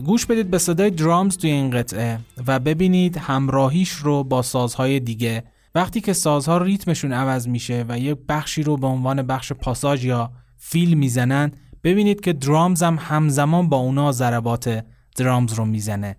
گوش 0.05 0.27
بدید 0.27 0.51
به 0.51 0.59
صدای 0.59 0.91
درامز 0.91 1.37
توی 1.37 1.51
این 1.51 1.71
قطعه 1.71 2.19
و 2.47 2.59
ببینید 2.59 3.17
همراهیش 3.17 3.91
رو 3.91 4.25
با 4.25 4.43
سازهای 4.43 5.01
دیگه. 5.01 5.45
وقتی 5.75 6.01
که 6.01 6.13
سازها 6.13 6.59
ریتمشون 6.59 7.13
عوض 7.13 7.49
میشه 7.49 7.85
و 7.89 7.99
یک 7.99 8.19
بخشی 8.29 8.63
رو 8.63 8.77
به 8.77 8.87
عنوان 8.87 9.23
بخش 9.23 9.53
پاساژ 9.53 10.05
یا 10.05 10.33
فیل 10.57 10.95
می‌زنن 10.95 11.53
ببینید 11.85 12.21
که 12.21 12.33
درامز 12.33 12.83
هم 12.83 12.99
همزمان 13.01 13.69
با 13.69 13.77
اونا 13.77 14.13
ضربات 14.13 14.85
درامز 15.17 15.53
رو 15.53 15.65
می‌زنه. 15.65 16.17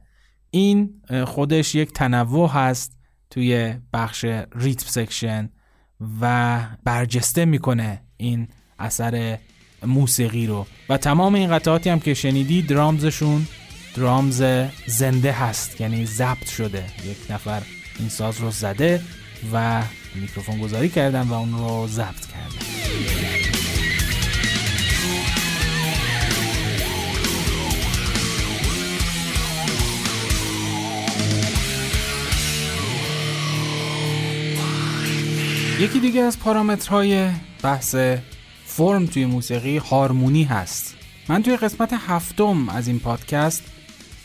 این 0.51 0.89
خودش 1.25 1.75
یک 1.75 1.93
تنوع 1.93 2.49
هست 2.49 2.97
توی 3.29 3.75
بخش 3.93 4.25
rhythm 4.55 4.85
section. 4.87 5.49
و 6.21 6.59
برجسته 6.83 7.45
می‌کنه 7.45 8.01
این 8.17 8.47
اثر 8.79 9.37
موسیقی 9.85 10.47
رو. 10.47 10.65
و 10.89 10.97
تمام 10.97 11.35
این 11.35 11.51
قطعاتی 11.51 11.89
هم 11.89 11.99
که 11.99 12.13
شنیدید 12.13 12.61
drums 12.61 13.09
شون 13.09 13.47
drums 13.95 14.43
زنده 14.87 15.31
هست 15.31 15.81
یعنی 15.81 16.05
ضبط 16.05 16.49
شده. 16.49 16.85
یک 17.05 17.17
نفر 17.29 17.61
این 17.99 18.09
ساز 18.09 18.41
رو 18.41 18.51
زده 18.51 19.01
و 19.53 19.83
میکروفون 20.15 20.59
گذاری 20.59 20.89
کردن 20.89 21.21
و 21.21 21.33
اون 21.33 21.53
رو 21.53 21.87
ضبط 21.87 22.25
کردن. 22.25 22.76
یکی 35.79 35.99
دیگه 35.99 36.21
از 36.21 36.39
پارامترهای 36.39 37.29
بحث 37.63 37.95
فرم 38.65 39.05
توی 39.05 39.25
موسیقی 39.25 39.77
هارمونی 39.77 40.43
هست. 40.43 40.95
من 41.29 41.43
توی 41.43 41.57
قسمت 41.57 41.93
هفتم 41.93 42.69
از 42.69 42.87
این 42.87 42.99
پادکست 42.99 43.63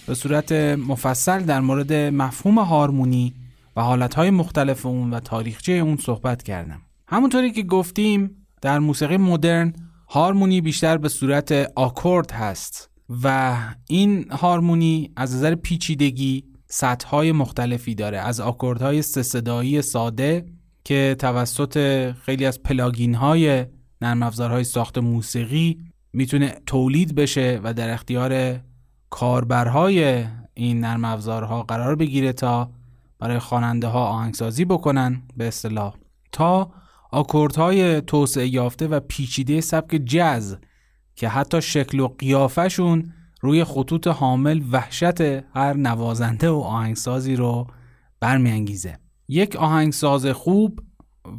به 0.06 0.14
صورت 0.14 0.52
مفصل 0.52 1.40
در 1.44 1.60
مورد 1.60 1.92
مفهوم 1.92 2.58
هارمونی 2.58 3.34
و 3.76 3.80
حالتهای 3.82 4.30
مختلف 4.30 4.86
اون 4.86 5.10
و 5.10 5.20
تاریخچه 5.20 5.72
اون 5.72 5.96
صحبت 5.96 6.42
کردم. 6.42 6.80
همونطوری 7.08 7.50
که 7.52 7.62
گفتیم 7.62 8.46
در 8.62 8.78
موسیقی 8.78 9.16
مدرن 9.16 9.72
هارمونی 10.08 10.60
بیشتر 10.60 10.96
به 10.96 11.08
صورت 11.08 11.52
آکورد 11.76 12.30
هست 12.30 12.90
و 13.22 13.56
این 13.88 14.30
هارمونی 14.30 15.12
از 15.16 15.34
نظر 15.34 15.54
پیچیدگی 15.54 16.44
سطحهای 16.66 17.32
مختلفی 17.32 17.94
داره. 17.94 18.18
از 18.18 18.40
آکوردهای 18.40 19.02
سه 19.02 19.22
صدایی 19.22 19.82
ساده 19.82 20.44
که 20.84 21.16
توسط 21.18 21.78
خیلی 22.12 22.46
از 22.46 22.62
پلاگین 22.62 23.14
های 23.14 23.66
نرم 24.00 24.22
افزارهای 24.22 24.64
ساخت 24.64 24.98
موسیقی 24.98 25.78
می‌تونه 26.12 26.54
تولید 26.66 27.14
بشه 27.14 27.60
و 27.62 27.74
در 27.74 27.90
اختیار 27.90 28.60
کاربرهای 29.10 30.24
این 30.54 30.80
نرم 30.80 31.04
افزارها 31.04 31.62
قرار 31.62 31.96
بگیره 31.96 32.32
تا 32.32 32.70
برای 33.18 33.38
خواننده 33.38 33.86
ها 33.86 34.06
آهنگسازی 34.06 34.64
بکنن 34.64 35.22
به 35.36 35.48
اصطلاح. 35.48 35.94
تا 36.32 36.72
آکوردهای 37.10 38.00
توسعه 38.00 38.46
یافته 38.46 38.86
و 38.86 39.00
پیچیده 39.00 39.60
سبک 39.60 39.90
جز 39.90 40.56
که 41.16 41.28
حتی 41.28 41.62
شکل 41.62 42.00
و 42.00 42.08
قیافشون 42.08 43.12
روی 43.40 43.64
خطوط 43.64 44.06
حامل 44.06 44.62
وحشت 44.72 45.20
هر 45.54 45.72
نوازنده 45.72 46.50
و 46.50 46.58
آهنگسازی 46.58 47.36
رو 47.36 47.66
برمیانگیزه. 48.20 49.01
یک 49.32 49.56
آهنگساز 49.56 50.26
خوب 50.26 50.80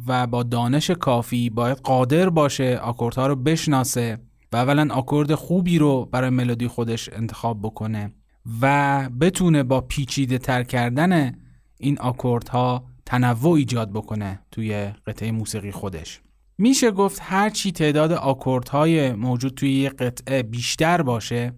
و 0.06 0.26
با 0.26 0.42
دانش 0.42 0.90
کافی 0.90 1.50
باید 1.50 1.78
قادر 1.78 2.28
باشه 2.28 2.78
آکوردها 2.82 3.26
رو 3.26 3.36
بشناسه 3.36 4.18
و 4.52 4.56
اولا 4.56 4.94
آکورد 4.94 5.34
خوبی 5.34 5.78
رو 5.78 6.04
برای 6.04 6.30
ملودی 6.30 6.68
خودش 6.68 7.10
انتخاب 7.12 7.62
بکنه 7.62 8.12
و 8.60 9.08
بتونه 9.20 9.62
با 9.62 9.80
پیچیده 9.80 10.38
تر 10.38 10.62
کردن 10.62 11.38
این 11.78 11.98
آکوردها 11.98 12.84
تنوع 13.06 13.52
ایجاد 13.52 13.92
بکنه 13.92 14.40
توی 14.50 14.92
قطعه 15.06 15.32
موسیقی 15.32 15.70
خودش. 15.70 16.20
میشه 16.58 16.90
گفت 16.90 17.18
هرچی 17.22 17.72
تعداد 17.72 18.12
آکوردهای 18.12 19.12
موجود 19.12 19.54
توی 19.54 19.72
یه 19.72 19.88
قطعه 19.88 20.42
بیشتر 20.42 21.02
باشه 21.02 21.54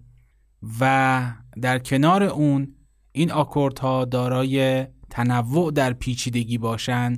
و 0.79 1.21
در 1.61 1.79
کنار 1.79 2.23
اون 2.23 2.75
این 3.11 3.31
آکوردها 3.31 4.05
دارای 4.05 4.87
تنوع 5.09 5.71
در 5.71 5.93
پیچیدگی 5.93 6.57
باشن 6.57 7.17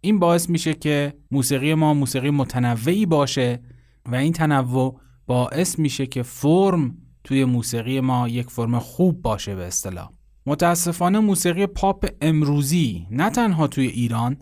این 0.00 0.18
باعث 0.18 0.48
میشه 0.48 0.74
که 0.74 1.14
موسیقی 1.30 1.74
ما 1.74 1.94
موسیقی 1.94 2.30
متنوعی 2.30 3.06
باشه 3.06 3.62
و 4.06 4.14
این 4.14 4.32
تنوع 4.32 5.00
باعث 5.26 5.78
میشه 5.78 6.06
که 6.06 6.22
فرم 6.22 6.96
توی 7.24 7.44
موسیقی 7.44 8.00
ما 8.00 8.28
یک 8.28 8.50
فرم 8.50 8.78
خوب 8.78 9.22
باشه 9.22 9.54
به 9.54 9.66
اصطلاح. 9.66 10.10
متاسفانه 10.46 11.18
موسیقی 11.18 11.66
پاپ 11.66 12.06
امروزی 12.20 13.06
نه 13.10 13.30
تنها 13.30 13.66
توی 13.66 13.86
ایران 13.86 14.36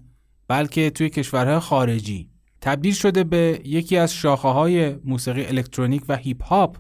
بلکه 0.49 0.91
توی 0.91 1.11
کشورهای 1.11 1.59
خارجی 1.59 2.31
تبدیل 2.61 2.93
شده 2.93 3.25
به 3.25 3.61
یکی 3.65 3.97
از 3.97 4.15
شاخه 4.15 4.49
های 4.49 4.95
موسیقی 5.05 5.45
الکترونیک 5.45 6.03
و 6.09 6.17
هیپ 6.17 6.43
هاپ 6.45 6.77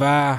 و 0.00 0.36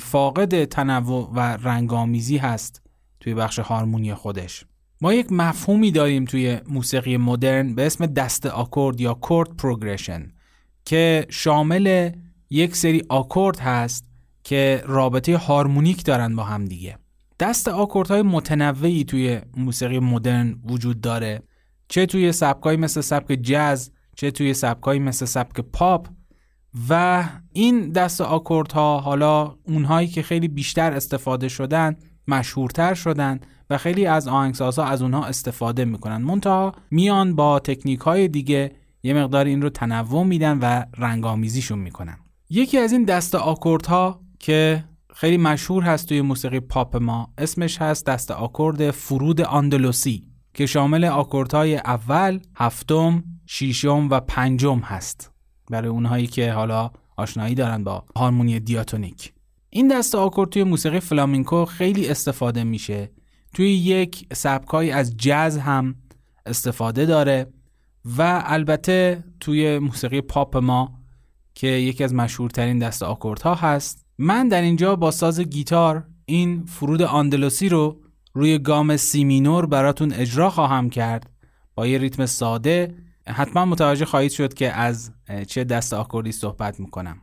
فاقد 0.00 0.64
تنوع 0.64 1.30
و 1.34 1.40
رنگامیزی 1.40 2.36
هست. 2.36 2.82
توی 3.20 3.34
بخش 3.34 3.58
هارمونی 3.58 4.14
خودش. 4.14 4.64
ما 5.00 5.14
یک 5.14 5.32
مفهومی 5.32 5.90
داریم 5.90 6.24
توی 6.24 6.58
موسیقی 6.68 7.16
مدرن 7.16 7.74
به 7.74 7.86
اسم 7.86 8.06
دست 8.06 8.46
آکورد 8.46 9.00
یا 9.00 9.14
کورد 9.14 9.56
پروگرشن 9.56 10.32
که 10.84 11.26
شامل 11.30 12.10
یک 12.50 12.76
سری 12.76 13.02
آکورد 13.08 13.58
هست 13.58 14.04
که 14.44 14.82
رابطه 14.86 15.36
هارمونیک 15.36 16.04
دارن 16.04 16.36
با 16.36 16.44
هم 16.44 16.64
دیگه. 16.64 16.98
دست 17.40 17.68
آکوردهای 17.68 18.22
متنوعی 18.22 19.04
توی 19.04 19.40
موسیقی 19.56 19.98
مدرن 19.98 20.60
وجود 20.64 21.00
داره. 21.00 21.42
چه 21.88 22.06
توی 22.06 22.32
سبکایی 22.32 22.78
مثل 22.78 23.00
سبک 23.00 23.38
جاز 23.42 23.92
چه 24.16 24.30
توی 24.30 24.54
سبکایی 24.54 25.00
مثل 25.00 25.26
سبک 25.26 25.60
پاپ. 25.60 26.08
و 26.88 27.24
این 27.52 27.90
دست 27.92 28.20
آکوردها 28.20 29.00
حالا 29.00 29.56
اونهایی 29.66 30.08
که 30.08 30.22
خیلی 30.22 30.48
بیشتر 30.48 30.92
استفاده 30.92 31.48
شدن 31.48 31.96
مشهورتر 32.30 32.94
شدن 32.94 33.40
و 33.70 33.78
خیلی 33.78 34.06
از 34.06 34.28
آهنگسازها 34.28 34.84
از 34.84 35.02
اونها 35.02 35.24
استفاده 35.24 35.84
می‌کنن. 35.84 36.16
منتها 36.16 36.74
میان 36.90 37.36
با 37.36 37.58
تکنیک 37.58 38.00
های 38.00 38.28
دیگه 38.28 38.72
یه 39.02 39.14
مقدار 39.14 39.44
این 39.44 39.62
رو 39.62 39.70
تنوع 39.70 40.24
میدن 40.24 40.58
و 40.58 40.84
رنگامیزیشون 40.96 41.78
می‌کنن. 41.78 42.16
یکی 42.50 42.78
از 42.78 42.92
این 42.92 43.04
دست 43.04 43.34
آکوردها 43.34 44.20
که 44.38 44.84
خیلی 45.14 45.36
مشهور 45.36 45.82
هست 45.82 46.08
توی 46.08 46.20
موسیقی 46.20 46.60
پاپ 46.60 46.96
ما 46.96 47.32
اسمش 47.38 47.82
هست 47.82 48.06
دست 48.06 48.30
آکورد 48.30 48.90
فرود 48.90 49.40
آندلوسی 49.40 50.24
که 50.54 50.66
شامل 50.66 51.04
آکوردهای 51.04 51.76
اول، 51.76 52.38
هفتم، 52.56 53.24
شیشم 53.46 54.08
و 54.10 54.20
پنجم 54.20 54.78
هست. 54.78 55.32
برای 55.70 55.88
اونهایی 55.88 56.26
که 56.26 56.52
حالا 56.52 56.90
آشنایی 57.16 57.54
دارن 57.54 57.84
با 57.84 58.04
هارمونی 58.16 58.60
دیاتونیک. 58.60 59.32
این 59.70 59.88
دست 59.88 60.14
آکورد 60.14 60.50
توی 60.50 60.64
موسیقی 60.64 61.00
فلامینکو 61.00 61.64
خیلی 61.64 62.08
استفاده 62.08 62.64
میشه. 62.64 63.10
توی 63.54 63.72
یک 63.72 64.26
سبکای 64.32 64.90
از 64.90 65.16
جاز 65.16 65.58
هم 65.58 65.94
استفاده 66.46 67.06
داره 67.06 67.46
و 68.18 68.42
البته 68.46 69.24
توی 69.40 69.78
موسیقی 69.78 70.20
پاپ 70.20 70.56
ما 70.56 71.00
که 71.54 71.66
یکی 71.66 72.04
از 72.04 72.14
مشهورترین 72.14 72.78
دست 72.78 73.02
آکوردها 73.02 73.54
هست. 73.54 74.06
من 74.18 74.48
در 74.48 74.62
اینجا 74.62 74.96
با 74.96 75.10
ساز 75.10 75.40
گیتار 75.40 76.06
این 76.26 76.64
فرود 76.64 77.02
آندلوسی 77.02 77.68
رو 77.68 78.00
روی 78.34 78.58
گام 78.58 78.96
سی 78.96 79.24
مینور 79.24 79.66
براتون 79.66 80.12
اجرا 80.12 80.50
خواهم 80.50 80.90
کرد. 80.90 81.30
با 81.74 81.86
یه 81.86 81.98
ریتم 81.98 82.26
ساده. 82.26 82.94
حتما 83.26 83.64
متوجه 83.64 84.04
خواهید 84.04 84.32
شد 84.32 84.54
که 84.54 84.72
از 84.72 85.12
چه 85.46 85.64
دست 85.64 85.94
آکوردی 85.94 86.32
صحبت 86.32 86.80
می‌کنم. 86.80 87.20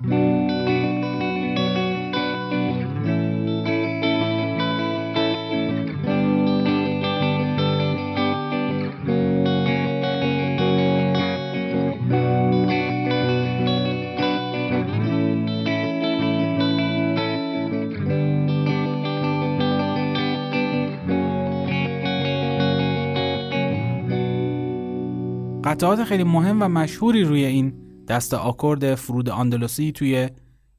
قطعات 25.77 26.03
خیلی 26.03 26.23
مهم 26.23 26.61
و 26.61 26.67
مشهوری 26.67 27.23
روی 27.23 27.45
این 27.45 27.73
دست 28.07 28.33
آکورد 28.33 28.95
فرود 28.95 29.29
آندلوسی 29.29 29.91
توی 29.91 30.29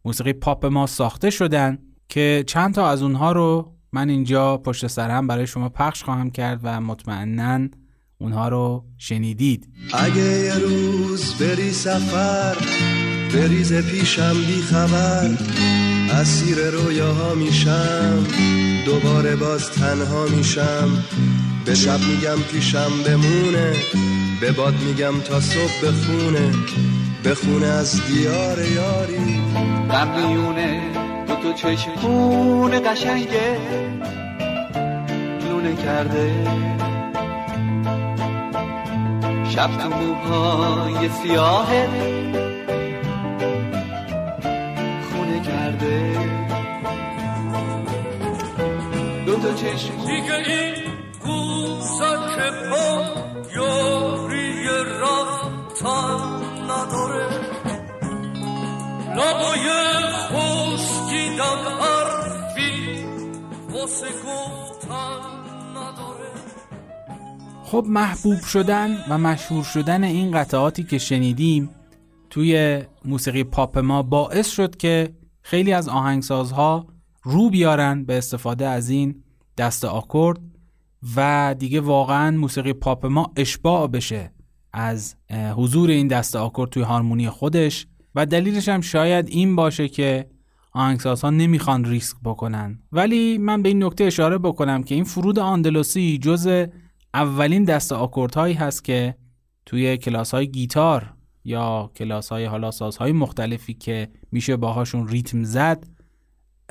موسیقی 0.04 0.32
پاپ 0.32 0.66
ما 0.66 0.86
ساخته 0.86 1.30
شدن 1.30 1.78
که 2.08 2.44
چند 2.46 2.74
تا 2.74 2.88
از 2.88 3.02
اونها 3.02 3.32
رو 3.32 3.72
من 3.92 4.08
اینجا 4.08 4.56
پشت 4.56 4.86
سرم 4.86 5.26
برای 5.26 5.46
شما 5.46 5.68
پخش 5.68 6.04
خواهم 6.04 6.30
کرد 6.30 6.60
و 6.62 6.80
مطمئنا 6.80 7.68
اونها 8.20 8.48
رو 8.48 8.84
شنیدید. 8.96 9.68
اگه 9.94 10.44
یه 10.44 10.54
روز 10.54 11.34
بری 11.34 11.70
سفر 11.70 12.56
بریز 13.34 13.72
پیشم 13.72 14.34
بی 14.46 14.62
خبر 14.62 15.30
اسیر 16.10 16.70
رویاها 16.70 17.34
میشم 17.34 18.26
دوباره 18.86 19.36
باز 19.36 19.70
تنها 19.70 20.24
میشم 20.36 21.04
به 21.64 21.74
شب 21.74 22.00
میگم 22.00 22.42
پیشم 22.52 22.90
بمونه 23.06 23.72
به 24.40 24.52
باد 24.52 24.74
میگم 24.74 25.20
تا 25.20 25.40
صبح 25.40 25.88
بخونه 25.88 26.52
بخونه 27.24 27.66
از 27.66 28.06
دیار 28.06 28.58
یاری. 28.58 29.42
قمیونه 29.90 30.80
دو 31.28 31.34
تو 31.34 31.52
چشمون 31.52 32.70
قشنگه 32.70 33.58
لونه 35.48 35.76
کرده. 35.76 36.32
شب 39.50 39.70
تو 39.78 39.88
موهای 39.88 41.08
سیاهه 41.08 41.88
خونه 45.12 45.40
کرده. 45.42 46.16
دو 49.26 49.36
تا 49.36 49.54
چشم 49.54 50.06
دیگه 50.06 50.34
این 50.34 50.88
که 52.36 52.50
پا 52.70 53.04
یاری 53.56 53.97
رفتن 55.78 56.64
نداره 56.64 57.28
لبای 59.16 59.68
خشکیدن 60.12 61.62
حرفی 61.80 63.04
واسه 63.72 64.06
گفتن 64.06 65.20
نداره. 65.70 66.30
خب 67.64 67.84
محبوب 67.88 68.40
شدن 68.40 69.04
و 69.08 69.18
مشهور 69.18 69.64
شدن 69.64 70.04
این 70.04 70.30
قطعاتی 70.30 70.84
که 70.84 70.98
شنیدیم 70.98 71.70
توی 72.30 72.82
موسیقی 73.04 73.44
پاپ 73.44 73.78
ما 73.78 74.02
باعث 74.02 74.48
شد 74.48 74.76
که 74.76 75.14
خیلی 75.42 75.72
از 75.72 75.88
آهنگسازها 75.88 76.86
رو 77.22 77.50
بیارن 77.50 78.04
به 78.04 78.18
استفاده 78.18 78.66
از 78.68 78.88
این 78.88 79.22
دست 79.58 79.84
آکورد 79.84 80.38
و 81.16 81.54
دیگه 81.58 81.80
واقعا 81.80 82.30
موسیقی 82.30 82.72
پاپ 82.72 83.06
ما 83.06 83.32
اشباع 83.36 83.86
بشه. 83.86 84.37
از 84.72 85.14
حضور 85.56 85.90
این 85.90 86.08
دست 86.08 86.36
آکورد 86.36 86.70
توی 86.70 86.82
هارمونی 86.82 87.28
خودش 87.28 87.86
و 88.14 88.26
دلیلش 88.26 88.68
هم 88.68 88.80
شاید 88.80 89.28
این 89.28 89.56
باشه 89.56 89.88
که 89.88 90.26
آهنگسازها 90.72 91.30
نمی‌خوان 91.30 91.84
ریسک 91.84 92.16
بکنن. 92.24 92.78
ولی 92.92 93.38
من 93.38 93.62
به 93.62 93.68
این 93.68 93.84
نکته 93.84 94.04
اشاره 94.04 94.38
بکنم 94.38 94.82
که 94.82 94.94
این 94.94 95.04
فرود 95.04 95.38
آندلوسی 95.38 96.18
جز 96.18 96.66
اولین 97.14 97.64
دست 97.64 97.92
آکوردهایی 97.92 98.54
هست 98.54 98.84
که 98.84 99.14
توی 99.66 99.96
کلاس 99.96 100.34
های 100.34 100.48
گیتار 100.48 101.14
یا 101.44 101.90
کلاس 101.96 102.28
های 102.28 102.44
حالا 102.44 102.70
سازهای 102.70 103.12
مختلفی 103.12 103.74
که 103.74 104.08
میشه 104.32 104.56
باهاشون 104.56 105.08
ریتم 105.08 105.44
زد 105.44 105.86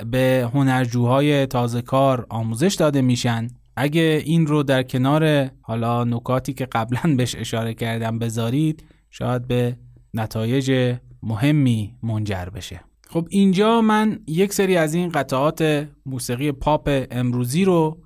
به 0.06 0.50
هنرجوهای 0.54 1.46
تازه 1.46 1.82
کار 1.82 2.26
آموزش 2.30 2.74
داده 2.74 3.00
میشن. 3.00 3.48
اگه 3.78 4.22
این 4.24 4.46
رو 4.46 4.62
در 4.62 4.82
کنار 4.82 5.50
حالا 5.62 6.04
نکاتی 6.04 6.52
که 6.52 6.66
قبلا 6.66 7.00
بهش 7.16 7.34
اشاره 7.34 7.74
کردم 7.74 8.18
بذارید 8.18 8.84
شاید 9.10 9.46
به 9.46 9.76
نتایج 10.14 10.96
مهمی 11.22 11.94
منجر 12.02 12.44
بشه 12.44 12.80
خب 13.10 13.26
اینجا 13.30 13.80
من 13.80 14.18
یک 14.26 14.52
سری 14.52 14.76
از 14.76 14.94
این 14.94 15.08
قطعات 15.08 15.88
موسیقی 16.06 16.52
پاپ 16.52 17.06
امروزی 17.10 17.64
رو 17.64 18.02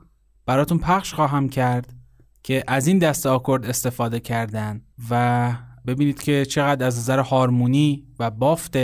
براتون 0.47 0.79
پخش 0.79 1.15
خواهم 1.15 1.49
کرد 1.49 1.95
که 2.43 2.65
از 2.67 2.87
این 2.87 2.99
دست 2.99 3.27
آکورد 3.27 3.67
استفاده 3.67 4.21
کردن 4.21 4.83
و 5.11 5.53
ببینید 5.87 6.23
که 6.23 6.45
چقدر 6.45 6.87
از 6.87 6.99
نظر 6.99 7.19
هارمونی 7.19 8.07
و 8.19 8.31
بافت 8.31 8.77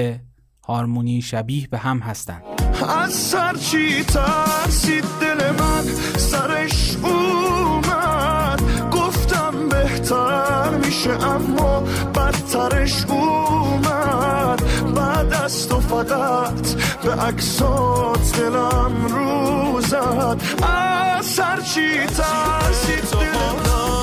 هارمونی 0.64 1.22
شبیه 1.22 1.68
به 1.68 1.78
هم 1.78 1.98
هستند. 1.98 2.67
از 2.82 3.12
سرچی 3.12 4.04
ترسید 4.04 5.04
دل 5.20 5.50
من؟ 5.50 5.84
سرش 6.16 6.96
اومد. 7.02 8.62
گفتم 8.92 9.68
بهتر 9.68 10.70
میشه 10.84 11.10
اما 11.10 11.80
بدترش 12.14 13.04
اومد. 13.08 14.62
بعد 14.94 15.32
از 15.32 15.68
تو 15.68 15.80
فقط 15.80 16.68
به 17.04 17.12
عکسات 17.12 18.40
دلم 18.40 19.06
روزد 19.08 20.36
از 20.62 21.26
سرچی 21.26 22.06
ترسید 22.06 23.04
دل 23.10 23.38
نخوندی 23.38 23.97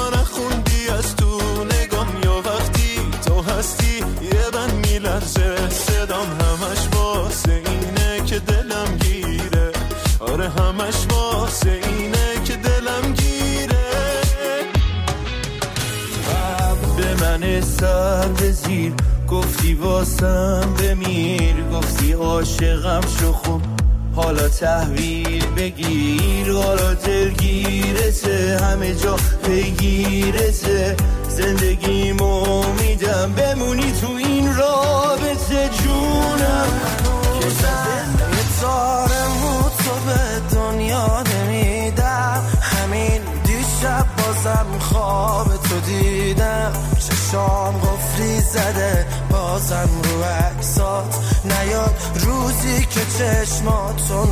همش 10.46 10.96
واسه 11.10 11.70
اینه 11.72 12.44
که 12.46 12.56
دلم 12.56 13.14
گیره. 13.14 13.76
به 16.98 17.26
من 17.26 17.62
سر 17.62 18.52
زیر 18.52 18.94
گفتی 19.30 19.74
واسم 19.74 20.74
بمیر. 20.80 21.56
گفتی 21.74 22.12
عاشقم 22.12 23.02
شو 23.20 23.34
خوب 23.34 23.62
حالا 24.16 24.50
تحویل 24.50 25.46
بگیر. 25.46 26.52
حالا 26.52 26.94
دلگیرته 26.94 28.60
همه 28.62 28.96
جا 28.96 29.16
پیگیرته. 29.44 30.96
زندگیمو 31.30 32.64
میدم 32.74 33.34
بمونی 33.34 33.92
تو 34.02 34.08
این 34.12 34.56
رابطه 34.56 35.70
جونم. 35.84 36.68
که 37.42 37.50
به 40.06 40.56
دنیا 40.56 41.24
نمیدم. 41.24 42.44
همین 42.62 43.22
دیشب 43.44 44.06
بازم 44.18 44.80
خواب 44.80 45.48
تو 45.48 45.80
دیدم. 45.80 46.74
چشام 47.00 47.78
قفلی 47.78 48.42
زده 48.42 49.06
بازم 49.32 49.90
رو 50.04 50.24
عکسات. 50.24 51.36
نیاد 51.46 51.96
روزی 52.26 52.86
که 52.86 53.00
چشماتو 53.20 54.26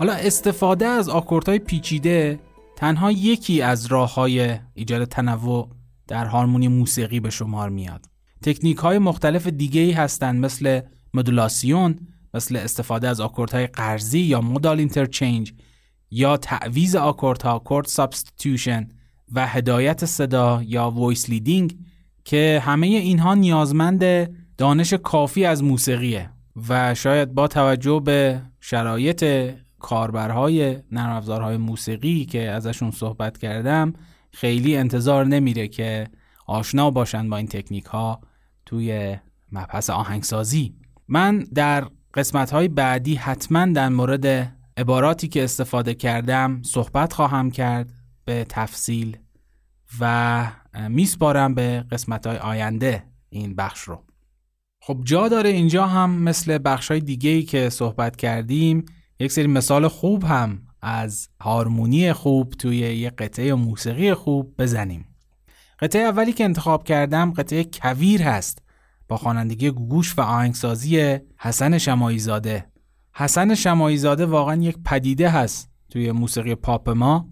حالا 0.00 0.12
استفاده 0.12 0.86
از 0.86 1.08
آکوردهای 1.08 1.58
پیچیده 1.58 2.40
تنها 2.76 3.10
یکی 3.12 3.62
از 3.62 3.86
راه 3.86 4.14
های 4.14 4.58
ایجاد 4.74 5.04
تنوع 5.04 5.68
در 6.08 6.24
هارمونی 6.24 6.68
موسیقی 6.68 7.20
به 7.20 7.30
شمار 7.30 7.68
میاد. 7.68 8.09
تکنیک 8.42 8.76
های 8.76 8.98
مختلف 8.98 9.46
دیگه 9.46 9.80
ای 9.80 9.92
هستند 9.92 10.44
مثل 10.44 10.80
مدولاسیون، 11.14 11.98
مثل 12.34 12.56
استفاده 12.56 13.08
از 13.08 13.20
آکوردهای 13.20 13.66
قرضی 13.66 14.20
یا 14.20 14.40
مودال 14.40 14.78
اینترچنج 14.78 15.52
یا 16.10 16.36
تعویض 16.36 16.96
آکوردها 16.96 17.58
chord 17.58 17.86
substitution 17.86 18.88
و 19.32 19.46
هدایت 19.46 20.04
صدا 20.04 20.62
یا 20.66 20.90
voice 20.90 21.28
leading 21.28 21.78
که 22.24 22.62
همه 22.64 22.86
اینها 22.86 23.34
نیازمند 23.34 24.04
دانش 24.56 24.94
کافی 24.94 25.44
از 25.44 25.62
موسیقیه 25.62 26.30
و 26.68 26.94
شاید 26.94 27.34
با 27.34 27.48
توجه 27.48 28.00
به 28.04 28.42
شرایط 28.60 29.50
کاربرهای 29.78 30.76
نرم 30.92 31.16
افزارهای 31.16 31.56
موسیقی 31.56 32.24
که 32.24 32.50
ازشون 32.50 32.90
صحبت 32.90 33.38
کردم 33.38 33.92
خیلی 34.32 34.76
انتظار 34.76 35.26
نمیره 35.26 35.68
که 35.68 36.08
آشنا 36.46 36.90
باشن 36.90 37.30
با 37.30 37.36
این 37.36 37.46
تکنیک 37.46 37.84
ها 37.84 38.20
توی 38.70 39.16
مبحث 39.52 39.90
آهنگسازی. 39.90 40.74
من 41.08 41.38
در 41.38 41.86
قسمت 42.14 42.50
های 42.50 42.68
بعدی 42.68 43.14
حتما 43.14 43.66
در 43.66 43.88
مورد 43.88 44.56
عباراتی 44.76 45.28
که 45.28 45.44
استفاده 45.44 45.94
کردم 45.94 46.62
صحبت 46.62 47.12
خواهم 47.12 47.50
کرد 47.50 47.90
به 48.24 48.46
تفصیل 48.48 49.16
و 50.00 50.46
میسپارم 50.88 51.54
به 51.54 51.84
قسمت 51.90 52.26
های 52.26 52.36
آینده 52.36 53.04
این 53.28 53.54
بخش 53.54 53.80
رو. 53.80 54.04
خب 54.82 55.00
جا 55.04 55.28
داره 55.28 55.50
اینجا 55.50 55.86
هم 55.86 56.10
مثل 56.10 56.58
بخش 56.64 56.90
های 56.90 57.00
دیگه 57.00 57.30
ای 57.30 57.42
که 57.42 57.68
صحبت 57.68 58.16
کردیم 58.16 58.84
یک 59.20 59.32
سری 59.32 59.46
مثال 59.46 59.88
خوب 59.88 60.24
هم 60.24 60.62
از 60.82 61.28
هارمونی 61.40 62.12
خوب 62.12 62.50
توی 62.50 62.76
یک 62.76 63.12
قطعه 63.18 63.54
موسیقی 63.54 64.14
خوب 64.14 64.54
بزنیم. 64.58 65.09
قطعه 65.80 66.02
اولی 66.02 66.32
که 66.32 66.44
انتخاب 66.44 66.84
کردم 66.84 67.32
قطعه 67.32 67.64
کویر 67.64 68.22
هست. 68.22 68.62
با 69.08 69.16
خوانندگی 69.16 69.70
گوگوش 69.70 70.18
و 70.18 70.20
آهنگسازی 70.20 71.18
حسن 71.36 71.78
شماییزاده. 71.78 72.66
حسن 73.12 73.54
شماییزاده 73.54 74.26
واقعا 74.26 74.62
یک 74.62 74.76
پدیده 74.84 75.28
هست 75.28 75.70
توی 75.90 76.12
موسیقی 76.12 76.54
پاپ 76.54 76.90
ما. 76.90 77.28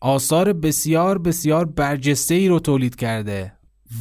آثار 0.00 0.52
بسیار 0.52 1.18
بسیار 1.18 1.64
برجسته 1.64 2.34
ای 2.34 2.48
رو 2.48 2.60
تولید 2.60 2.96
کرده. 2.96 3.52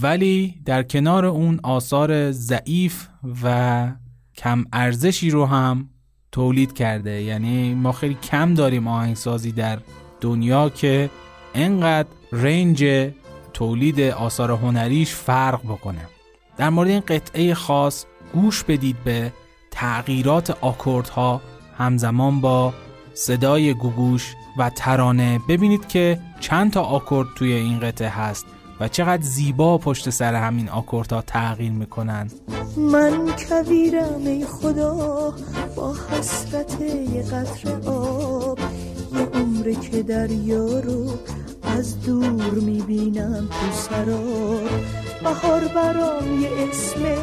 ولی 0.01 0.61
در 0.65 0.83
کنار 0.83 1.25
اون 1.25 1.59
آثار 1.63 2.31
ضعیف 2.31 3.07
و 3.43 3.91
کم 4.35 4.65
ارزشی 4.73 5.29
رو 5.29 5.45
هم 5.45 5.89
تولید 6.31 6.73
کرده. 6.73 7.21
یعنی 7.21 7.73
ما 7.73 7.91
خیلی 7.91 8.13
کم 8.13 8.53
داریم 8.53 8.87
آهنگسازی 8.87 9.51
در 9.51 9.79
دنیا 10.21 10.69
که 10.69 11.09
انقدر 11.53 12.09
رنج 12.31 12.83
تولید 13.59 14.01
آثار 14.01 14.51
هنریش 14.51 15.15
فرق 15.15 15.63
بکنه. 15.63 16.07
در 16.57 16.69
مورد 16.69 16.89
این 16.89 16.99
قطعه 16.99 17.53
خاص 17.53 18.05
گوش 18.33 18.63
بدید 18.63 18.95
به 19.03 19.33
تغییرات 19.71 20.57
آکوردها 20.61 21.41
همزمان 21.77 22.41
با 22.41 22.73
صدای 23.13 23.73
گوگوش 23.73 24.35
و 24.57 24.69
ترانه. 24.69 25.39
ببینید 25.49 25.87
که 25.87 26.19
چند 26.39 26.71
تا 26.71 26.81
آکورد 26.81 27.27
توی 27.35 27.53
این 27.53 27.79
قطعه 27.79 28.09
هست 28.09 28.45
و 28.79 28.87
چقدر 28.87 29.21
زیبا 29.21 29.77
پشت 29.77 30.09
سر 30.09 30.35
همین 30.35 30.69
آکوردها 30.69 31.21
تغییر 31.21 31.71
می‌کنن. 31.71 32.29
من 32.77 33.29
کویرم 33.49 34.25
ای 34.25 34.45
خدا 34.45 35.33
با 35.75 35.95
حسرت 36.11 36.81
یه 36.81 37.21
قطر 37.21 37.89
آب 37.89 38.59
یه 39.13 39.41
عمره 39.41 39.75
که 39.75 40.03
دریا 40.03 40.79
رو 40.79 41.09
از 41.77 42.01
دور 42.05 42.53
می‌بینم 42.53 43.47
تو 43.47 43.71
سراب. 43.71 44.69
بهار 45.23 45.67
برام 45.75 46.41
یه 46.41 46.49
اسمه 46.69 47.17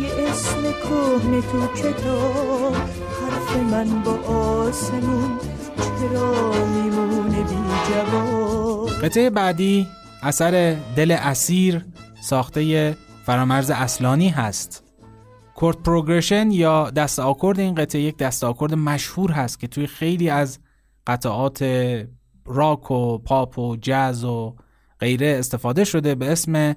یه 0.00 0.28
اسم 0.28 0.62
کهنه 0.62 1.40
تو 1.40 1.66
کتاب. 1.76 2.74
حرف 2.74 3.56
من 3.56 4.02
با 4.02 4.12
آسمون 4.34 5.38
چرا 5.76 6.52
میمونه 6.64 7.42
بی 7.42 7.56
جواب؟ 7.94 8.90
قطعه 8.90 9.30
بعدی 9.30 9.86
اثر 10.22 10.76
دل 10.96 11.16
اسیر 11.20 11.84
ساخته 12.22 12.96
فرامرز 13.26 13.70
اصلانی 13.70 14.28
هست. 14.28 14.84
کورد 15.54 15.82
پروگرشن 15.82 16.50
یا 16.50 16.90
دست 16.90 17.18
آکورد 17.18 17.60
این 17.60 17.74
قطعه 17.74 18.00
یک 18.00 18.16
دست 18.16 18.44
آکورد 18.44 18.74
مشهور 18.74 19.32
هست 19.32 19.60
که 19.60 19.66
توی 19.66 19.86
خیلی 19.86 20.30
از 20.30 20.58
قطعات 21.06 21.62
راک 22.48 22.90
و 22.90 23.18
پاپ 23.18 23.58
و 23.58 23.76
جاز 23.76 24.24
و 24.24 24.54
غیره 25.00 25.36
استفاده 25.38 25.84
شده 25.84 26.14
به 26.14 26.32
اسم 26.32 26.76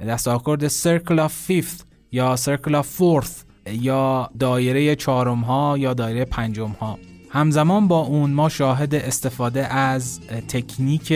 دست 0.00 0.28
آکورد 0.28 0.68
circle 0.68 1.18
of 1.18 1.34
fifth 1.34 1.86
یا 2.12 2.36
circle 2.36 2.74
of 2.74 2.88
fourth 2.88 3.42
یا 3.66 4.30
دایره 4.38 4.96
چهارم 4.96 5.40
ها 5.40 5.78
یا 5.78 5.94
دایره 5.94 6.24
پنجم 6.24 6.70
ها 6.70 6.98
همزمان 7.30 7.88
با 7.88 8.00
اون 8.00 8.30
ما 8.30 8.48
شاهد 8.48 8.94
استفاده 8.94 9.66
از 9.66 10.20
تکنیک 10.20 11.14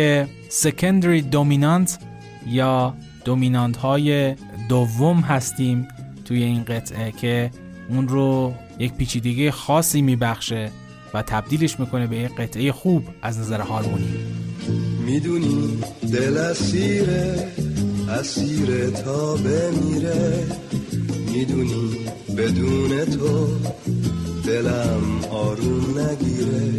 secondary 0.49 1.22
dominant 1.22 1.99
یا 2.46 2.94
دومینانت 3.24 3.76
های 3.76 4.34
دوم 4.68 5.20
هستیم 5.20 5.88
توی 6.24 6.42
این 6.42 6.64
قطعه 6.64 7.12
که 7.12 7.50
اون 7.88 8.09
رو 8.09 8.55
یک 8.78 8.92
پیچیدگی 8.92 9.50
خاصی 9.50 10.03
میبخشه. 10.03 10.70
و 11.15 11.23
تبدیلش 11.23 11.81
می‌کنه 11.81 12.07
به 12.07 12.17
یک 12.17 12.35
قطعه 12.35 12.73
خوب 12.73 13.05
از 13.23 13.39
نظر 13.39 13.61
هارمونی. 13.61 14.15
می‌دونی 15.07 15.79
دل 16.13 16.39
اسیره 16.39 17.49
اسیره 18.09 18.91
تا 18.91 19.35
بمیره. 19.35 20.47
می‌دونی 21.35 21.97
بدون 22.39 23.05
تو 23.05 23.49
دلم 24.47 25.21
آروم 25.31 25.99
نگیره. 25.99 26.73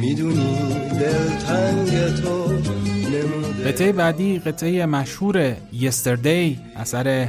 می‌دونی 0.00 0.56
دل 1.00 1.28
تنگ 1.28 2.14
تو 2.22 2.52
نموده. 2.52 3.64
قطعه 3.72 3.92
بعدی 3.92 4.38
قطعه 4.38 4.86
مشهور 4.86 5.56
یستردی 5.72 6.60
اثر 6.76 7.28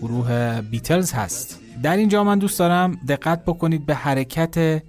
گروه 0.00 0.60
بیتلز 0.60 1.12
هست. 1.12 1.60
در 1.82 1.96
اینجا 1.96 2.24
من 2.24 2.38
دوست 2.38 2.58
دارم 2.58 3.00
دقت 3.08 3.44
بکنید 3.44 3.86
به 3.86 3.94
حرکت 3.94 4.82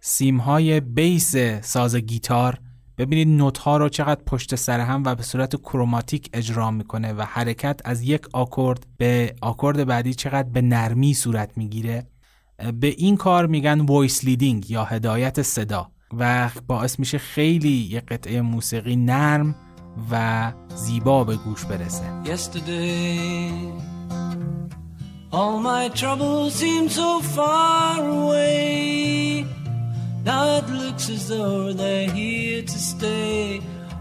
سیمهای 0.00 0.80
bass 0.80 1.36
ساز 1.60 1.96
گیتار 1.96 2.58
ببینید 2.98 3.28
نوت 3.28 3.58
ها 3.58 3.76
رو 3.76 3.88
چقدر 3.88 4.20
پشت 4.26 4.54
سر 4.54 4.80
هم 4.80 5.02
و 5.06 5.14
به 5.14 5.22
صورت 5.22 5.56
کروماتیک 5.56 6.30
اجرا 6.32 6.70
می‌کنه 6.70 7.12
و 7.12 7.22
حرکت 7.22 7.80
از 7.84 8.02
یک 8.02 8.22
آکورد 8.32 8.86
به 8.96 9.34
آکورد 9.42 9.86
بعدی 9.86 10.14
چقدر 10.14 10.48
به 10.48 10.62
نرمی 10.62 11.14
صورت 11.14 11.58
می‌گیره 11.58 12.06
به 12.80 12.86
این 12.86 13.16
کار 13.16 13.46
میگن 13.46 13.80
voice 13.80 14.24
leading 14.24 14.70
یا 14.70 14.84
هدایت 14.84 15.42
صدا 15.42 15.90
و 16.18 16.50
باعث 16.66 16.98
میشه 16.98 17.18
خیلی 17.18 17.88
یه 17.90 18.00
قطعه 18.00 18.40
موسیقی 18.40 18.96
نرم 18.96 19.54
و 20.10 20.52
زیبا 20.74 21.24
به 21.24 21.36
گوش 21.36 21.64
برسه 21.64 22.02
all 25.30 25.60
my 25.60 25.90
troubles 25.90 26.54
seem 26.54 26.88
so 26.88 27.20
far 27.20 28.00
away. 28.00 29.44
Now 30.24 30.58
it 30.58 30.68
looks 30.68 31.08
as 31.10 31.28
though 31.28 31.72
they're 31.72 32.10
here 32.10 32.62
to 32.62 32.78
stay. 32.78 33.60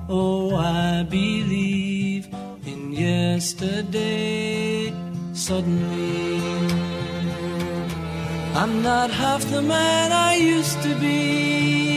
Oh, 0.09 0.55
I 0.55 1.03
believe 1.03 2.27
in 2.65 2.93
yesterday. 2.93 4.93
Suddenly, 5.33 6.39
I'm 8.55 8.81
not 8.81 9.11
half 9.11 9.45
the 9.51 9.61
man 9.61 10.11
I 10.11 10.35
used 10.35 10.81
to 10.83 10.95
be. 10.95 11.87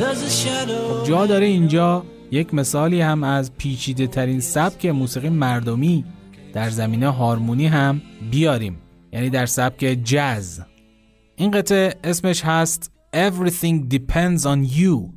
خب 0.00 1.08
جا 1.08 1.26
داره 1.26 1.46
اینجا 1.46 2.04
یک 2.30 2.54
مثالی 2.54 3.00
هم 3.00 3.24
از 3.24 3.52
پیچیده 3.52 4.06
ترین 4.06 4.40
سبک 4.40 4.86
موسیقی 4.86 5.28
مردمی 5.28 6.04
در 6.52 6.70
زمینه 6.70 7.08
هارمونی 7.08 7.66
هم 7.66 8.02
بیاریم 8.30 8.78
یعنی 9.12 9.30
در 9.30 9.46
سبک 9.46 9.98
جز 10.04 10.60
این 11.40 11.50
قطعه 11.50 11.94
اسمش 12.04 12.44
هست 12.44 12.92
Everything 13.16 13.94
Depends 13.94 14.42
on 14.42 14.78
You. 14.78 15.12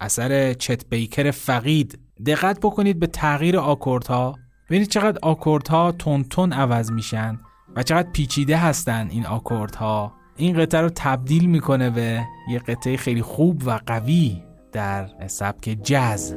اثر 0.00 0.52
چت 0.54 0.88
بیکر 0.88 1.30
فقید. 1.30 1.98
دقت 2.26 2.60
بکنید 2.60 2.98
به 2.98 3.06
تغییر 3.06 3.58
آکوردها. 3.58 4.34
ببینید 4.66 4.88
چقدر 4.88 5.18
آکوردها 5.22 5.92
تون 5.92 6.24
تون 6.24 6.52
عوض 6.52 6.90
میشن 6.90 7.38
و 7.76 7.82
چقدر 7.82 8.10
پیچیده 8.10 8.56
هستن 8.56 9.08
این 9.10 9.26
آکوردها. 9.26 10.12
این 10.36 10.58
قطعه 10.58 10.80
رو 10.80 10.90
تبدیل 10.94 11.46
می‌کنه 11.46 11.90
به 11.90 12.24
یه 12.50 12.58
قطعه 12.58 12.96
خیلی 12.96 13.22
خوب 13.22 13.62
و 13.66 13.80
قوی 13.86 14.42
در 14.72 15.08
سبک 15.26 15.78
جز 15.82 16.34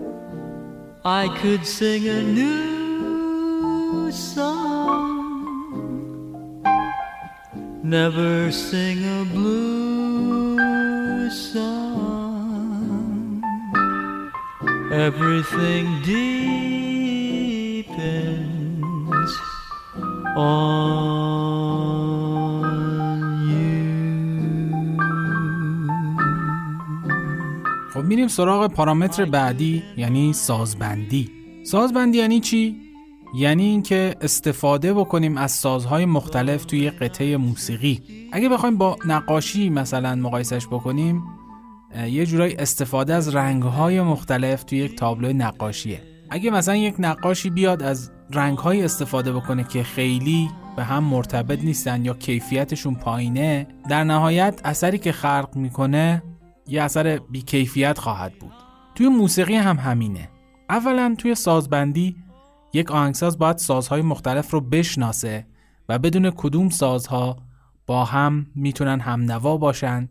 I 1.06 1.28
could 1.28 1.66
sing 1.66 2.04
a 2.08 2.22
new 2.38 4.12
song. 4.12 4.69
Never 7.84 8.52
sing 8.52 9.04
a 9.06 9.24
blue 9.34 11.30
song. 11.30 13.42
Everything 14.92 16.02
depends 16.04 16.24
on 20.36 21.80
you. 23.50 25.00
خب 27.94 28.04
میریم 28.04 28.28
سراغ 28.28 28.74
پارامتر 28.74 29.26
بعدی 29.26 29.84
یعنی 29.98 30.34
سازبندی. 30.34 31.30
سازبندی 31.66 32.18
یعنی 32.18 32.40
چی؟ 32.40 32.89
یعنی 33.34 33.64
اینکه 33.64 34.16
استفاده 34.22 34.94
بکنیم 34.94 35.38
از 35.38 35.52
سازهای 35.52 36.06
مختلف 36.06 36.66
توی 36.66 36.90
قطعه 36.90 37.38
موسیقی. 37.38 38.02
اگه 38.32 38.50
بخوایم 38.50 38.78
با 38.78 38.98
نقاشی 39.06 39.70
مثلا 39.70 40.16
مقایسش 40.16 40.68
بکنیم 40.68 41.24
یه 42.08 42.26
جورایی 42.26 42.56
استفاده 42.56 43.14
از 43.14 43.36
رنگهای 43.36 44.02
مختلف 44.02 44.64
توی 44.64 44.78
یک 44.78 44.96
تابلو 44.96 45.34
نقاشیه. 45.34 46.02
اگه 46.30 46.52
مثلا 46.52 46.76
یک 46.76 46.96
نقاشی 47.00 47.50
بیاد 47.50 47.84
از 47.84 48.12
رنگهای 48.32 48.84
استفاده 48.84 49.34
بکنه 49.34 49.64
که 49.64 49.84
خیلی 49.84 50.50
به 50.76 50.84
هم 50.84 51.04
مرتبط 51.04 51.64
نیستن 51.64 52.06
یا 52.06 52.14
کیفیتشون 52.14 52.96
پایینه 52.96 53.68
در 53.90 54.04
نهایت 54.04 54.62
اثری 54.64 54.98
که 54.98 55.12
خلق 55.12 55.50
می‌کنه 55.56 56.24
یه 56.68 56.84
اثر 56.84 57.20
بیکیفیت 57.30 57.98
خواهد 57.98 58.34
بود. 58.40 58.54
توی 58.96 59.08
موسیقی 59.08 59.56
هم 59.56 59.78
همینه. 59.78 60.30
اولا 60.70 61.16
توی 61.18 61.36
سازبندی 61.36 62.16
یک 62.74 62.92
آهنگساز 62.92 63.38
باید 63.38 63.58
سازهای 63.58 64.02
مختلف 64.02 64.52
رو 64.52 64.62
بشناسه 64.62 65.48
و 65.90 66.00
بدون 66.00 66.32
کدوم 66.32 66.70
سازها 66.70 67.38
با 67.88 68.06
هم 68.06 68.48
می‌تونن 68.56 69.00
همنوا 69.00 69.58
باشن 69.58 70.10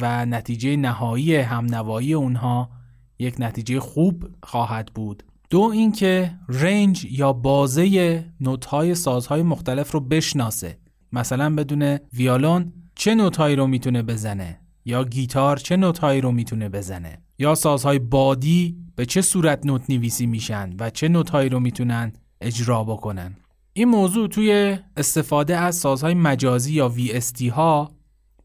و 0.00 0.26
نتیجه 0.26 0.76
نهایی 0.76 1.36
همنوایی 1.36 2.14
اونها 2.14 2.70
یک 3.18 3.34
نتیجه 3.38 3.80
خوب 3.80 4.24
خواهد 4.42 4.90
بود. 4.94 5.22
دو 5.50 5.60
اینکه 5.60 6.38
رنج 6.48 7.06
یا 7.10 7.32
بازه 7.32 8.24
نوت‌های 8.40 8.94
سازهای 8.94 9.42
مختلف 9.42 9.92
رو 9.92 10.00
بشناسه. 10.00 10.78
مثلا 11.12 11.54
بدون 11.54 11.98
ویالون 12.12 12.72
چه 12.94 13.14
نوتهایی 13.14 13.56
رو 13.56 13.66
می‌تونه 13.66 14.02
بزنه؟ 14.02 14.60
یا 14.84 15.04
گیتار 15.04 15.56
چه 15.56 15.76
نوتهایی 15.76 16.20
رو 16.20 16.32
می‌تونه 16.32 16.68
بزنه؟ 16.68 17.18
یا 17.38 17.54
سازهای 17.54 17.98
بادی 17.98 18.76
به 18.96 19.06
چه 19.06 19.22
صورت 19.22 19.66
نوت 19.66 19.90
نویسی 19.90 20.26
میشن 20.26 20.76
و 20.78 20.90
چه 20.90 21.08
نوتهایی 21.08 21.48
رو 21.48 21.60
می‌تونن 21.60 22.12
اجرا 22.40 22.84
بکنن؟ 22.84 23.36
این 23.72 23.88
موضوع 23.88 24.28
توی 24.28 24.78
استفاده 24.96 25.56
از 25.56 25.76
سازهای 25.76 26.14
مجازی 26.14 26.72
یا 26.72 26.94
VST 26.96 27.42
ها 27.42 27.90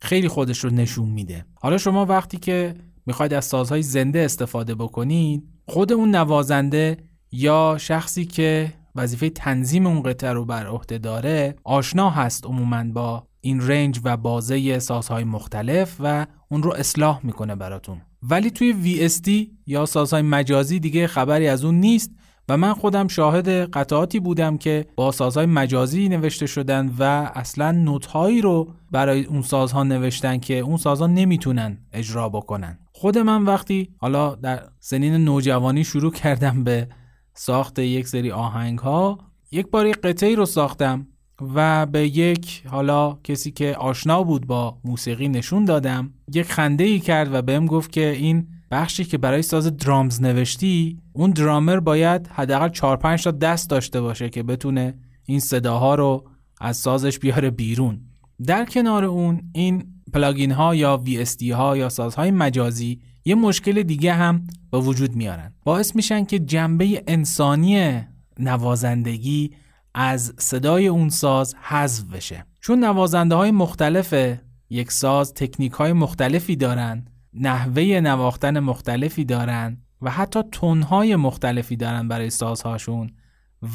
خیلی 0.02 0.28
خودش 0.28 0.60
رو 0.60 0.70
نشون 0.70 1.10
میده. 1.10 1.46
حالا 1.54 1.78
شما 1.78 2.06
وقتی 2.06 2.38
که 2.38 2.76
می‌خواید 3.06 3.34
از 3.34 3.46
سازهای 3.46 3.82
زنده 3.82 4.20
استفاده 4.20 4.76
بکنید 4.76 5.44
خود 5.68 5.94
اون 5.94 6.16
نوازنده 6.16 6.98
یا 7.32 7.78
شخصی 7.80 8.26
که 8.26 8.74
وظیفه 8.96 9.30
تنظیم 9.30 9.88
اون 9.88 10.04
قطعه 10.04 10.32
رو 10.32 10.46
بر 10.46 10.68
عهده 10.68 10.98
داره 10.98 11.56
آشنا 11.64 12.10
هست 12.10 12.46
عموما 12.46 12.84
با 12.84 13.28
این 13.46 13.68
رنج 13.68 14.00
و 14.04 14.18
بازه 14.18 14.80
سازهای 14.80 15.24
مختلف 15.24 15.96
و 16.00 16.26
اون 16.52 16.64
رو 16.64 16.74
اصلاح 16.74 17.20
می‌کنه 17.24 17.56
براتون. 17.56 18.02
ولی 18.24 18.52
توی 18.52 18.74
VST 18.84 19.30
یا 19.68 19.86
سازهای 19.86 20.22
مجازی 20.22 20.80
دیگه 20.80 21.08
خبری 21.08 21.48
از 21.48 21.66
اون 21.66 21.76
نیست 21.76 22.12
و 22.50 22.58
من 22.58 22.74
خودم 22.74 23.08
شاهد 23.08 23.50
قطعاتی 23.50 24.20
بودم 24.20 24.58
که 24.58 24.86
با 24.96 25.12
سازهای 25.12 25.46
مجازی 25.46 26.10
نوشته 26.10 26.46
شدن 26.46 26.94
و 27.00 27.04
اصلا 27.36 27.72
نوتهایی 27.72 28.42
رو 28.42 28.74
برای 28.92 29.24
اون 29.26 29.42
سازها 29.42 29.84
نوشتن 29.84 30.38
که 30.38 30.60
اون 30.60 30.78
سازها 30.78 31.08
نمی‌تونن 31.08 31.78
اجرا 31.94 32.30
بکنن. 32.30 32.80
خود 32.92 33.18
من 33.18 33.44
وقتی 33.44 33.90
حالا 33.98 34.36
در 34.36 34.64
سنین 34.80 35.16
نوجوانی 35.16 35.84
شروع 35.84 36.12
کردم 36.12 36.64
به 36.64 36.88
ساخت 37.34 37.80
یک 37.80 38.08
سری 38.08 38.32
آهنگ 38.32 38.80
ها 38.80 39.20
یک 39.52 39.68
بار 39.68 39.86
یک 39.88 39.98
قطعی 39.98 40.36
رو 40.36 40.46
ساختم 40.46 41.08
و 41.42 41.86
به 41.86 42.08
یک 42.08 42.64
حالا 42.68 43.18
کسی 43.24 43.52
که 43.52 43.76
آشنا 43.76 44.24
بود 44.24 44.48
با 44.48 44.78
موسیقی 44.84 45.28
نشون 45.28 45.66
دادم 45.66 46.14
یک 46.34 46.52
خنده 46.52 46.84
ای 46.84 47.00
کرد 47.00 47.34
و 47.34 47.42
بهم 47.42 47.66
گفت 47.66 47.92
که 47.92 48.10
این 48.10 48.48
بخشی 48.72 49.04
که 49.04 49.18
برای 49.18 49.42
ساز 49.42 49.78
درامز 49.78 50.22
نوشتی 50.22 51.00
اون 51.14 51.32
درامر 51.32 51.80
باید 51.80 52.28
حداقل 52.28 52.70
4 52.70 52.98
5 52.98 53.24
تا 53.24 53.32
دست 53.32 53.70
داشته 53.70 54.02
باشه 54.02 54.30
که 54.30 54.44
بتونه 54.44 54.94
این 55.26 55.40
صداها 55.40 55.96
رو 55.96 56.28
از 56.62 56.78
سازش 56.78 57.20
بیاره 57.20 57.50
بیرون. 57.50 58.02
در 58.46 58.66
کنار 58.66 59.06
اون 59.06 59.42
این 59.54 59.84
پلاگین 60.14 60.52
ها 60.52 60.76
یا 60.76 61.04
VST 61.06 61.44
ها 61.44 61.78
یا 61.78 61.90
سازهای 61.90 62.32
مجازی 62.32 63.02
یه 63.26 63.36
مشکل 63.36 63.84
دیگه 63.84 64.14
هم 64.14 64.48
به 64.72 64.80
وجود 64.80 65.16
میارن. 65.16 65.54
باعث 65.64 65.96
میشن 65.96 66.26
که 66.26 66.40
جنبه 66.40 67.04
انسانی 67.08 68.02
نوازندگی 68.40 69.52
از 69.98 70.34
صدای 70.38 70.88
اون 70.88 71.10
ساز 71.10 71.56
حذف 71.62 72.04
بشه. 72.04 72.46
چون 72.62 72.84
نوازنده 72.84 73.36
های 73.36 73.52
مختلف 73.52 74.38
یک 74.70 74.92
ساز 74.92 75.34
تکنیک 75.34 75.72
های 75.72 75.94
مختلفی 75.94 76.56
دارن 76.56 77.06
نحوه 77.34 77.84
نواختن 77.84 78.60
مختلفی 78.60 79.26
دارن 79.26 79.78
و 80.02 80.12
حتی 80.12 80.40
تونهای 80.52 81.16
مختلفی 81.16 81.76
دارن 81.76 82.08
برای 82.08 82.30
سازهاشون 82.30 83.12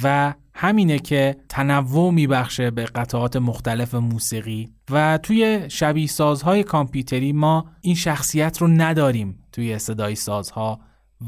و 0.02 0.34
همینه 0.54 0.98
که 0.98 1.36
تنوع 1.48 2.12
میبخشه 2.12 2.70
به 2.70 2.84
قطعات 2.84 3.36
مختلف 3.36 3.94
موسیقی. 3.94 4.68
و 4.90 5.18
توی 5.22 5.70
شبیه 5.70 6.06
سازهای 6.06 6.62
کامپیوتری 6.62 7.32
ما 7.32 7.66
این 7.80 7.94
شخصیت 7.94 8.58
رو 8.58 8.68
نداریم 8.68 9.38
توی 9.52 9.78
صدای 9.78 10.14
سازها. 10.14 10.80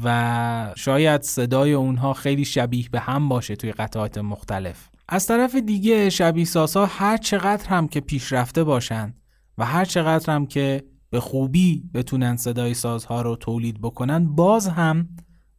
و 0.03 0.73
شاید 0.75 1.21
صدای 1.21 1.73
اونها 1.73 2.13
خیلی 2.13 2.45
شبیه 2.45 2.89
به 2.91 2.99
هم 2.99 3.29
باشه 3.29 3.55
توی 3.55 3.71
قطعات 3.71 4.17
مختلف. 4.17 4.89
از 5.09 5.27
طرف 5.27 5.55
دیگه 5.55 6.09
شبیه 6.09 6.45
سازها 6.45 6.85
هر 6.85 7.17
چقدر 7.17 7.69
هم 7.69 7.87
که 7.87 7.99
پیشرفته 7.99 8.63
باشن 8.63 9.13
و 9.57 9.65
هر 9.65 9.85
چقدر 9.85 10.33
هم 10.33 10.45
که 10.45 10.83
به 11.09 11.19
خوبی 11.19 11.83
بتونن 11.93 12.35
صدای 12.35 12.73
سازها 12.73 13.21
رو 13.21 13.35
تولید 13.35 13.81
بکنن 13.81 14.35
باز 14.35 14.67
هم 14.67 15.09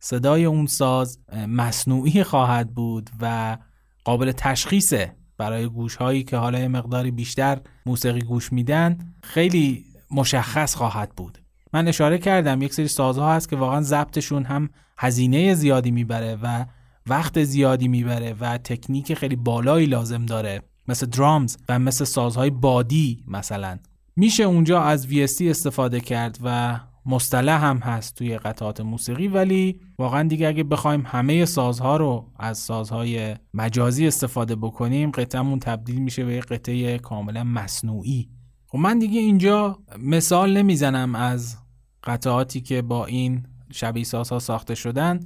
صدای 0.00 0.44
اون 0.44 0.66
ساز 0.66 1.18
مصنوعی 1.48 2.22
خواهد 2.22 2.74
بود 2.74 3.10
و 3.20 3.56
قابل 4.04 4.32
تشخیصه 4.32 5.16
برای 5.38 5.66
گوش 5.66 5.96
هایی 5.96 6.22
که 6.22 6.36
حالا 6.36 6.68
مقداری 6.68 7.10
بیشتر 7.10 7.60
موسیقی 7.86 8.20
گوش 8.20 8.52
میدن 8.52 8.98
خیلی 9.22 9.84
مشخص 10.10 10.74
خواهد 10.74 11.12
بود. 11.16 11.43
من 11.74 11.88
اشاره 11.88 12.18
کردم 12.18 12.62
یک 12.62 12.74
سری 12.74 12.88
سازها 12.88 13.34
هست 13.34 13.48
که 13.48 13.56
واقعا 13.56 13.80
ضبطشون 13.80 14.44
هم 14.44 14.70
هزینه 14.98 15.54
زیادی 15.54 15.90
می‌بره 15.90 16.38
و 16.42 16.64
وقت 17.06 17.44
زیادی 17.44 17.88
می‌بره 17.88 18.36
و 18.40 18.58
تکنیک 18.58 19.14
خیلی 19.14 19.36
بالایی 19.36 19.86
لازم 19.86 20.26
داره 20.26 20.62
مثل 20.88 21.06
درامز 21.06 21.56
و 21.68 21.78
مثل 21.78 22.04
سازهای 22.04 22.50
بادی 22.50 23.24
مثلا. 23.28 23.78
میشه 24.16 24.44
اونجا 24.44 24.82
از 24.82 25.06
VST 25.06 25.42
استفاده 25.42 26.00
کرد 26.00 26.38
و 26.44 26.80
مصطلح 27.06 27.64
هم 27.64 27.78
هست 27.78 28.14
توی 28.14 28.38
قطعات 28.38 28.80
موسیقی 28.80 29.28
ولی 29.28 29.80
واقعا 29.98 30.28
دیگه 30.28 30.48
اگه 30.48 30.64
بخوایم 30.64 31.02
همه 31.06 31.44
سازها 31.44 31.96
رو 31.96 32.32
از 32.38 32.58
سازهای 32.58 33.36
مجازی 33.54 34.06
استفاده 34.06 34.56
بکنیم 34.56 35.10
قطعمون 35.10 35.58
تبدیل 35.58 35.98
میشه 35.98 36.24
به 36.24 36.40
قطعه 36.40 36.98
کاملا 36.98 37.44
مصنوعی. 37.44 38.28
خب 38.66 38.78
من 38.78 38.98
دیگه 38.98 39.20
اینجا 39.20 39.78
مثال 39.98 40.56
نمی‌زنم 40.56 41.14
از 41.14 41.63
قطعاتی 42.04 42.60
که 42.60 42.82
با 42.82 43.06
این 43.06 43.46
شبیه 43.72 44.04
سازها 44.04 44.38
ساخته 44.38 44.74
شدن 44.74 45.20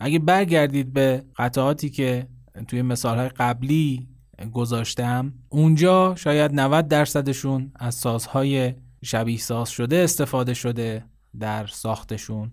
اگه 0.00 0.18
برگردید 0.18 0.92
به 0.92 1.24
قطعاتی 1.36 1.90
که 1.90 2.28
توی 2.68 2.82
مثالهای 2.82 3.28
قبلی 3.28 4.08
گذاشتم 4.52 5.32
اونجا 5.48 6.14
شاید 6.14 6.54
90 6.54 6.88
درصدشون 6.88 7.72
از 7.74 7.94
سازهای 7.94 8.74
شبیه 9.04 9.38
ساز 9.38 9.70
شده 9.70 9.96
استفاده 9.96 10.54
شده 10.54 11.04
در 11.40 11.66
ساختشون. 11.66 12.52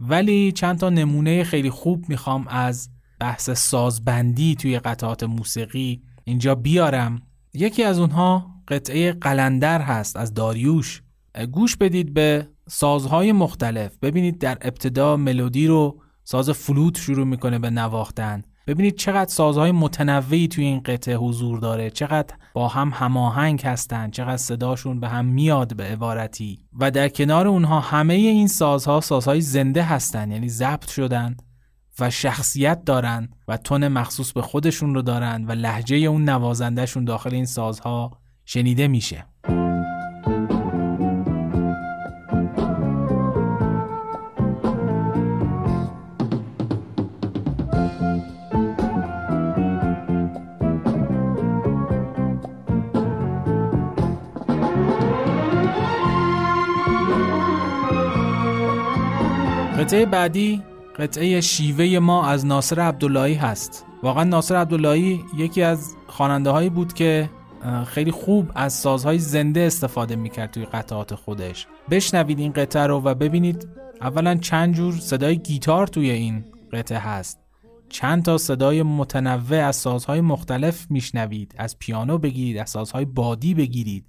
ولی 0.00 0.52
چند 0.52 0.78
تا 0.78 0.90
نمونه 0.90 1.44
خیلی 1.44 1.70
خوب 1.70 2.08
می‌خوام 2.08 2.48
از 2.48 2.90
بحث 3.20 3.50
سازبندی 3.50 4.54
توی 4.54 4.78
قطعات 4.78 5.22
موسیقی 5.22 6.02
اینجا 6.24 6.54
بیارم. 6.54 7.22
یکی 7.54 7.82
از 7.82 7.98
اونها 7.98 8.50
قطعه 8.68 9.12
قلندر 9.12 9.80
هست 9.80 10.16
از 10.16 10.34
داریوش. 10.34 11.02
گوش 11.52 11.76
بدید 11.76 12.14
به 12.14 12.48
سازهای 12.68 13.32
مختلف. 13.32 13.96
ببینید 14.02 14.38
در 14.38 14.58
ابتدا 14.60 15.16
ملودی 15.16 15.66
رو 15.66 16.00
ساز 16.24 16.50
فلوت 16.50 16.98
شروع 16.98 17.26
می‌کنه 17.26 17.58
به 17.58 17.70
نواختن. 17.70 18.42
ببینید 18.66 18.96
چقدر 18.96 19.30
سازهای 19.30 19.72
متنوعی 19.72 20.48
توی 20.48 20.64
این 20.64 20.80
قطعه 20.80 21.16
حضور 21.16 21.58
داره. 21.58 21.90
چقدر 21.90 22.34
با 22.54 22.68
هم 22.68 22.90
هماهنگ 22.94 23.62
هستن. 23.62 24.10
چقدر 24.10 24.36
صداشون 24.36 25.00
به 25.00 25.08
هم 25.08 25.24
میاد 25.24 25.76
به 25.76 25.84
عبارتی. 25.84 26.58
و 26.80 26.90
در 26.90 27.08
کنار 27.08 27.48
اونها 27.48 27.80
همه 27.80 28.14
این 28.14 28.48
سازها 28.48 29.00
سازهای 29.00 29.40
زنده 29.40 29.82
هستن. 29.82 30.30
یعنی 30.30 30.48
ضبط 30.48 30.88
شدن 30.88 31.36
و 32.00 32.10
شخصیت 32.10 32.84
دارن 32.84 33.28
و 33.48 33.56
تون 33.56 33.88
مخصوص 33.88 34.32
به 34.32 34.42
خودشون 34.42 34.94
رو 34.94 35.02
دارن 35.02 35.44
و 35.44 35.52
لحجه 35.52 35.96
اون 35.96 36.28
نوازندهشون 36.28 37.04
داخل 37.04 37.34
این 37.34 37.46
سازها 37.46 38.10
شنیده 38.44 38.88
میشه. 38.88 39.26
قطعه 59.86 60.06
بعدی 60.06 60.62
قطعه 60.96 61.40
شیوه 61.40 61.98
ما 61.98 62.26
از 62.26 62.46
ناصر 62.46 62.80
عبداللهی 62.80 63.34
هست. 63.34 63.86
واقعا 64.02 64.24
ناصر 64.24 64.56
عبداللهی 64.56 65.24
یکی 65.36 65.62
از 65.62 65.94
خواننده 66.06 66.50
هایی 66.50 66.70
بود 66.70 66.92
که 66.92 67.30
خیلی 67.86 68.10
خوب 68.10 68.50
از 68.54 68.72
سازهای 68.72 69.18
زنده 69.18 69.60
استفاده 69.60 70.16
می‌کرد 70.16 70.50
توی 70.50 70.64
قطعات 70.64 71.14
خودش. 71.14 71.66
بشنوید 71.90 72.38
این 72.38 72.52
قطعه 72.52 72.86
رو 72.86 73.00
و 73.00 73.14
ببینید 73.14 73.68
اولا 74.00 74.34
چند 74.34 74.74
جور 74.74 74.94
صدای 74.94 75.38
گیتار 75.38 75.86
توی 75.86 76.10
این 76.10 76.44
قطعه 76.72 76.98
هست. 76.98 77.38
چند 77.88 78.22
تا 78.22 78.38
صدای 78.38 78.82
متنوع 78.82 79.64
از 79.64 79.76
سازهای 79.76 80.20
مختلف 80.20 80.90
میشنوید. 80.90 81.54
از 81.58 81.78
پیانو 81.78 82.18
بگیرید 82.18 82.58
از 82.58 82.70
سازهای 82.70 83.04
بادی 83.04 83.54
بگیرید 83.54 84.06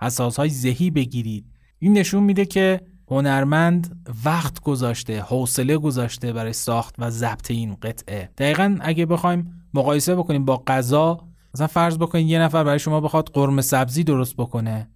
از 0.00 0.12
سازهای 0.12 0.48
زهی 0.48 0.90
بگیرید. 0.90 1.46
این 1.78 1.92
نشون 1.92 2.22
میده 2.22 2.44
که 2.44 2.80
هنرمند 3.10 4.06
وقت 4.24 4.60
گذاشته 4.60 5.20
حوصله 5.20 5.78
گذاشته 5.78 6.32
برای 6.32 6.52
ساخت 6.52 6.94
و 6.98 7.10
ضبط 7.10 7.50
این 7.50 7.74
قطعه. 7.74 8.30
دقیقا 8.38 8.78
اگه 8.80 9.06
بخوایم 9.06 9.68
مقایسه 9.74 10.14
بکنیم 10.14 10.44
با 10.44 10.62
غذا 10.66 11.28
مثلا 11.54 11.66
فرض 11.66 11.98
بکنید 11.98 12.26
یه 12.26 12.38
نفر 12.38 12.64
برای 12.64 12.78
شما 12.78 13.00
بخواد 13.00 13.30
قرمه 13.32 13.62
سبزی 13.62 14.04
درست 14.04 14.36
بکنه 14.36 14.90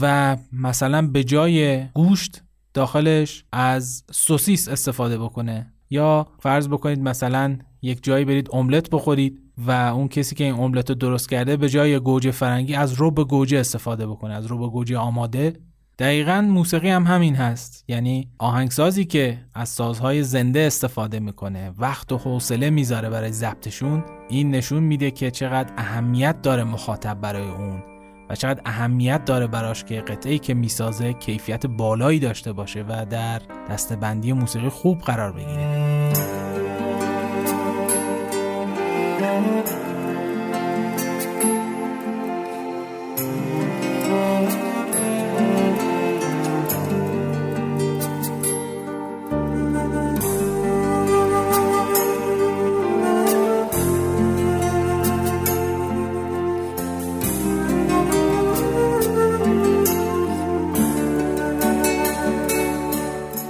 و 0.00 0.36
مثلا 0.52 1.06
به 1.06 1.24
جای 1.24 1.86
گوشت 1.86 2.42
داخلش 2.74 3.44
از 3.52 4.04
سوسیس 4.10 4.68
استفاده 4.68 5.18
بکنه. 5.18 5.72
یا 5.90 6.26
فرض 6.40 6.68
بکنید 6.68 7.00
مثلا 7.00 7.58
یک 7.82 8.04
جایی 8.04 8.24
برید 8.24 8.48
املت 8.52 8.90
بخورید 8.90 9.40
و 9.58 9.70
اون 9.70 10.08
کسی 10.08 10.34
که 10.34 10.44
این 10.44 10.54
املت 10.54 10.88
رو 10.90 10.94
درست 10.94 11.28
کرده 11.28 11.56
به 11.56 11.68
جای 11.68 11.98
گوجه 11.98 12.30
فرنگی 12.30 12.74
از 12.74 12.92
روب 12.92 13.28
گوجه 13.28 13.58
استفاده 13.58 14.06
بکنه 14.06 14.34
از 14.34 14.46
روب 14.46 14.72
گوجه 14.72 14.98
آماده 14.98 15.52
دقیقا 15.98 16.40
موسیقی 16.40 16.90
هم 16.90 17.06
همین 17.06 17.34
هست. 17.34 17.84
یعنی 17.88 18.28
آهنگسازی 18.38 19.04
که 19.04 19.38
از 19.54 19.68
سازهای 19.68 20.22
زنده 20.22 20.60
استفاده 20.60 21.20
می‌کنه 21.20 21.72
وقت 21.78 22.12
و 22.12 22.18
حوصله 22.18 22.70
می‌ذاره 22.70 23.10
برای 23.10 23.32
ضبطشون 23.32 24.04
این 24.28 24.50
نشون 24.50 24.82
میده 24.82 25.10
که 25.10 25.30
چقدر 25.30 25.72
اهمیت 25.76 26.42
داره 26.42 26.64
مخاطب 26.64 27.20
برای 27.20 27.48
اون 27.48 27.82
و 28.30 28.34
چقدر 28.34 28.62
اهمیت 28.66 29.24
داره 29.24 29.46
براش 29.46 29.84
که 29.84 30.00
قطعی 30.00 30.38
که 30.38 30.54
می‌سازه 30.54 31.12
کیفیت 31.12 31.66
بالایی 31.66 32.18
داشته 32.18 32.52
باشه 32.52 32.84
و 32.88 33.06
در 33.10 33.42
دستبندی 33.70 34.32
موسیقی 34.32 34.68
خوب 34.68 34.98
قرار 34.98 35.32
بگیره. 35.32 36.37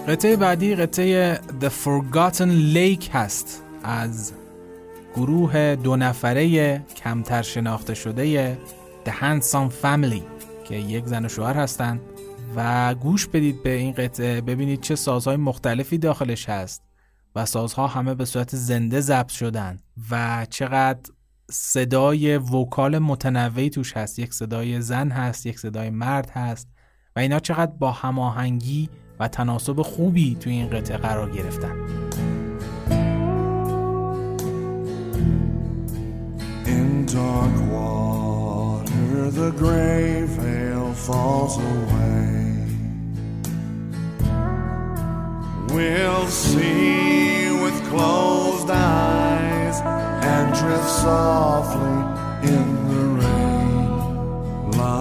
قطعه 0.08 0.36
بعدی 0.36 0.74
قطعه 0.74 1.40
The 1.60 1.68
Forgotten 1.84 2.74
Lake 2.74 3.08
هست. 3.12 3.62
از 3.84 4.32
گروه 5.14 5.76
دو 5.76 5.96
نفره 5.96 6.78
کمتر 6.78 7.42
شناخته 7.42 7.94
شده 7.94 8.58
The 9.04 9.10
Handsome 9.10 9.72
Family 9.82 10.22
که 10.64 10.74
یک 10.74 11.06
زن 11.06 11.24
و 11.24 11.28
شوهر 11.28 11.56
هستند 11.56 12.00
و 12.56 12.94
گوش 12.94 13.26
بدید 13.26 13.62
به 13.62 13.70
این 13.70 13.92
قطعه 13.92 14.40
ببینید 14.40 14.80
چه 14.80 14.96
سازهای 14.96 15.36
مختلفی 15.36 15.98
داخلش 15.98 16.48
هست 16.48 16.82
و 17.34 17.46
سازها 17.46 17.86
همه 17.86 18.14
به 18.14 18.24
صورت 18.24 18.56
زنده 18.56 19.00
ضبط 19.00 19.30
شدن 19.30 19.78
و 20.10 20.46
چقدر 20.50 21.10
صدای 21.50 22.36
وکال 22.36 22.98
متنوعی 22.98 23.70
توش 23.70 23.96
هست. 23.96 24.18
یک 24.18 24.34
صدای 24.34 24.80
زن 24.80 25.10
هست 25.10 25.46
یک 25.46 25.58
صدای 25.58 25.90
مرد 25.90 26.30
هست 26.30 26.68
و 27.16 27.20
اینا 27.20 27.40
چقدر 27.40 27.72
با 27.72 27.92
هماهنگی 27.92 28.88
و 29.20 29.28
تناسب 29.28 29.82
خوبی 29.82 30.36
توی 30.40 30.52
این 30.52 30.70
قطعه 30.70 30.96
قرار 30.96 31.30
گرفتن 31.30 31.74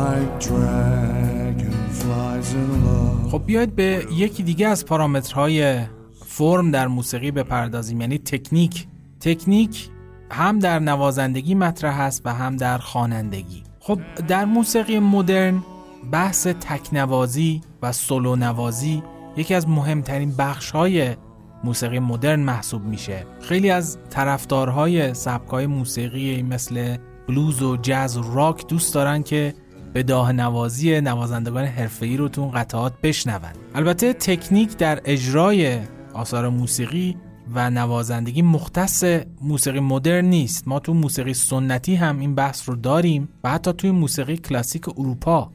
like 0.07 0.39
dragonflies 0.39 2.53
in 2.53 2.85
love 2.85 2.96
خب 3.31 3.45
بیاید 3.45 3.75
به 3.75 4.05
یکی 4.11 4.43
دیگه 4.43 4.67
از 4.67 4.85
پارامترهای 4.85 5.81
فرم 6.25 6.71
در 6.71 6.87
موسیقی 6.87 7.31
بپردازیم. 7.31 8.01
یعنی 8.01 8.17
تکنیک. 8.17 8.87
تکنیک 9.19 9.89
هم 10.31 10.59
در 10.59 10.79
نوازندگی 10.79 11.55
مطرح 11.55 11.99
است 11.99 12.21
و 12.25 12.33
هم 12.33 12.55
در 12.55 12.77
خوانندگی. 12.77 13.63
خب 13.79 13.99
در 14.27 14.45
موسیقی 14.45 14.99
مدرن 14.99 15.63
بحث 16.11 16.47
تکنوازی 16.47 17.61
و 17.81 17.91
سولو 17.91 18.35
نوازی 18.35 19.03
یکی 19.37 19.53
از 19.53 19.69
مهمترین 19.69 20.35
بخش 20.37 20.71
های 20.71 21.15
موسیقی 21.63 21.99
مدرن 21.99 22.39
محسوب 22.39 22.83
میشه. 22.83 23.25
خیلی 23.41 23.69
از 23.69 23.97
طرفدارهای 24.09 25.13
سبکای 25.13 25.67
موسیقی 25.67 26.43
مثل 26.43 26.97
بلوز 27.27 27.61
و 27.61 27.77
جاز 27.77 28.17
و 28.17 28.21
راک 28.33 28.67
دوست 28.67 28.93
دارن 28.93 29.23
که 29.23 29.53
به 29.93 30.03
داه 30.03 30.31
نوازی 30.31 31.01
نوازندگان 31.01 31.65
حرفه‌ای 31.65 32.17
رو 32.17 32.29
تو 32.29 32.41
اون 32.41 32.51
قطعات 32.51 32.93
بشنون. 33.03 33.39
البته 33.75 34.13
تکنیک 34.13 34.77
در 34.77 35.01
اجرای 35.05 35.79
آثار 36.13 36.49
موسیقی 36.49 37.17
و 37.53 37.69
نوازندگی 37.69 38.41
مختص 38.41 39.03
موسیقی 39.41 39.79
مدرن 39.79 40.25
نیست. 40.25 40.67
ما 40.67 40.79
تو 40.79 40.93
موسیقی 40.93 41.33
سنتی 41.33 41.95
هم 41.95 42.19
این 42.19 42.35
بحث 42.35 42.69
رو 42.69 42.75
داریم 42.75 43.29
و 43.43 43.49
حتی 43.49 43.73
توی 43.73 43.91
موسیقی 43.91 44.37
کلاسیک 44.37 44.89
اروپا. 44.89 45.51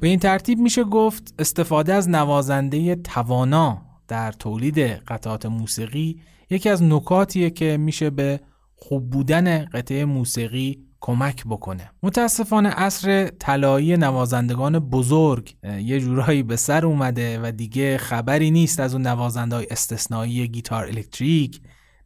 به 0.00 0.08
این 0.08 0.18
ترتیب 0.18 0.58
میشه 0.58 0.84
گفت 0.84 1.34
استفاده 1.38 1.94
از 1.94 2.08
نوازنده 2.08 2.96
توانا 2.96 3.82
در 4.08 4.32
تولید 4.32 4.78
قطعات 4.78 5.46
موسیقی 5.46 6.20
یکی 6.50 6.68
از 6.68 6.82
نکاتیه 6.82 7.50
که 7.50 7.76
میشه 7.76 8.10
به 8.10 8.40
خوب 8.76 9.10
بودن 9.10 9.64
قطعه 9.64 10.04
موسیقی 10.04 10.85
کمک 11.00 11.44
بکنه. 11.44 11.90
متاسفانه 12.02 12.68
عصر 12.68 13.28
طلایی 13.38 13.96
نوازندگان 13.96 14.78
بزرگ 14.78 15.56
یه 15.80 16.00
جورایی 16.00 16.42
به 16.42 16.56
سر 16.56 16.86
اومده 16.86 17.40
و 17.42 17.52
دیگه 17.52 17.98
خبری 17.98 18.50
نیست 18.50 18.80
از 18.80 18.94
اون 18.94 19.06
نوازنده 19.06 19.66
استثنایی 19.70 20.48
گیتار 20.48 20.84
الکتریک 20.84 21.60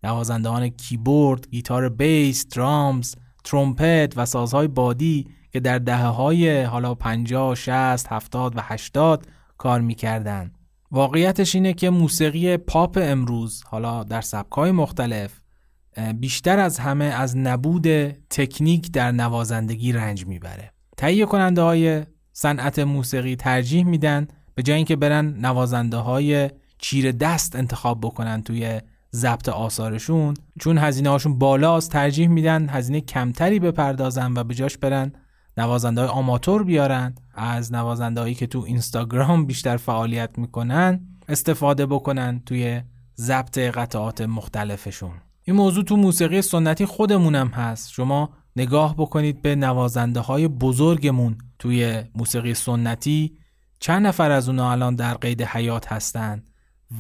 نوازندگان 0.05 0.69
کیبورد، 0.69 1.49
گیتار 1.51 1.89
بیس، 1.89 2.49
درامز، 2.49 3.15
ترومپت 3.45 4.13
و 4.17 4.27
سازهای 4.27 4.69
بادی 4.69 5.27
که 5.53 5.61
در 5.61 5.79
دهه 5.79 6.07
های 6.07 6.63
حالا 6.63 6.95
50, 6.95 7.55
60, 7.55 8.13
70 8.13 8.57
و 8.57 8.61
80 8.63 9.27
کار 9.59 9.81
می‌کردن. 9.81 10.53
واقعیتش 10.91 11.55
اینه 11.55 11.73
که 11.73 11.91
موسیقی 11.91 12.57
پاپ 12.57 12.99
امروز 13.03 13.63
حالا 13.67 14.05
در 14.05 14.21
سبکای 14.21 14.73
مختلف 14.73 15.40
بیشتر 16.21 16.59
از 16.59 16.79
همه 16.79 17.05
از 17.05 17.37
نبود 17.37 17.87
تکنیک 18.31 18.93
در 18.93 19.13
نوازندگی 19.13 19.93
رنج 19.93 20.27
می‌بره. 20.27 20.73
تهیه 20.97 21.27
کننده 21.27 21.63
های 21.63 22.05
صنعت 22.33 22.79
موسیقی 22.79 23.37
ترجیح 23.37 23.85
میدن 23.85 24.29
به 24.55 24.63
جای 24.63 24.77
اینکه 24.77 24.97
برن 24.97 25.27
نوازنده 25.27 25.97
های 25.97 26.51
چیر 26.79 27.13
دست 27.13 27.57
انتخاب 27.57 28.01
بکنن 28.01 28.43
توی 28.43 28.81
ضبط 29.15 29.49
آثارشون 29.49 30.35
چون 30.61 30.79
هزینه 30.79 31.09
هاشون 31.09 31.39
بالاست 31.39 31.91
ترجیح 31.91 32.29
میدن 32.29 32.69
هزینه 32.69 33.01
کمتری 33.01 33.59
بپردازن 33.59 34.33
و 34.37 34.45
به 34.45 34.55
جاش 34.55 34.79
برن 34.79 35.13
نوازنده 35.57 36.01
های 36.01 36.11
آماتور 36.11 36.65
بیارن. 36.65 37.15
از 37.35 37.73
نوازنده 37.73 38.21
هایی 38.21 38.35
که 38.35 38.47
تو 38.47 38.65
اینستاگرام 38.67 39.47
بیشتر 39.47 39.77
فعالیت 39.77 40.39
می‌کنن 40.39 41.01
استفاده 41.29 41.87
بکنن 41.87 42.43
توی 42.47 42.83
ضبط 43.19 43.59
قطعات 43.59 44.21
مختلفشون. 44.21 45.13
این 45.51 45.57
موضوع 45.57 45.85
تو 45.85 45.97
موسیقی 45.97 46.43
سنتی 46.43 46.87
خودمونم 46.87 47.49
هست. 47.49 47.93
شما 47.93 48.31
نگاه 48.57 48.97
بکنید 48.97 49.43
به 49.43 49.57
نوازنده 49.57 50.21
های 50.21 50.49
بزرگمون 50.49 51.39
توی 51.59 52.03
موسیقی 52.15 52.55
سنتی. 52.55 53.39
چند 53.81 54.07
نفر 54.07 54.31
از 54.31 54.49
اونا 54.49 54.73
الان 54.73 54.95
در 54.95 55.15
قید 55.15 55.43
حیات 55.43 55.93
هستن 55.93 56.43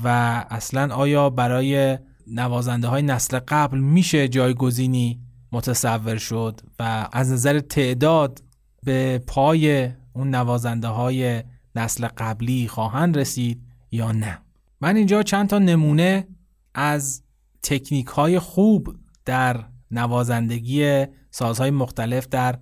و 0.05 0.09
اصلا 0.51 0.95
آیا 0.95 1.31
برای 1.31 1.99
نوازنده 2.27 2.89
های 2.89 3.03
نسل 3.03 3.39
قبل 3.49 3.79
میشه 3.79 4.29
جایگزینی 4.29 5.21
متصور 5.53 6.17
شد 6.17 6.61
و 6.79 7.09
از 7.13 7.33
نظر 7.33 7.61
تعداد 7.61 8.43
به 8.83 9.23
پای 9.27 9.91
اون 10.13 10.35
نوازنده 10.35 10.89
های 10.89 11.43
نسل 11.75 12.07
قبلی 12.07 12.69
خواهند 12.69 13.19
رسید 13.19 13.63
یا 13.91 14.13
نه؟ 14.13 14.39
من 14.81 14.97
اینجا 14.97 15.23
چند 15.23 15.49
تا 15.49 15.59
نمونه 15.59 16.29
از 16.75 17.23
تکنیک 17.63 18.07
های 18.07 18.39
خوب 18.39 18.97
در 19.25 19.65
نوازندگی 19.91 21.07
سازهای 21.31 21.71
مختلف 21.71 22.29
در 22.29 22.59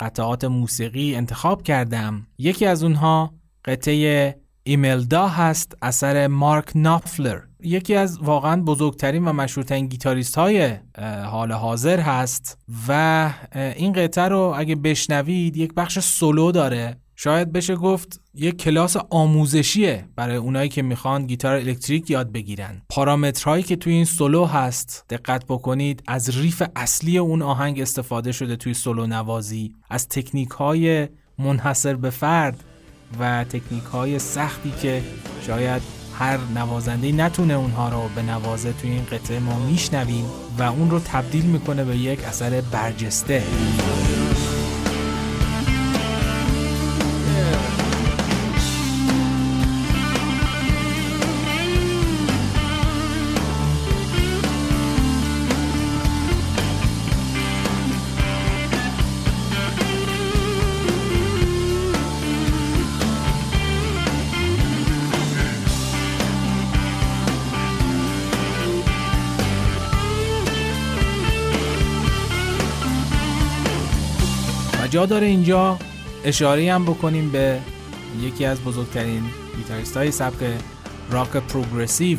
قطعات 0.00 0.44
موسیقی 0.44 1.14
انتخاب 1.14 1.62
کردم. 1.62 2.26
یکی 2.38 2.66
از 2.66 2.82
اونها 2.82 3.34
قطعه 3.64 4.42
ایملدا 4.62 5.28
هست 5.28 5.76
اثر 5.82 6.26
مارک 6.26 6.72
نافلر. 6.74 7.40
یکی 7.60 7.94
از 7.94 8.18
واقعا 8.18 8.62
بزرگترین 8.62 9.24
و 9.24 9.32
مشهورترین 9.32 9.86
گیتاریست 9.86 10.38
های 10.38 10.76
حال 11.24 11.52
حاضر 11.52 12.00
هست 12.00 12.58
و 12.88 13.30
این 13.54 13.92
قطعه 13.92 14.28
رو 14.28 14.54
اگه 14.56 14.74
بشنوید 14.74 15.56
یک 15.56 15.74
بخش 15.74 15.98
سولو 15.98 16.52
داره. 16.52 16.96
شاید 17.24 17.52
بشه 17.52 17.76
گفت 17.76 18.20
یک 18.34 18.56
کلاس 18.56 18.96
آموزشیه 19.10 20.04
برای 20.16 20.36
اونایی 20.36 20.68
که 20.68 20.82
می‌خوان 20.82 21.26
گیتار 21.26 21.54
الکتریک 21.54 22.10
یاد 22.10 22.32
بگیرن. 22.32 22.82
پارامترهایی 22.88 23.62
که 23.62 23.76
توی 23.76 23.92
این 23.92 24.04
سولو 24.04 24.44
هست 24.44 25.04
دقت 25.10 25.44
بکنید 25.48 26.02
از 26.06 26.38
ریف 26.38 26.62
اصلی 26.76 27.18
اون 27.18 27.42
آهنگ 27.42 27.80
استفاده 27.80 28.32
شده 28.32 28.56
توی 28.56 28.74
سولو 28.74 29.06
نوازی 29.06 29.74
از 29.90 30.08
تکنیک 30.08 30.48
های 30.48 31.08
منحصر 31.38 31.94
به 31.94 32.10
فرد 32.10 32.64
و 33.20 33.44
تکنیک 33.44 33.84
های 33.84 34.18
سختی 34.18 34.72
که 34.82 35.02
شاید 35.46 35.82
هر 36.18 36.38
نوازنده 36.54 37.12
نتونه 37.12 37.54
اونها 37.54 37.88
رو 37.88 38.08
به 38.14 38.22
نوازه 38.22 38.72
توی 38.72 38.90
این 38.90 39.04
قطعه 39.04 39.38
ما 39.38 39.58
میشنویم 39.58 40.24
و 40.58 40.62
اون 40.62 40.90
رو 40.90 41.00
تبدیل 41.00 41.44
می‌کنه 41.44 41.84
به 41.84 41.96
یک 41.96 42.24
اثر 42.24 42.60
برجسته. 42.60 43.42
داره 75.06 75.26
اینجا. 75.26 75.78
اشاره 76.24 76.72
هم 76.72 76.84
بکنیم 76.84 77.30
به 77.30 77.60
یکی 78.20 78.44
از 78.44 78.60
بزرگترین 78.60 79.22
گیتاریست 79.56 79.96
های 79.96 80.10
سبک 80.10 80.44
راک 81.10 81.28
پروگرسیو 81.28 82.18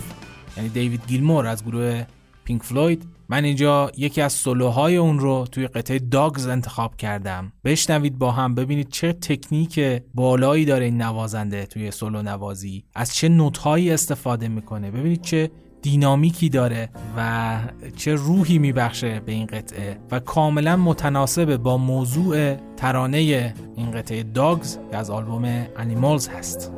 یعنی 0.58 0.70
دیوید 0.70 1.02
گیلمور 1.08 1.48
از 1.48 1.66
گروه 1.66 2.04
پینک 2.44 2.64
فلوید. 2.64 3.08
من 3.30 3.44
اینجا 3.44 3.92
یکی 3.98 4.22
از 4.22 4.34
سولوهای 4.34 4.98
اون 4.98 5.20
رو 5.20 5.48
توی 5.52 5.68
قطعه 5.68 6.00
Dogs 6.00 6.48
انتخاب 6.48 6.98
کردم. 6.98 7.54
بشنوید 7.64 8.18
با 8.18 8.32
هم 8.32 8.56
ببینید 8.56 8.90
چه 8.90 9.14
تکنیک 9.14 9.80
بالایی 10.14 10.66
داره 10.66 10.86
این 10.86 11.02
نوازنده 11.02 11.66
توی 11.66 11.92
سولو 11.92 12.22
نوازی. 12.22 12.84
از 12.96 13.16
چه 13.16 13.30
نوتهایی 13.30 13.92
استفاده 13.92 14.48
می‌کنه. 14.48 14.92
ببینید 14.92 15.22
چه 15.22 15.52
دینامیکی 15.84 16.50
داره 16.50 16.90
و 17.18 17.60
چه 17.98 18.16
روحی 18.16 18.58
میبخشه 18.58 19.20
به 19.20 19.32
این 19.32 19.46
قطعه 19.46 19.98
و 20.12 20.20
کاملا 20.20 20.78
متناسب 20.78 21.58
با 21.58 21.78
موضوع 21.78 22.56
ترانه 22.78 23.54
این 23.76 23.92
قطعه 23.92 24.24
داگز 24.24 24.78
از 24.92 25.10
آلبوم 25.10 25.68
انیمالز 25.78 26.28
هست. 26.28 26.72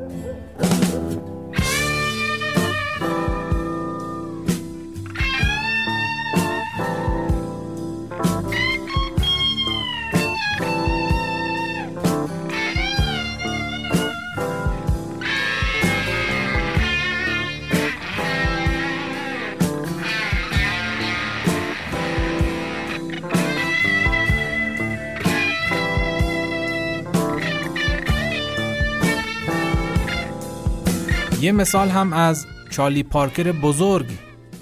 یه 31.45 31.51
مثال 31.51 31.89
هم 31.89 32.13
از 32.13 32.45
چارلی 32.69 33.03
پارکر 33.03 33.51
بزرگ 33.51 34.07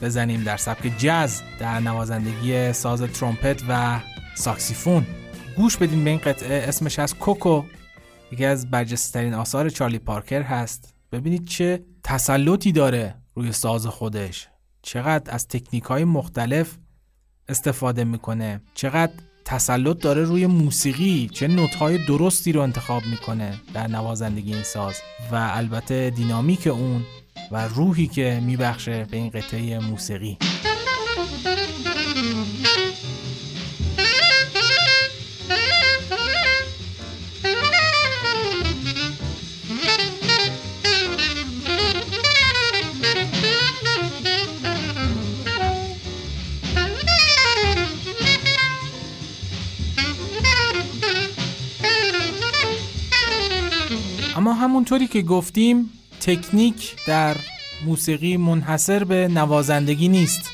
بزنیم 0.01 0.43
در 0.43 0.57
سبک 0.57 0.91
جز 0.97 1.41
در 1.59 1.79
نوازندگی 1.79 2.73
ساز 2.73 3.01
ترومپت 3.01 3.63
و 3.69 3.99
ساکسیفون. 4.35 5.05
گوش 5.57 5.77
بدین 5.77 6.03
به 6.03 6.09
این 6.09 6.19
قطعه 6.19 6.67
اسمش 6.67 6.99
از 6.99 7.15
کوکو. 7.15 7.63
یکی 8.31 8.45
از 8.45 8.71
برجسترین 8.71 9.33
آثار 9.33 9.69
چارلی 9.69 9.99
پارکر 9.99 10.41
هست. 10.41 10.93
ببینید 11.11 11.47
چه 11.47 11.83
تسلطی 12.03 12.71
داره 12.71 13.15
روی 13.35 13.51
ساز 13.51 13.87
خودش. 13.87 14.47
چقدر 14.81 15.33
از 15.33 15.47
تکنیک 15.47 15.83
های 15.83 16.03
مختلف 16.03 16.77
استفاده 17.47 18.03
می‌کنه. 18.03 18.61
چقدر 18.73 19.13
تسلط 19.53 19.99
داره 19.99 20.23
روی 20.23 20.47
موسیقی. 20.47 21.29
چه 21.33 21.47
نوت‌های 21.47 22.05
درستی 22.05 22.51
رو 22.51 22.61
انتخاب 22.61 23.03
می‌کنه 23.05 23.53
در 23.73 23.87
نوازندگی 23.87 24.53
این 24.53 24.63
ساز. 24.63 24.95
و 25.31 25.35
البته 25.35 26.09
دینامیک 26.09 26.67
اون 26.67 27.03
و 27.51 27.67
روحی 27.67 28.07
که 28.07 28.41
میبخشه 28.43 29.07
به 29.11 29.17
این 29.17 29.29
قطعه 29.29 29.79
موسیقی. 29.79 30.37
همونطوری 54.63 55.07
که 55.07 55.21
گفتیم 55.21 55.89
تکنیک 56.21 57.05
در 57.07 57.35
موسیقی 57.85 58.37
منحصر 58.37 59.03
به 59.03 59.27
نوازندگی 59.27 60.07
نیست 60.07 60.51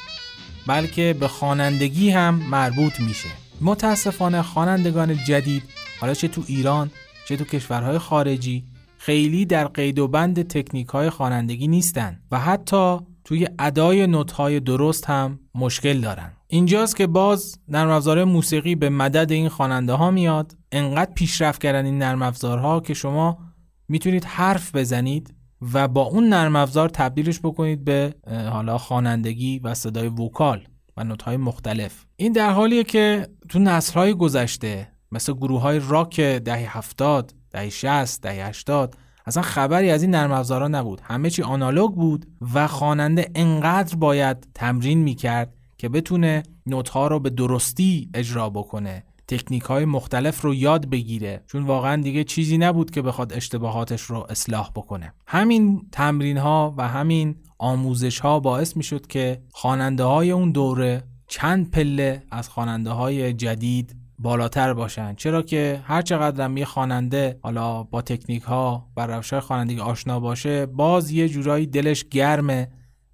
بلکه 0.68 1.16
به 1.20 1.28
خوانندگی 1.28 2.10
هم 2.10 2.36
مربوط 2.36 3.00
میشه. 3.00 3.30
متاسفانه 3.62 4.42
خوانندگان 4.42 5.24
جدید 5.24 5.64
حالا 6.00 6.14
چه 6.14 6.28
تو 6.28 6.44
ایران 6.48 6.92
چه 7.28 7.38
تو 7.38 7.44
کشورهای 7.46 7.98
خارجی 7.98 8.64
خیلی 8.98 9.46
در 9.46 9.68
قید 9.68 10.00
و 10.00 10.08
بند 10.08 10.48
تکنیک 10.48 10.88
های 10.88 11.10
خوانندگی 11.10 11.68
نیستن 11.68 12.20
و 12.32 12.40
حتی 12.40 12.98
توی 13.24 13.48
ادای 13.60 14.08
نوت 14.08 14.32
های 14.32 14.60
درست 14.60 15.06
هم 15.06 15.40
مشکل 15.56 16.00
دارن. 16.02 16.32
اینجاست 16.48 16.96
که 16.96 17.08
باز 17.08 17.60
نرم 17.68 18.24
موسیقی 18.24 18.76
به 18.76 18.90
مدد 18.90 19.32
این 19.32 19.50
خواننده 19.50 19.94
ها 19.94 20.12
میاد. 20.12 20.56
انقدر 20.72 21.14
پیشرفت 21.14 21.62
کردن 21.62 21.86
این 21.86 21.98
نرم 21.98 22.82
که 22.82 22.94
شما 22.94 23.49
می‌تونید 23.90 24.26
حرف 24.26 24.76
بزنید 24.76 25.34
و 25.74 25.88
با 25.88 26.02
اون 26.02 26.30
نرم 26.30 26.56
افزار 26.56 26.90
تبدیلش 26.90 27.40
بکنید 27.40 27.84
به 27.84 28.16
حالا 28.26 28.78
خوانندگی 28.78 29.60
و 29.60 29.74
صدای 29.74 30.08
وکال 30.08 30.68
و 30.98 31.04
نوت‌های 31.04 31.38
مختلف. 31.38 32.06
این 32.16 32.32
در 32.32 32.52
حالیه 32.52 32.84
که 32.84 33.28
تو 33.50 33.60
نسل‌های 33.60 34.14
گذشته 34.14 34.88
مثل 35.12 35.34
گروه 35.34 35.62
های 35.62 35.82
راک 35.88 36.22
دهه 36.22 36.78
70 36.78 37.34
دهه 37.52 37.70
60 37.70 38.22
دهه 38.22 38.48
80 38.48 38.96
اصلا 39.26 39.44
خبری 39.44 39.92
از 39.92 40.02
این 40.02 40.12
نرم 40.16 40.54
نبود. 40.76 41.02
همه 41.04 41.30
چی 41.30 41.44
آنالوگ 41.44 41.92
بود 41.92 42.26
و 42.54 42.68
خواننده 42.68 43.32
انقدر 43.36 43.96
باید 43.96 44.48
تمرین 44.56 45.00
می‌کرد 45.00 45.54
که 45.78 45.90
بتونه 45.90 46.44
نوت 46.66 46.90
ها 46.90 47.08
رو 47.08 47.20
به 47.20 47.30
درستی 47.30 48.10
اجرا 48.14 48.50
بکنه. 48.50 49.04
تکنیک 49.30 49.64
های 49.64 49.86
مختلف 49.86 50.42
رو 50.42 50.56
یاد 50.56 50.90
بگیره 50.90 51.44
چون 51.48 51.64
واقعا 51.64 52.02
دیگه 52.02 52.24
چیزی 52.24 52.58
نبود 52.58 52.92
که 52.92 53.02
بخواد 53.02 53.34
اشتباهاتش 53.34 54.02
رو 54.02 54.26
اصلاح 54.30 54.72
بکنه. 54.76 55.14
همین 55.28 55.88
تمرین 55.92 56.38
ها 56.38 56.74
و 56.78 56.88
همین 56.88 57.36
آموزش 57.58 58.20
ها 58.20 58.40
باعث 58.40 58.78
می 58.78 58.84
شد 58.84 59.08
که 59.08 59.42
خواننده 59.52 60.04
های 60.04 60.32
اون 60.32 60.52
دوره 60.52 61.04
چند 61.28 61.72
پله 61.72 62.24
از 62.32 62.50
خواننده 62.50 62.90
های 62.90 63.34
جدید 63.34 63.96
بالاتر 64.20 64.74
باشن. 64.74 65.16
چرا 65.16 65.42
که 65.42 65.82
هر 65.84 66.02
چقدر 66.02 66.58
یه 66.58 66.66
خواننده 66.66 67.40
حالا 67.42 67.84
با 67.84 68.02
تکنیک 68.02 68.44
ها 68.44 68.90
و 68.98 69.08
روش 69.08 69.34
های 69.34 69.40
خوانندگی 69.40 69.80
آشنا 69.80 70.20
باشه 70.20 70.66
باز 70.66 71.12
یه 71.12 71.30
جورایی 71.30 71.68
دلش 71.68 72.04
گرمه 72.04 72.72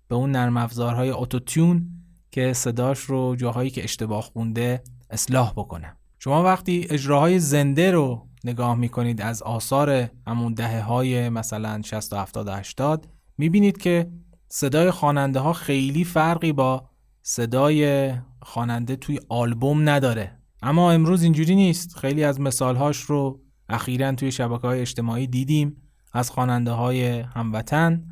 به 0.07 0.15
اون 0.15 0.31
نرم 0.31 0.57
افزارهای 0.57 1.09
اتوتیون 1.09 1.89
که 2.31 2.53
صداش 2.53 2.99
رو 2.99 3.35
جاهایی 3.35 3.69
که 3.69 3.83
اشتباه 3.83 4.21
خونده 4.21 4.83
اصلاح 5.09 5.53
بکنه. 5.55 5.97
شما 6.25 6.43
وقتی 6.43 6.87
اجراهای 6.89 7.39
زنده 7.39 7.91
رو 7.91 8.27
نگاه 8.43 8.75
می‌کنید 8.75 9.21
از 9.21 9.41
آثار 9.41 10.09
همون 10.27 10.53
دهه 10.53 10.81
های 10.81 11.29
مثلا 11.29 11.81
60 11.81 12.13
و 12.13 12.17
70 12.17 12.47
و 12.47 12.51
80 12.51 13.07
می‌بینید 13.37 13.77
که 13.77 14.11
صدای 14.49 14.91
خواننده 14.91 15.39
ها 15.39 15.53
خیلی 15.53 16.03
فرقی 16.03 16.51
با 16.51 16.89
صدای 17.21 18.11
خواننده 18.41 18.95
توی 18.95 19.19
آلبوم 19.29 19.89
نداره. 19.89 20.39
اما 20.61 20.91
امروز 20.91 21.23
اینجوری 21.23 21.55
نیست. 21.55 21.95
خیلی 21.95 22.23
از 22.23 22.41
مثالهاش 22.41 22.97
رو 22.97 23.41
اخیرا 23.69 24.11
توی 24.11 24.31
شبکه 24.31 24.67
های 24.67 24.81
اجتماعی 24.81 25.27
دیدیم. 25.27 25.77
از 26.13 26.29
خواننده 26.29 26.71
های 26.71 27.19
هموطن. 27.19 28.03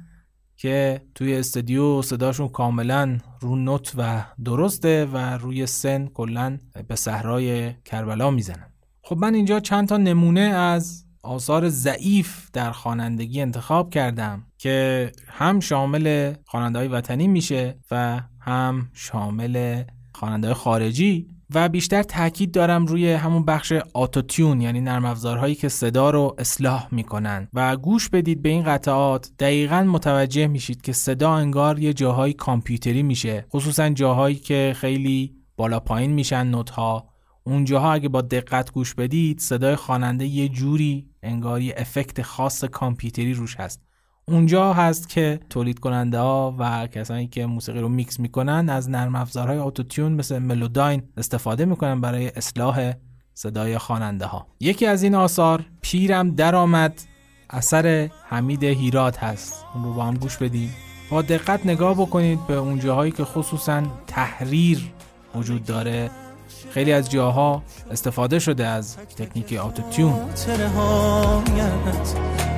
که 0.64 1.02
توی 1.16 1.36
استودیو 1.36 2.02
صداشون 2.02 2.48
کاملا 2.48 3.18
رو 3.40 3.56
نوت 3.56 3.94
و 3.98 4.24
درسته 4.46 5.06
و 5.06 5.18
روی 5.18 5.66
سن 5.66 6.08
کلا 6.08 6.60
به 6.88 6.96
صحرای 6.96 7.74
کربلا 7.86 8.32
می‌زنن. 8.32 8.74
خب 9.02 9.18
من 9.18 9.34
اینجا 9.34 9.60
چند 9.60 9.88
تا 9.88 9.98
نمونه 9.98 10.42
از 10.42 11.06
آثار 11.24 11.70
ضعیف 11.70 12.50
در 12.54 12.72
خوانندگی 12.72 13.42
انتخاب 13.42 13.90
کردم 13.90 14.44
که 14.58 15.12
هم 15.28 15.60
شامل 15.60 16.34
خواننده 16.46 16.80
های 16.80 16.88
وطنی 16.88 17.28
میشه 17.28 17.80
و 17.92 18.22
هم 18.40 18.90
شامل 18.94 19.84
خواننده 20.14 20.54
خارجی 20.54 21.28
و 21.56 21.70
بیشتر 21.70 22.04
تاکید 22.04 22.52
دارم 22.52 22.86
روی 22.86 23.12
همون 23.12 23.46
بخش 23.46 23.74
آتوتیون 23.94 24.62
یعنی 24.62 24.82
نرم 24.82 25.06
افزارهایی 25.06 25.56
که 25.56 25.70
صدا 25.70 26.10
رو 26.10 26.36
اصلاح 26.38 26.88
می‌کنن. 26.92 27.48
و 27.54 27.78
گوش 27.78 28.10
بدید 28.10 28.42
به 28.42 28.50
این 28.50 28.64
قطعات. 28.64 29.32
دقیقا 29.40 29.84
متوجه 29.84 30.48
میشید 30.48 30.82
که 30.82 30.94
صدا 30.94 31.34
انگار 31.34 31.80
یه 31.80 31.94
جاهای 31.94 32.34
کامپیوتری 32.34 33.04
میشه. 33.04 33.46
خصوصا 33.54 33.90
جاهایی 33.90 34.36
که 34.36 34.74
خیلی 34.76 35.36
بالا 35.58 35.80
پایین 35.80 36.12
میشن 36.12 36.48
نوت 36.48 36.70
ها 36.70 37.14
اونجاها 37.44 37.94
اگه 37.94 38.10
با 38.10 38.22
دقت 38.22 38.72
گوش 38.72 38.94
بدید 38.94 39.40
صدای 39.40 39.76
خواننده 39.76 40.26
یه 40.26 40.50
جوری 40.50 41.08
انگار 41.24 41.62
یه 41.62 41.74
افکت 41.78 42.22
خاص 42.22 42.64
کامپیوتری 42.64 43.34
روش 43.34 43.56
هست. 43.56 43.82
اونجا 44.28 44.74
هست 44.74 45.10
که 45.10 45.40
تولید 45.50 45.80
کننده 45.80 46.20
ها 46.20 46.56
و 46.60 46.88
کسانی 46.88 47.28
که 47.28 47.46
موسیقی 47.46 47.80
رو 47.80 47.90
میکس 47.90 48.20
می‌کنن 48.20 48.70
از 48.70 48.90
نرم 48.90 49.16
افزارهای 49.16 49.58
اتوتیون 49.58 50.12
مثل 50.12 50.40
ملوداین 50.40 51.04
استفاده 51.18 51.66
می‌کنن 51.66 52.02
برای 52.02 52.28
اصلاح 52.28 52.94
صدای 53.34 53.78
خواننده 53.78 54.26
ها 54.26 54.48
یکی 54.60 54.86
از 54.86 55.04
این 55.04 55.16
آثار 55.16 55.66
پیرم 55.82 56.32
درآمد 56.32 57.02
اثر 57.50 58.10
حمید 58.30 58.64
هیرات 58.64 59.18
هست. 59.18 59.66
اون 59.76 59.84
رو 59.84 59.94
با 59.94 60.04
هم 60.04 60.14
گوش 60.14 60.38
بدیم 60.38 60.70
با 61.10 61.22
دقت 61.22 61.66
نگاه 61.66 61.94
بکنید 61.94 62.48
به 62.48 62.54
اون 62.54 62.80
جاهایی 62.80 63.12
که 63.12 63.24
خصوصا 63.24 63.84
تحریر 64.08 64.92
وجود 65.36 65.66
داره. 65.66 66.10
خیلی 66.72 66.94
از 66.94 67.12
جاها 67.12 67.64
استفاده 67.92 68.40
شده 68.40 68.68
از 68.68 68.98
تکنیک 68.98 69.54
آتوتیون 69.54 70.14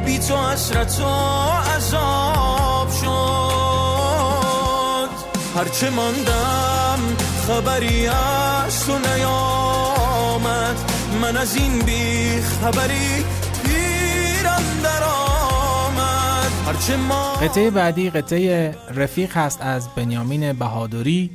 بی 0.05 0.19
تو 0.19 0.37
حسرت 0.37 0.99
و 0.99 1.05
عذاب 1.75 2.89
شد. 2.91 3.05
هرچه 5.55 5.89
ماندم 5.89 6.99
خبری 7.47 8.07
از 8.07 8.85
تو 8.85 8.97
نیامد. 8.97 10.75
من 11.21 11.37
از 11.37 11.55
این 11.55 11.79
بی 11.79 12.41
خبری 12.41 13.25
پیرم 13.63 14.63
در 14.83 15.03
آمد. 15.03 16.51
هرچه 16.65 16.97
ما 16.97 17.33
قطعه 17.33 17.69
بعدی 17.69 18.09
قطعه 18.09 18.75
رفیق 18.95 19.37
هست 19.37 19.61
از 19.61 19.89
بنیامین 19.95 20.53
بهادری. 20.53 21.31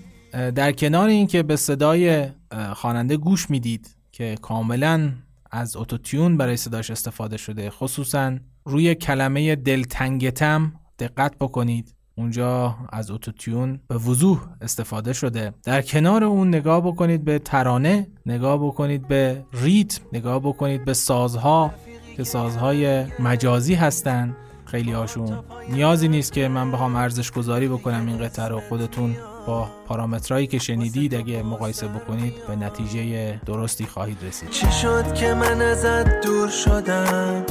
در 0.55 0.73
کنار 0.73 1.09
اینکه 1.09 1.43
به 1.43 1.57
صدای 1.57 2.27
خواننده 2.75 3.17
گوش 3.17 3.51
می‌دید 3.51 3.97
که 4.13 4.37
کاملا 4.43 5.13
از 5.51 5.77
اتوتیون 5.77 6.37
برای 6.37 6.57
صداش 6.57 6.91
استفاده 6.91 7.37
شده 7.37 7.71
خصوصا 7.71 8.37
روی 8.65 8.95
کلمه 8.95 9.57
دلتنگتم 9.57 10.73
دقت 10.99 11.39
بکنید. 11.41 11.95
اونجا 12.15 12.77
از 12.93 13.11
اتوتیون 13.11 13.81
به 13.89 13.97
وضوح 13.97 14.47
استفاده 14.61 15.12
شده. 15.12 15.53
در 15.65 15.82
کنار 15.82 16.24
اون 16.24 16.49
نگاه 16.49 16.81
بکنید 16.81 17.24
به 17.24 17.39
ترانه 17.39 18.07
نگاه 18.27 18.66
بکنید 18.66 19.09
به 19.09 19.45
ریتم 19.53 20.03
نگاه 20.12 20.39
بکنید 20.39 20.85
به 20.85 20.95
سازها 20.95 21.74
که 22.16 22.24
سازهای 22.24 23.05
مجازی 23.19 23.74
هستن. 23.74 24.37
خیلی 24.65 24.93
هاشون. 24.93 25.39
نیازی 25.70 26.09
نیست 26.09 26.32
که 26.32 26.49
من 26.49 26.73
بخوام 26.73 26.97
ارزش 26.97 27.31
گذاری 27.31 27.69
بکنم 27.69 28.07
این 28.07 28.19
قطعه 28.19 28.49
رو. 28.49 28.61
خودتون 28.61 29.16
با 29.47 29.69
پارامترایی 29.87 30.47
که 30.47 30.59
شنیدید 30.59 31.15
اگه 31.15 31.43
مقایسه 31.43 31.89
بکنید 31.89 32.35
به 32.47 32.57
نتیجه 32.57 33.41
درستی 33.47 33.87
خواهید 33.87 34.19
رسید. 34.24 34.51
چی 34.51 34.73
شد 34.73 35.15
که 35.15 35.35
من 35.35 35.62
ازت 35.62 36.20
دور 36.20 36.49
شدم؟ 36.49 37.45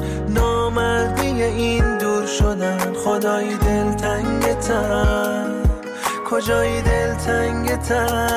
نامردی 0.70 1.44
این 1.44 1.98
دور 1.98 2.26
شدن. 2.26 2.94
خدایی 2.94 3.58
دلتنگتم 3.58 5.46
کجایی 6.30 6.82
دلتنگتم 6.82 8.28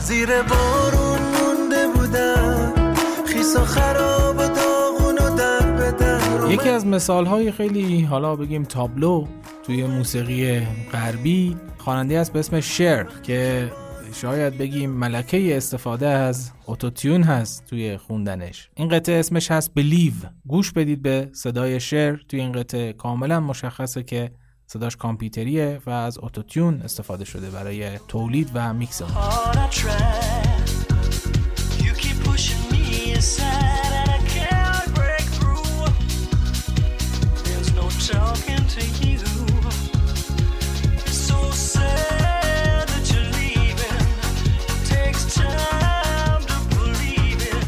زیر 0.00 0.28
بارون 0.28 1.18
مونده 1.18 1.88
بودم. 1.94 2.94
خیس 3.26 3.56
و 3.56 3.64
خراب 3.64 4.36
و 4.36 4.38
داغون 4.38 5.18
و 5.18 5.36
در 5.36 5.70
بدر 5.70 6.50
یکی 6.50 6.68
از 6.68 6.86
مثال 6.86 7.26
های 7.26 7.52
خیلی 7.52 8.02
حالا 8.02 8.36
بگیم 8.36 8.62
تابلو 8.62 9.26
توی 9.62 9.84
موسیقی 9.84 10.60
غربی 10.92 11.56
خواننده 11.78 12.18
است 12.18 12.32
به 12.32 12.38
اسم 12.38 12.60
شر 12.60 13.06
که 13.22 13.70
شاید 14.12 14.58
بگیم 14.58 14.90
ملکه 14.90 15.56
استفاده 15.56 16.08
از 16.08 16.50
اتوتیون 16.66 17.22
هست 17.22 17.66
توی 17.66 17.96
خوندنش. 17.96 18.70
این 18.74 18.88
قطعه 18.88 19.20
اسمش 19.20 19.50
هست 19.50 19.74
بلیو 19.74 20.12
گوش 20.46 20.72
بدید 20.72 21.02
به 21.02 21.30
صدای 21.32 21.80
شر 21.80 22.16
توی 22.28 22.40
این 22.40 22.52
قطعه 22.52 22.92
کاملا 22.92 23.40
مشخصه 23.40 24.02
که 24.02 24.30
صداش 24.66 24.96
کامپیوتریه 24.96 25.80
و 25.86 25.90
از 25.90 26.18
اتوتیون 26.22 26.82
استفاده 26.82 27.24
شده 27.24 27.50
برای 27.50 27.98
تولید 28.08 28.50
و 28.54 28.74
میکس. 28.74 29.02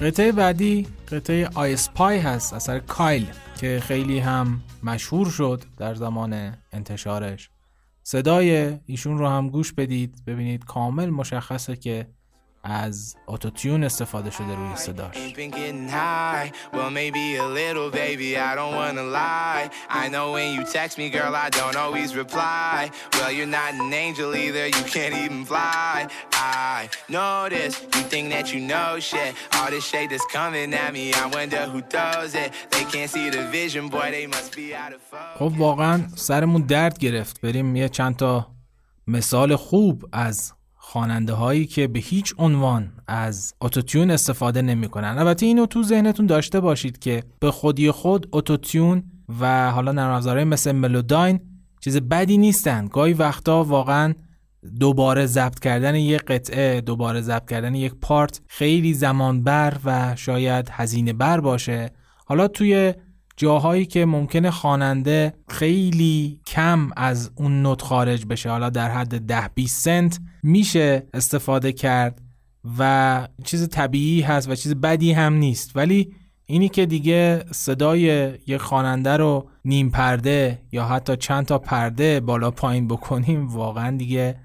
قطعه 0.05 0.33
بعدی 0.33 0.87
قطعه 1.09 1.49
آی 1.55 1.77
پای 1.95 2.19
هست 2.19 2.53
اثر 2.55 2.79
کایل 2.79 3.27
که 3.61 3.81
خیلی 3.83 4.19
هم 4.19 4.61
مشهور 4.83 5.31
شد 5.31 5.65
در 5.77 5.95
زمان 5.95 6.57
انتشارش. 6.73 7.51
صدای 8.03 8.79
ایشون 8.87 9.19
رو 9.19 9.29
هم 9.29 9.49
گوش 9.49 9.73
بدید 9.73 10.23
ببینید 10.27 10.65
کامل 10.65 11.11
مشخصه 11.11 11.77
که 11.77 12.07
از 12.65 13.17
اتوتیون 13.27 13.85
استفاده 13.85 14.31
شده 14.31 14.55
روی 14.55 14.77
صداش. 14.77 15.17
خب 35.39 35.53
واقعا 35.57 36.03
سرمون 36.15 36.63
درد 36.63 36.99
گرفت 36.99 37.41
بریم 37.41 37.77
یه 37.77 37.89
چند 37.89 38.17
تا 38.17 38.47
مثال 39.07 39.57
خوب 39.57 40.09
از 40.13 40.53
خواننده 40.95 41.33
هایی 41.33 41.67
که 41.67 41.89
به 41.89 41.99
هیچ 41.99 42.35
عنوان 42.39 42.93
از 43.07 43.55
اتوتیون 43.61 44.11
استفاده 44.11 44.63
نمی‌کنن. 44.63 45.19
البته 45.19 45.47
اینو 45.47 45.67
تو 45.67 45.83
ذهنتون 45.83 46.27
داشته 46.27 46.61
باشید 46.61 46.99
که 46.99 47.23
به 47.41 47.51
خودی 47.51 47.91
خود 47.91 48.29
اتوتیون 48.33 49.03
و 49.41 49.71
حالا 49.71 49.93
نرم 49.93 50.11
افزارهای 50.11 50.45
مثل 50.45 50.73
ملوداین 50.73 51.41
چیز 51.81 51.97
بدی 51.97 52.39
نیستن. 52.39 52.87
گاهی 52.87 53.13
وقتا 53.13 53.65
واقعا 53.65 54.15
دوباره 54.81 55.27
ضبط 55.27 55.59
کردن 55.59 55.95
یک 55.95 56.21
قطعه 56.21 56.81
دوباره 56.81 57.21
ضبط 57.21 57.51
کردن 57.51 57.75
یک 57.75 57.95
پارت 57.95 58.41
خیلی 58.47 58.95
زمان 58.95 59.43
بر 59.43 59.77
و 59.85 60.17
شاید 60.17 60.69
هزینه 60.73 61.13
بر 61.13 61.41
باشه. 61.41 61.91
حالا 62.27 62.49
توی 62.49 62.95
جاهایی 63.37 63.87
که 63.87 64.05
ممکنه 64.05 64.51
خواننده 64.51 65.35
خیلی 65.49 66.41
کم 66.47 66.91
از 66.97 67.31
اون 67.35 67.63
نوت 67.63 67.83
خارج 67.83 68.27
بشه. 68.27 68.51
حالا 68.51 68.71
در 68.71 68.91
حد 68.91 69.27
10 69.27 69.51
20 69.55 69.85
سنت 69.85 70.21
میشه 70.43 71.07
استفاده 71.15 71.73
کرد 71.73 72.23
و 72.79 73.29
چیز 73.45 73.69
طبیعی 73.69 74.21
هست 74.21 74.49
و 74.49 74.55
چیز 74.55 74.75
بدی 74.75 75.13
هم 75.13 75.35
نیست. 75.35 75.77
ولی 75.77 76.15
اینی 76.47 76.69
که 76.69 76.87
دیگه 76.87 77.45
صدای 77.51 78.33
یک 78.47 78.57
خواننده 78.57 79.17
رو 79.17 79.51
نیم 79.65 79.91
پرده 79.91 80.63
یا 80.73 80.85
حتی 80.85 81.17
چند 81.17 81.47
تا 81.47 81.59
پرده 81.59 82.21
بالا 82.21 82.51
پایین 82.51 82.89
بکنیم 82.89 83.49
واقعا 83.49 83.97
دیگه 83.97 84.37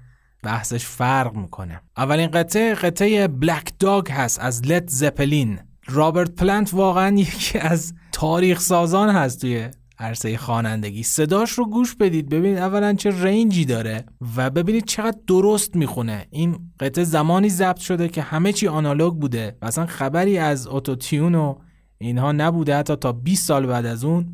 بحثش 0.42 0.86
فرق 0.86 1.36
می‌کنه. 1.36 1.80
اولین 1.96 2.26
قطعه 2.26 2.74
قطعه 2.74 3.28
بلک 3.28 3.72
داگ 3.78 4.10
هست 4.10 4.38
از 4.40 4.62
لت 4.66 4.88
زپلین 4.88 5.58
رابرت 5.90 6.30
پلنت 6.30 6.74
واقعا 6.74 7.16
یکی 7.16 7.58
از 7.58 7.94
تاریخ 8.12 8.60
سازان 8.60 9.10
هست 9.10 9.40
توی 9.40 9.68
عرصه 9.98 10.36
خوانندگی. 10.36 11.02
صداش 11.02 11.50
رو 11.50 11.64
گوش 11.64 11.94
بدید 11.94 12.28
ببینید 12.28 12.58
اولا 12.58 12.94
چه 12.94 13.22
رنجی 13.22 13.64
داره 13.64 14.04
و 14.36 14.50
ببینید 14.50 14.84
چقدر 14.84 15.18
درست 15.26 15.76
می‌خونه. 15.76 16.26
این 16.30 16.58
قطعه 16.80 17.04
زمانی 17.04 17.48
ضبط 17.48 17.78
شده 17.78 18.08
که 18.08 18.22
همه 18.22 18.52
چی 18.52 18.68
آنالوگ 18.68 19.14
بوده 19.14 19.56
و 19.62 19.66
اصلا 19.66 19.86
خبری 19.86 20.38
از 20.38 20.68
اتوتیون 20.70 21.34
و 21.34 21.54
اینها 21.98 22.32
نبوده. 22.32 22.76
حتی 22.76 22.96
تا 22.96 23.12
20 23.12 23.46
سال 23.46 23.66
بعد 23.66 23.86
از 23.86 24.04
اون 24.04 24.28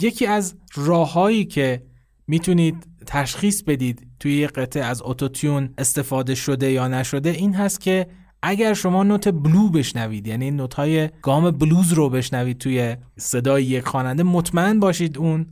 یکی 0.00 0.26
از 0.26 0.54
راههایی 0.74 1.44
که 1.44 1.82
می‌تونید 2.26 2.86
تشخیص 3.06 3.62
بدید 3.62 4.06
توی 4.20 4.38
یه 4.38 4.46
قطعه 4.46 4.84
از 4.84 5.02
اتوتیون 5.04 5.74
استفاده 5.78 6.34
شده 6.34 6.72
یا 6.72 6.88
نشده 6.88 7.30
این 7.30 7.54
هست 7.54 7.80
که 7.80 8.06
اگر 8.42 8.74
شما 8.74 9.02
نوت 9.02 9.28
بلو 9.28 9.68
بشنوید 9.68 10.26
یعنی 10.26 10.50
نوت 10.50 10.74
های 10.74 11.10
گام 11.22 11.50
بلوز 11.50 11.92
رو 11.92 12.10
بشنوید 12.10 12.58
توی 12.58 12.96
صدای 13.16 13.64
یک 13.64 13.88
خواننده 13.88 14.22
مطمئن 14.22 14.80
باشید 14.80 15.18
اون 15.18 15.46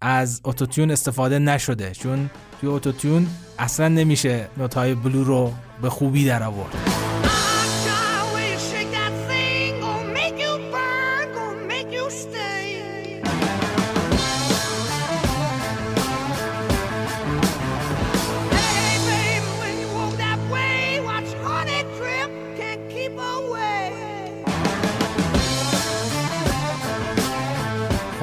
از 0.00 0.40
اتوتیون 0.44 0.90
استفاده 0.90 1.38
نشده 1.38 1.90
چون 1.90 2.30
توی 2.60 2.68
اتوتیون 2.68 3.26
اصلا 3.58 3.88
نمیشه 3.88 4.48
نوت 4.56 4.74
های 4.74 4.94
بلو 4.94 5.24
رو 5.24 5.52
به 5.82 5.90
خوبی 5.90 6.24
در 6.24 6.42
آورد 6.42 6.74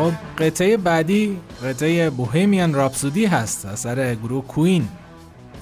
خب 0.06 0.14
قطعه 0.38 0.78
بعدی 0.78 1.38
قطعه 1.64 2.10
بوهمیان 2.10 2.74
راپسودی 2.74 3.26
هست 3.26 3.66
اثر 3.66 4.16
گروه 4.16 4.46
کوین 4.46 4.88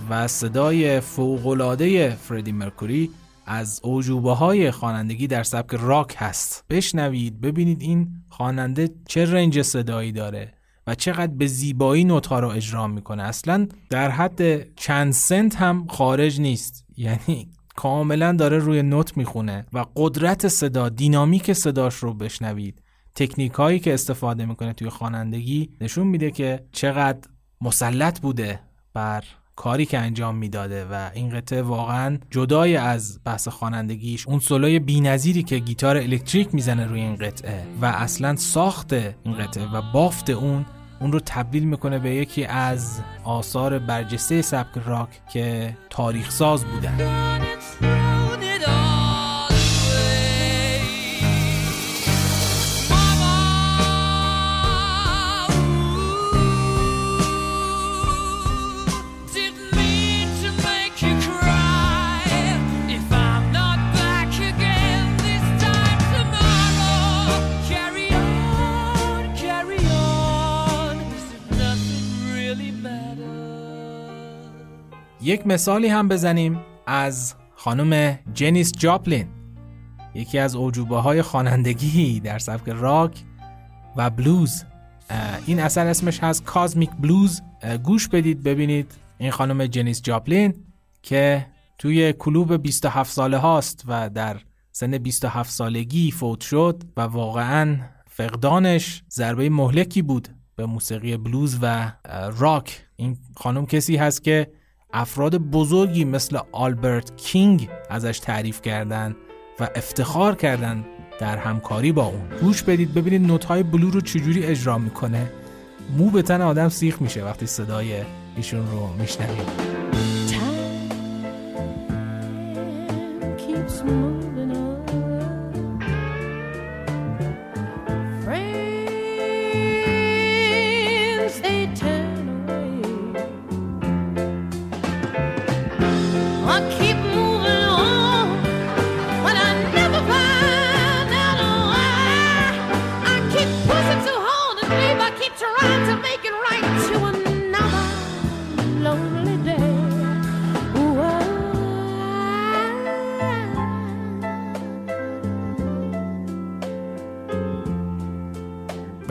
و 0.10 0.28
صدای 0.28 1.00
فوقلاده 1.00 2.10
فردی 2.10 2.52
مرکوری 2.52 3.10
از 3.46 3.80
اوجوبه 3.84 4.32
های 4.32 4.72
خوانندگی 4.72 5.28
در 5.28 5.44
سبک 5.44 5.74
راک 5.74 6.16
هست. 6.18 6.66
بشنوید 6.70 7.42
ببینید 7.42 7.82
این 7.82 8.08
خواننده 8.30 8.90
چه 9.08 9.26
رنج 9.26 9.62
صدایی 9.62 10.12
داره 10.12 10.54
و 10.88 10.96
چقدر 10.96 11.34
به 11.34 11.48
زیبایی 11.48 12.04
نوتها 12.04 12.40
رو 12.40 12.48
اجرا 12.48 12.88
می‌کنه. 12.88 13.24
اصلا 13.24 13.68
در 13.90 14.10
حد 14.10 14.74
چند 14.76 15.14
سنت 15.14 15.56
هم 15.56 15.88
خارج 15.88 16.42
نیست. 16.42 16.86
یعنی 16.98 17.52
کاملا 17.76 18.34
داره 18.34 18.58
روی 18.58 18.82
نوت 18.82 19.18
می‌خونه 19.18 19.66
و 19.74 19.86
قدرت 19.96 20.48
صدا 20.48 20.90
دینامیک 20.90 21.54
صداش 21.54 21.96
رو 21.96 22.14
بشنوید. 22.14 22.83
تکنیک 23.16 23.52
هایی 23.52 23.80
که 23.80 23.94
استفاده 23.94 24.46
می‌کنه 24.46 24.74
توی 24.74 24.90
خوانندگی 24.90 25.70
نشون 25.82 26.08
میده 26.08 26.32
که 26.32 26.66
چقدر 26.72 27.28
مسلط 27.62 28.20
بوده 28.20 28.60
بر 28.94 29.24
کاری 29.56 29.86
که 29.86 30.00
انجام 30.00 30.36
می‌داده 30.36 30.86
و 30.86 31.10
این 31.14 31.30
قطعه 31.30 31.62
واقعا 31.62 32.18
جدای 32.32 32.76
از 32.76 33.20
بحث 33.26 33.48
خوانندگیش 33.48 34.28
اون 34.28 34.40
سولوی 34.40 34.80
بی‌نظیری 34.80 35.44
که 35.44 35.60
گیتار 35.60 35.98
الکتریک 35.98 36.56
می‌زنه 36.56 36.86
روی 36.86 37.02
این 37.02 37.16
قطعه 37.16 37.64
و 37.82 37.86
اصلا 37.86 38.36
ساخت 38.36 38.94
این 38.94 39.38
قطعه 39.40 39.72
و 39.72 39.82
بافت 39.94 40.30
اون 40.30 40.66
اون 41.02 41.12
رو 41.12 41.20
تبدیل 41.26 41.64
می‌کنه 41.64 42.00
به 42.00 42.16
یکی 42.16 42.46
از 42.46 43.02
آثار 43.24 43.80
برجسته 43.80 44.42
سبک 44.42 44.78
راک 44.86 45.28
که 45.28 45.78
تاریخ 45.90 46.32
ساز 46.32 46.66
بودن. 46.66 47.33
یک 75.34 75.48
مثالی 75.48 75.88
هم 75.88 76.08
بزنیم 76.08 76.60
از 76.88 77.36
خانم 77.56 78.20
جنیس 78.34 78.72
جاپلین 78.72 79.28
یکی 80.16 80.40
از 80.40 80.56
اوجوبه 80.56 80.98
های 80.98 81.22
خوانندگی 81.22 82.20
در 82.20 82.40
سبک 82.40 82.70
راک 82.70 83.24
و 83.96 84.10
بلوز. 84.10 84.64
این 85.46 85.60
اثر 85.60 85.88
اسمش 85.88 86.20
هست 86.20 86.44
کازمیک 86.44 86.90
بلوز 87.00 87.42
گوش 87.84 88.08
بدید 88.08 88.44
ببینید 88.44 88.92
این 89.18 89.32
خانم 89.32 89.66
جنیس 89.66 90.02
جاپلین 90.02 90.54
که 91.04 91.48
توی 91.78 92.14
کلوب 92.14 92.58
27 92.58 93.12
ساله 93.12 93.38
هاست 93.38 93.84
و 93.88 94.10
در 94.10 94.38
سن 94.72 94.98
27 94.98 95.52
سالگی 95.52 96.12
فوت 96.12 96.42
شد 96.42 96.84
و 96.98 97.02
واقعا 97.02 97.78
فقدانش 98.08 99.04
ضربه 99.12 99.50
مهلکی 99.50 100.02
بود 100.02 100.28
به 100.56 100.66
موسیقی 100.66 101.18
بلوز 101.18 101.58
و 101.62 101.92
راک. 102.38 102.86
این 102.96 103.18
خانم 103.38 103.66
کسی 103.66 103.96
هست 103.96 104.24
که 104.24 104.48
افراد 104.94 105.38
بزرگی 105.38 106.06
مثل 106.06 106.40
آلبرت 106.52 107.16
کینگ 107.16 107.70
ازش 107.90 108.20
تعریف 108.20 108.62
کردن 108.62 109.16
و 109.60 109.70
افتخار 109.76 110.36
کردن 110.36 110.86
در 111.20 111.38
همکاری 111.38 111.92
با 111.92 112.06
اون. 112.06 112.22
گوش 112.42 112.64
بدید 112.64 112.94
ببینید 112.94 113.28
نوت‌های 113.28 113.64
بلو 113.64 113.90
رو 113.90 114.02
چجوری 114.02 114.44
اجرا 114.44 114.78
می‌کنه. 114.78 115.32
مو 115.98 116.10
به 116.10 116.22
تن 116.22 116.42
آدم 116.42 116.70
سیخ 116.70 117.02
میشه 117.02 117.26
وقتی 117.26 117.46
صدای 117.46 118.02
ایشون 118.36 118.72
رو 118.72 118.88
میشنوید 119.00 119.74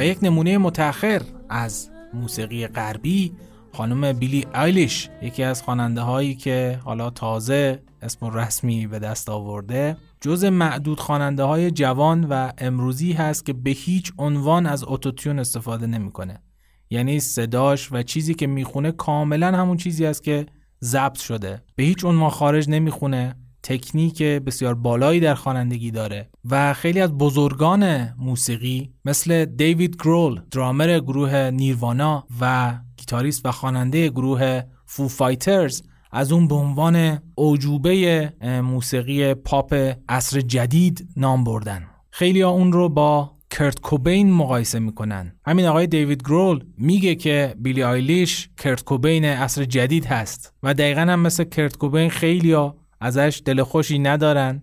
یک 0.05 0.19
نمونه 0.23 0.59
متأخر 0.59 1.23
از 1.49 1.91
موسیقی 2.15 2.67
غربی 2.67 3.33
خانم 3.73 4.13
بیلی 4.13 4.47
آیلیش 4.55 5.09
یکی 5.23 5.43
از 5.43 5.63
خواننده 5.63 6.01
هایی 6.01 6.35
که 6.35 6.81
حالا 6.85 7.11
تازه 7.11 7.83
اسم 8.03 8.27
رسمی 8.27 8.87
به 8.87 8.99
دست 8.99 9.29
آورده. 9.29 9.97
جز 10.21 10.45
معدود 10.45 11.01
خواننده 11.01 11.43
های 11.43 11.71
جوان 11.71 12.25
و 12.25 12.53
امروزی 12.59 13.13
هست 13.13 13.47
که 13.47 13.53
به 13.53 13.71
هیچ 13.71 14.13
عنوان 14.19 14.67
از 14.67 14.85
autotune 14.87 15.39
استفاده 15.39 15.87
نمی‌کنه. 15.87 16.43
یعنی 16.91 17.21
صداش 17.21 17.93
و 17.93 18.03
چیزی 18.03 18.35
که 18.35 18.47
می‌خونه 18.47 18.93
کاملا 18.93 19.47
همون 19.47 19.77
چیزی 19.77 20.07
است 20.07 20.23
که 20.23 20.47
ضبط 20.85 21.19
شده. 21.19 21.63
به 21.77 21.83
هیچ 21.83 22.05
عنوان 22.05 22.31
خارج 22.31 22.69
نمی‌خونه. 22.69 23.35
تکنیک 23.63 24.23
بسیار 24.23 24.75
بالایی 24.75 25.21
در 25.21 25.35
خوانندگی 25.35 25.91
داره 25.91 26.29
و 26.51 26.75
خیلی 26.75 27.01
از 27.01 27.19
بزرگان 27.19 28.15
موسیقی 28.19 28.93
مثل 29.05 29.45
دیوید 29.45 29.97
گرول 30.05 30.41
درامر 30.51 30.99
گروه 30.99 31.51
نیروانا 31.51 32.27
و 32.41 32.75
گیتاریست 32.97 33.47
و 33.47 33.51
خواننده 33.51 34.09
گروه 34.09 34.63
فو 34.87 35.09
فایترز 35.09 35.83
از 36.13 36.33
اون 36.33 36.49
به 36.49 36.55
عنوان 36.55 37.19
اوجوبه 37.35 38.33
موسیقی 38.65 39.35
پاپ 39.35 39.93
عصر 40.09 40.41
جدید 40.41 41.09
نام 41.17 41.45
بردن. 41.45 41.87
خیلی 42.11 42.41
ها 42.41 42.51
اون 42.51 42.73
رو 42.73 42.89
با 42.89 43.33
کرت 43.51 43.81
کوبین 43.81 44.33
مقایسه 44.33 44.79
می‌کنن. 44.79 45.33
همین 45.47 45.67
آقای 45.67 45.87
دیوید 45.87 46.23
گرول 46.23 46.65
میگه 46.79 47.15
که 47.15 47.55
بیلی 47.59 47.83
آیلیش 47.83 48.51
کرت 48.59 48.85
کوبین 48.85 49.25
عصر 49.25 49.65
جدید 49.65 50.07
هست 50.07 50.55
و 50.63 50.75
دقیقا 50.75 51.01
هم 51.01 51.21
مثل 51.21 51.45
کرت 51.45 51.77
کوبین 51.77 52.11
خیلی 52.11 52.55
ازش 53.03 53.43
دل 53.45 53.63
خوشی 53.63 53.99
ندارن 53.99 54.63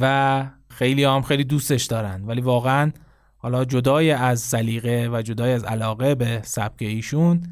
و 0.00 0.46
خیلی 0.68 1.04
هم 1.04 1.22
خیلی 1.22 1.44
دوستش 1.44 1.84
دارن. 1.84 2.24
ولی 2.24 2.40
واقعا 2.40 2.92
حالا 3.36 3.64
جدای 3.64 4.10
از 4.10 4.40
سلیقه 4.40 5.08
و 5.12 5.22
جدای 5.22 5.52
از 5.52 5.64
علاقه 5.64 6.14
به 6.14 6.40
سبک 6.44 6.76
ایشون 6.82 7.42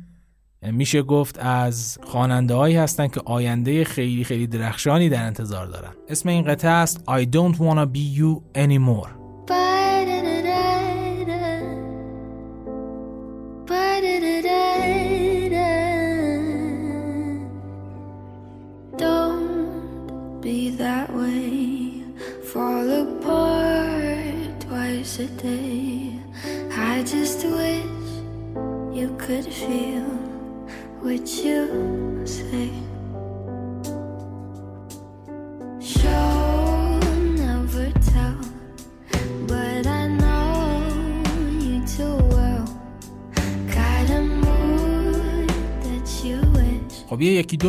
میشه 0.62 1.02
گفت 1.02 1.38
از 1.38 1.98
خواننده 2.02 2.54
هایی 2.54 2.76
هستن 2.76 3.08
که 3.08 3.20
آینده 3.24 3.84
خیلی 3.84 4.24
خیلی 4.24 4.46
درخشانی 4.46 5.08
در 5.08 5.26
انتظار 5.26 5.66
دارن. 5.66 5.92
اسم 6.08 6.28
این 6.28 6.44
قطعه 6.44 6.70
است 6.70 7.04
I 7.08 7.24
don't 7.24 7.56
wanna 7.56 7.86
be 7.86 8.18
you 8.18 8.58
anymore. 8.58 9.23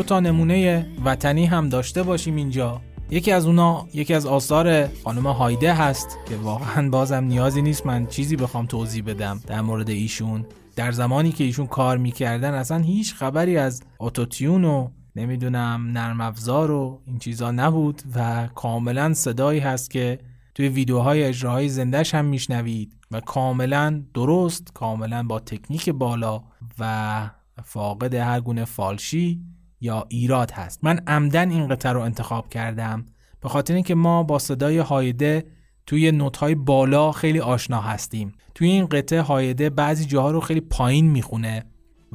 تا 0.05 0.19
نمونه 0.19 0.85
وطنی 1.05 1.45
هم 1.45 1.69
داشته 1.69 2.03
باشیم 2.03 2.35
اینجا. 2.35 2.81
یکی 3.09 3.31
از 3.31 3.45
اونا 3.45 3.87
یکی 3.93 4.13
از 4.13 4.25
آثار 4.25 4.87
خانم 4.87 5.27
هایده 5.27 5.73
هست 5.73 6.17
که 6.29 6.35
واقعا 6.35 6.89
بازم 6.89 7.23
نیازی 7.23 7.61
نیست 7.61 7.85
من 7.85 8.07
چیزی 8.07 8.35
بخوام 8.35 8.65
توضیح 8.65 9.03
بدم 9.03 9.41
در 9.47 9.61
مورد 9.61 9.89
ایشون. 9.89 10.45
در 10.75 10.91
زمانی 10.91 11.31
که 11.31 11.43
ایشون 11.43 11.67
کار 11.67 11.97
می‌کردن 11.97 12.53
اصلا 12.53 12.77
هیچ 12.77 13.13
خبری 13.13 13.57
از 13.57 13.83
اتوتیون 13.99 14.65
و 14.65 14.89
نمی‌دونم 15.15 15.87
نرم 15.93 16.21
افزار 16.21 16.71
و 16.71 17.01
این 17.07 17.19
چیزا 17.19 17.51
نبود 17.51 18.01
و 18.15 18.49
کاملا 18.55 19.13
صدایی 19.13 19.59
هست 19.59 19.91
که 19.91 20.19
توی 20.55 20.69
ویدیوهای 20.69 21.23
اجراهای 21.23 21.69
زندهش 21.69 22.15
هم 22.15 22.25
میشنوید 22.25 22.95
و 23.11 23.19
کاملا 23.19 24.03
درست 24.13 24.71
کاملا 24.73 25.23
با 25.23 25.39
تکنیک 25.39 25.89
بالا 25.89 26.43
و 26.79 27.29
فاقد 27.63 28.13
هر 28.13 28.41
گونه 28.41 28.65
فالشی 28.65 29.41
یا 29.81 30.05
ایراد 30.09 30.51
هست. 30.51 30.79
من 30.83 30.99
عمدن 31.07 31.49
این 31.49 31.67
قطعه 31.67 31.91
رو 31.91 32.01
انتخاب 32.01 32.49
کردم 32.49 33.05
به 33.41 33.49
خاطر 33.49 33.73
اینکه 33.73 33.95
ما 33.95 34.23
با 34.23 34.39
صدای 34.39 34.77
هایده 34.77 35.45
توی 35.85 36.11
نوت‌های 36.11 36.55
بالا 36.55 37.11
خیلی 37.11 37.39
آشنا 37.39 37.81
هستیم. 37.81 38.33
توی 38.55 38.67
این 38.67 38.85
قطعه 38.85 39.21
هایده 39.21 39.69
بعضی 39.69 40.05
جاها 40.05 40.31
رو 40.31 40.39
خیلی 40.39 40.61
پایین 40.61 41.09
می‌خونه 41.09 41.63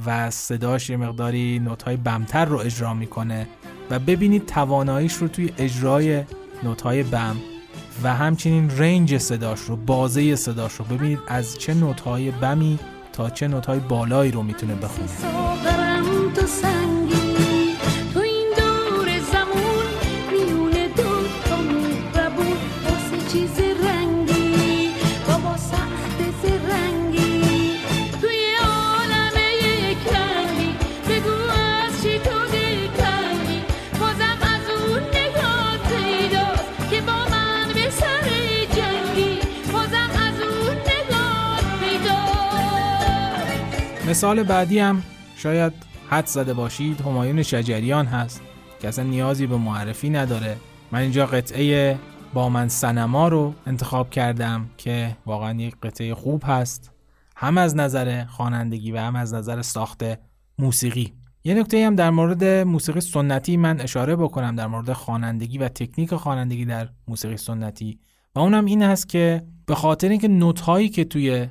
و 0.07 0.31
صداش 0.31 0.91
یه 0.91 0.97
مقداری 0.97 1.59
نوت‌های 1.59 1.97
بمتر 1.97 2.45
رو 2.45 2.59
اجرا 2.59 2.95
می‌کنه 2.95 3.47
و 3.91 3.99
ببینید 3.99 4.47
تواناییش 4.47 5.13
رو 5.13 5.29
توی 5.29 5.53
اجرای 5.59 6.25
نوت‌های 6.63 7.03
بم 7.03 7.37
و 8.03 8.15
همچنین 8.15 8.71
رنج 8.79 9.19
صداش 9.19 9.61
رو 9.61 9.77
بازه 9.77 10.37
صداش 10.37 10.73
رو 10.73 10.85
ببینید 10.85 11.19
از 11.29 11.59
چه 11.59 11.75
نوت‌های 11.75 12.31
بمی 12.31 12.79
تا 13.13 13.31
چه 13.31 13.49
نوت‌های 13.49 13.81
بالایی 13.81 14.31
رو 14.31 14.43
می‌تونه 14.43 14.75
بخونه. 14.75 15.09
مثال 44.11 44.43
بعدی 44.43 44.79
هم 44.79 45.03
شاید 45.37 45.73
حد 46.09 46.27
زده 46.27 46.55
باشید 46.55 47.01
همایون 47.01 47.43
شجریان 47.43 48.07
هست 48.07 48.43
که 48.81 48.89
اصلا 48.89 49.05
نیازی 49.05 49.47
به 49.47 49.57
معرفی 49.57 50.11
نداره. 50.11 50.57
من 50.93 50.99
اینجا 50.99 51.27
قطعه 51.27 51.99
با 52.35 52.49
من 52.49 52.69
سنما 52.69 53.29
رو 53.29 53.55
انتخاب 53.67 54.11
کردم 54.11 54.71
که 54.77 55.17
واقعا 55.27 55.61
یک 55.61 55.75
قطعه 55.83 56.15
خوب 56.15 56.43
هست. 56.47 56.93
هم 57.37 57.59
از 57.59 57.77
نظر 57.77 58.25
خوانندگی 58.25 58.93
و 58.93 58.99
هم 58.99 59.17
از 59.17 59.35
نظر 59.35 59.63
ساخت 59.63 60.03
موسیقی. 60.59 61.13
یه 61.45 61.55
نکته 61.55 61.87
هم 61.87 61.95
در 61.95 62.11
مورد 62.11 62.45
موسیقی 62.45 63.01
سنتی 63.01 63.57
من 63.57 63.81
اشاره 63.81 64.17
بکنم 64.17 64.57
در 64.57 64.67
مورد 64.67 64.93
خوانندگی 64.93 65.59
و 65.59 65.69
تکنیک 65.69 66.15
خوانندگی 66.15 66.65
در 66.65 66.89
موسیقی 67.09 67.37
سنتی. 67.37 67.99
و 68.35 68.41
اونم 68.41 68.65
این 68.65 68.83
هست 68.83 69.09
که 69.09 69.43
به 69.67 69.75
خاطر 69.75 70.09
اینکه 70.09 70.29
نوت 70.29 70.61
هایی 70.61 70.89
که 70.89 71.05
توی 71.05 71.47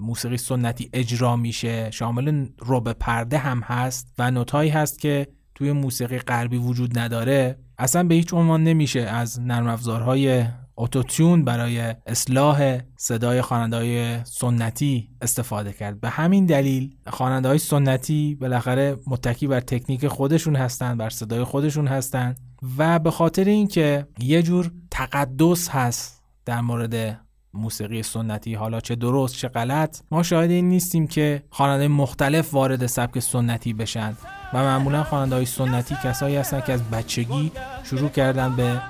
موسیقی 0.00 0.36
سنتی 0.36 0.90
اجرا 0.92 1.36
میشه 1.36 1.90
شامل 1.90 2.46
رب 2.66 2.92
پرده 2.92 3.38
هم 3.38 3.60
هست 3.60 4.14
و 4.18 4.30
نوت 4.30 4.50
هایی 4.50 4.70
هست 4.70 4.98
که 4.98 5.28
توی 5.54 5.72
موسیقی 5.72 6.18
غربی 6.18 6.56
وجود 6.56 6.98
نداره 6.98 7.58
اصلا 7.78 8.04
به 8.04 8.14
هیچ 8.14 8.34
عنوان 8.34 8.64
نمیشه 8.64 9.00
از 9.00 9.40
نرم 9.40 9.66
افزارهای 9.66 10.44
اتوتیون 10.76 11.44
برای 11.44 11.94
اصلاح 12.06 12.78
صدای 12.96 13.42
خواننده 13.42 14.24
سنتی 14.24 15.10
استفاده 15.22 15.72
کرد. 15.72 16.00
به 16.00 16.08
همین 16.08 16.46
دلیل 16.46 16.96
خواننده 17.06 17.48
های 17.48 17.58
سنتی 17.58 18.34
بالاخره 18.34 18.96
متکی 19.06 19.46
بر 19.46 19.60
تکنیک 19.60 20.08
خودشون 20.08 20.56
هستن 20.56 20.96
بر 20.96 21.10
صدای 21.10 21.44
خودشون 21.44 21.86
هستن 21.86 22.34
و 22.78 22.98
به 22.98 23.10
خاطر 23.10 23.44
اینکه 23.44 24.06
یه 24.18 24.42
جور 24.42 24.72
تقدس 24.90 25.68
هست 25.68 26.23
در 26.44 26.60
مورد 26.60 27.20
موسیقی 27.54 28.02
سنتی. 28.02 28.54
حالا 28.54 28.80
چه 28.80 28.94
درست 28.94 29.36
چه 29.36 29.48
غلط 29.48 30.00
ما 30.10 30.22
شاهد 30.22 30.50
این 30.50 30.68
نیستیم 30.68 31.06
که 31.06 31.42
خواننده 31.50 31.88
مختلف 31.88 32.54
وارد 32.54 32.86
سبک 32.86 33.18
سنتی 33.18 33.72
بشن 33.72 34.16
و 34.52 34.58
معمولا 34.58 35.04
خواننده 35.04 35.34
های 35.34 35.46
سنتی 35.46 35.96
کسایی 36.04 36.36
هستن 36.36 36.60
که 36.60 36.72
از 36.72 36.82
بچگی 36.82 37.52
شروع 37.84 38.08
کردن 38.08 38.56
به 38.56 38.80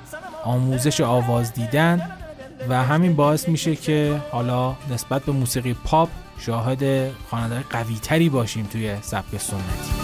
آموزش 0.44 1.00
آواز 1.00 1.52
دیدن 1.52 2.10
و 2.68 2.84
همین 2.84 3.16
باعث 3.16 3.48
میشه 3.48 3.76
که 3.76 4.22
حالا 4.32 4.76
نسبت 4.90 5.22
به 5.22 5.32
موسیقی 5.32 5.74
پاپ 5.84 6.08
شاهد 6.38 7.12
خواننده 7.30 7.64
قوی 7.70 7.94
تری 7.94 8.28
باشیم 8.28 8.66
توی 8.66 8.96
سبک 9.02 9.38
سنتی. 9.38 10.03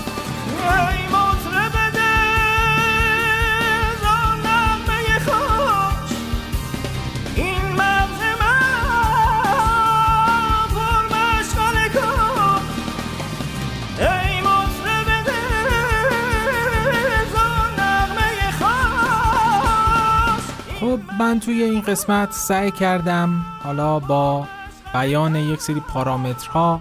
من 21.20 21.40
توی 21.40 21.62
این 21.62 21.80
قسمت 21.80 22.32
سعی 22.32 22.70
کردم 22.70 23.44
حالا 23.62 23.98
با 23.98 24.46
بیان 24.92 25.36
یک 25.36 25.60
سری 25.60 25.80
پارامترها 25.80 26.80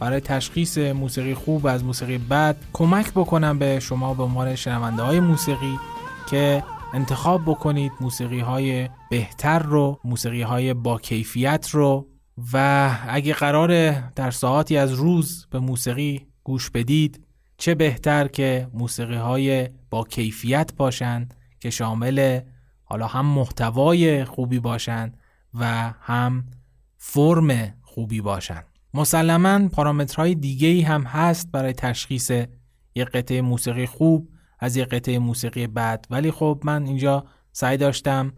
برای 0.00 0.20
تشخیص 0.20 0.78
موسیقی 0.78 1.34
خوب 1.34 1.66
از 1.66 1.84
موسیقی 1.84 2.18
بد 2.18 2.56
کمک 2.72 3.10
بکنم 3.12 3.58
به 3.58 3.80
شما 3.80 4.14
به 4.14 4.22
عنوان 4.22 4.54
شنونده 4.54 5.02
های 5.02 5.20
موسیقی 5.20 5.78
که 6.30 6.64
انتخاب 6.94 7.42
بکنید 7.42 7.92
موسیقی 8.00 8.40
های 8.40 8.88
بهتر 9.10 9.58
رو 9.58 10.00
موسیقی 10.04 10.42
های 10.42 10.74
با 10.74 10.98
کیفیت 10.98 11.68
رو 11.70 12.06
و 12.52 12.90
اگه 13.08 13.34
قرار 13.34 13.90
در 13.90 14.30
ساعتی 14.30 14.76
از 14.76 14.92
روز 14.92 15.46
به 15.50 15.58
موسیقی 15.58 16.26
گوش 16.44 16.70
بدید 16.70 17.26
چه 17.58 17.74
بهتر 17.74 18.28
که 18.28 18.68
موسیقی 18.74 19.16
های 19.16 19.68
با 19.90 20.04
کیفیت 20.04 20.72
باشند 20.76 21.34
که 21.60 21.70
شامل 21.70 22.40
حالا 22.88 23.06
هم 23.06 23.26
محتوای 23.26 24.24
خوبی 24.24 24.58
باشند 24.58 25.16
و 25.54 25.92
هم 26.00 26.46
فرم 26.96 27.74
خوبی 27.82 28.20
باشند 28.20 28.66
مسلما 28.94 29.68
پارامترهای 29.68 30.34
دیگه 30.34 30.68
ای 30.68 30.80
هم 30.80 31.02
هست 31.02 31.52
برای 31.52 31.72
تشخیص 31.72 32.30
یک 32.94 33.08
قطعه 33.08 33.42
موسیقی 33.42 33.86
خوب 33.86 34.28
از 34.58 34.76
یک 34.76 34.88
قطعه 34.88 35.18
موسیقی 35.18 35.66
بد. 35.66 36.06
ولی 36.10 36.30
خب 36.30 36.60
من 36.64 36.86
اینجا 36.86 37.26
سعی 37.52 37.76
داشتم 37.76 38.32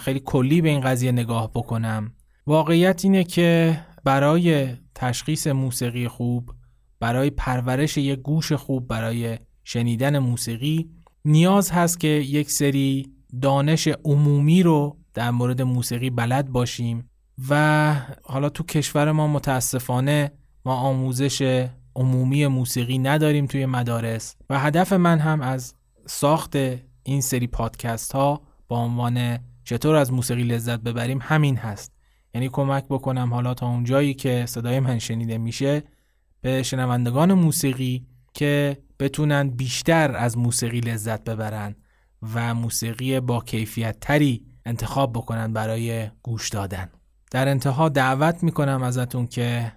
خیلی 0.00 0.20
کلی 0.20 0.60
به 0.60 0.68
این 0.68 0.80
قضیه 0.80 1.12
نگاه 1.12 1.50
بکنم. 1.50 2.12
واقعیت 2.46 3.04
اینه 3.04 3.24
که 3.24 3.80
برای 4.04 4.76
تشخیص 4.94 5.46
موسیقی 5.46 6.08
خوب 6.08 6.50
برای 7.00 7.30
پرورش 7.30 7.96
یک 7.96 8.18
گوش 8.18 8.52
خوب 8.52 8.88
برای 8.88 9.38
شنیدن 9.64 10.18
موسیقی 10.18 10.90
نیاز 11.24 11.70
هست 11.70 12.00
که 12.00 12.08
یک 12.08 12.50
سری 12.50 13.17
دانش 13.42 13.88
عمومی 14.04 14.62
رو 14.62 14.96
در 15.14 15.30
مورد 15.30 15.62
موسیقی 15.62 16.10
بلد 16.10 16.48
باشیم 16.48 17.10
و 17.48 17.94
حالا 18.22 18.48
تو 18.48 18.64
کشور 18.64 19.12
ما 19.12 19.26
متاسفانه 19.28 20.32
ما 20.64 20.74
آموزش 20.74 21.68
عمومی 21.96 22.46
موسیقی 22.46 22.98
نداریم 22.98 23.46
توی 23.46 23.66
مدارس 23.66 24.36
و 24.50 24.58
هدف 24.58 24.92
من 24.92 25.18
هم 25.18 25.40
از 25.40 25.74
ساخت 26.06 26.56
این 27.02 27.20
سری 27.20 27.46
پادکست 27.46 28.12
ها 28.12 28.42
با 28.68 28.78
عنوان 28.78 29.38
چطور 29.64 29.94
از 29.94 30.12
موسیقی 30.12 30.42
لذت 30.42 30.80
ببریم 30.80 31.18
همین 31.22 31.56
هست. 31.56 31.92
یعنی 32.34 32.48
کمک 32.48 32.84
بکنم 32.84 33.34
حالا 33.34 33.54
تا 33.54 33.68
اونجایی 33.68 34.14
که 34.14 34.44
صدای 34.46 34.80
من 34.80 34.98
شنیده 34.98 35.38
میشه 35.38 35.82
به 36.40 36.62
شنوندگان 36.62 37.32
موسیقی 37.34 38.06
که 38.34 38.78
بتونن 39.00 39.48
بیشتر 39.48 40.16
از 40.16 40.38
موسیقی 40.38 40.80
لذت 40.80 41.24
ببرن. 41.24 41.74
و 42.34 42.54
موسیقی 42.54 43.20
با 43.20 43.40
کیفیت 43.40 43.96
تری 44.00 44.46
انتخاب 44.66 45.12
بکنن 45.12 45.52
برای 45.52 46.08
گوش 46.22 46.48
دادن. 46.48 46.88
در 47.30 47.48
انتها 47.48 47.88
دعوت 47.88 48.42
می‌کنم 48.42 48.82
ازتون 48.82 49.26
که 49.26 49.72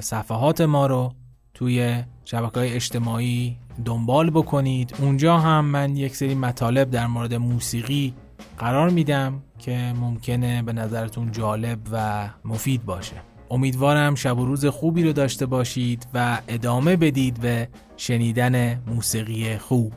صفحات 0.00 0.60
ما 0.60 0.86
رو 0.86 1.12
توی 1.54 2.02
شبکه 2.24 2.60
های 2.60 2.72
اجتماعی 2.72 3.56
دنبال 3.84 4.30
بکنید. 4.30 4.94
اونجا 4.98 5.38
هم 5.38 5.64
من 5.64 5.96
یک 5.96 6.16
سری 6.16 6.34
مطالب 6.34 6.90
در 6.90 7.06
مورد 7.06 7.34
موسیقی 7.34 8.14
قرار 8.58 8.90
میدم 8.90 9.42
که 9.58 9.92
ممکنه 10.00 10.62
به 10.62 10.72
نظرتون 10.72 11.32
جالب 11.32 11.78
و 11.92 12.28
مفید 12.44 12.84
باشه. 12.84 13.16
امیدوارم 13.50 14.14
شب 14.14 14.38
و 14.38 14.46
روز 14.46 14.66
خوبی 14.66 15.02
رو 15.02 15.12
داشته 15.12 15.46
باشید 15.46 16.06
و 16.14 16.38
ادامه 16.48 16.96
بدید 16.96 17.40
به 17.40 17.68
شنیدن 17.96 18.82
موسیقی 18.86 19.58
خوب. 19.58 19.92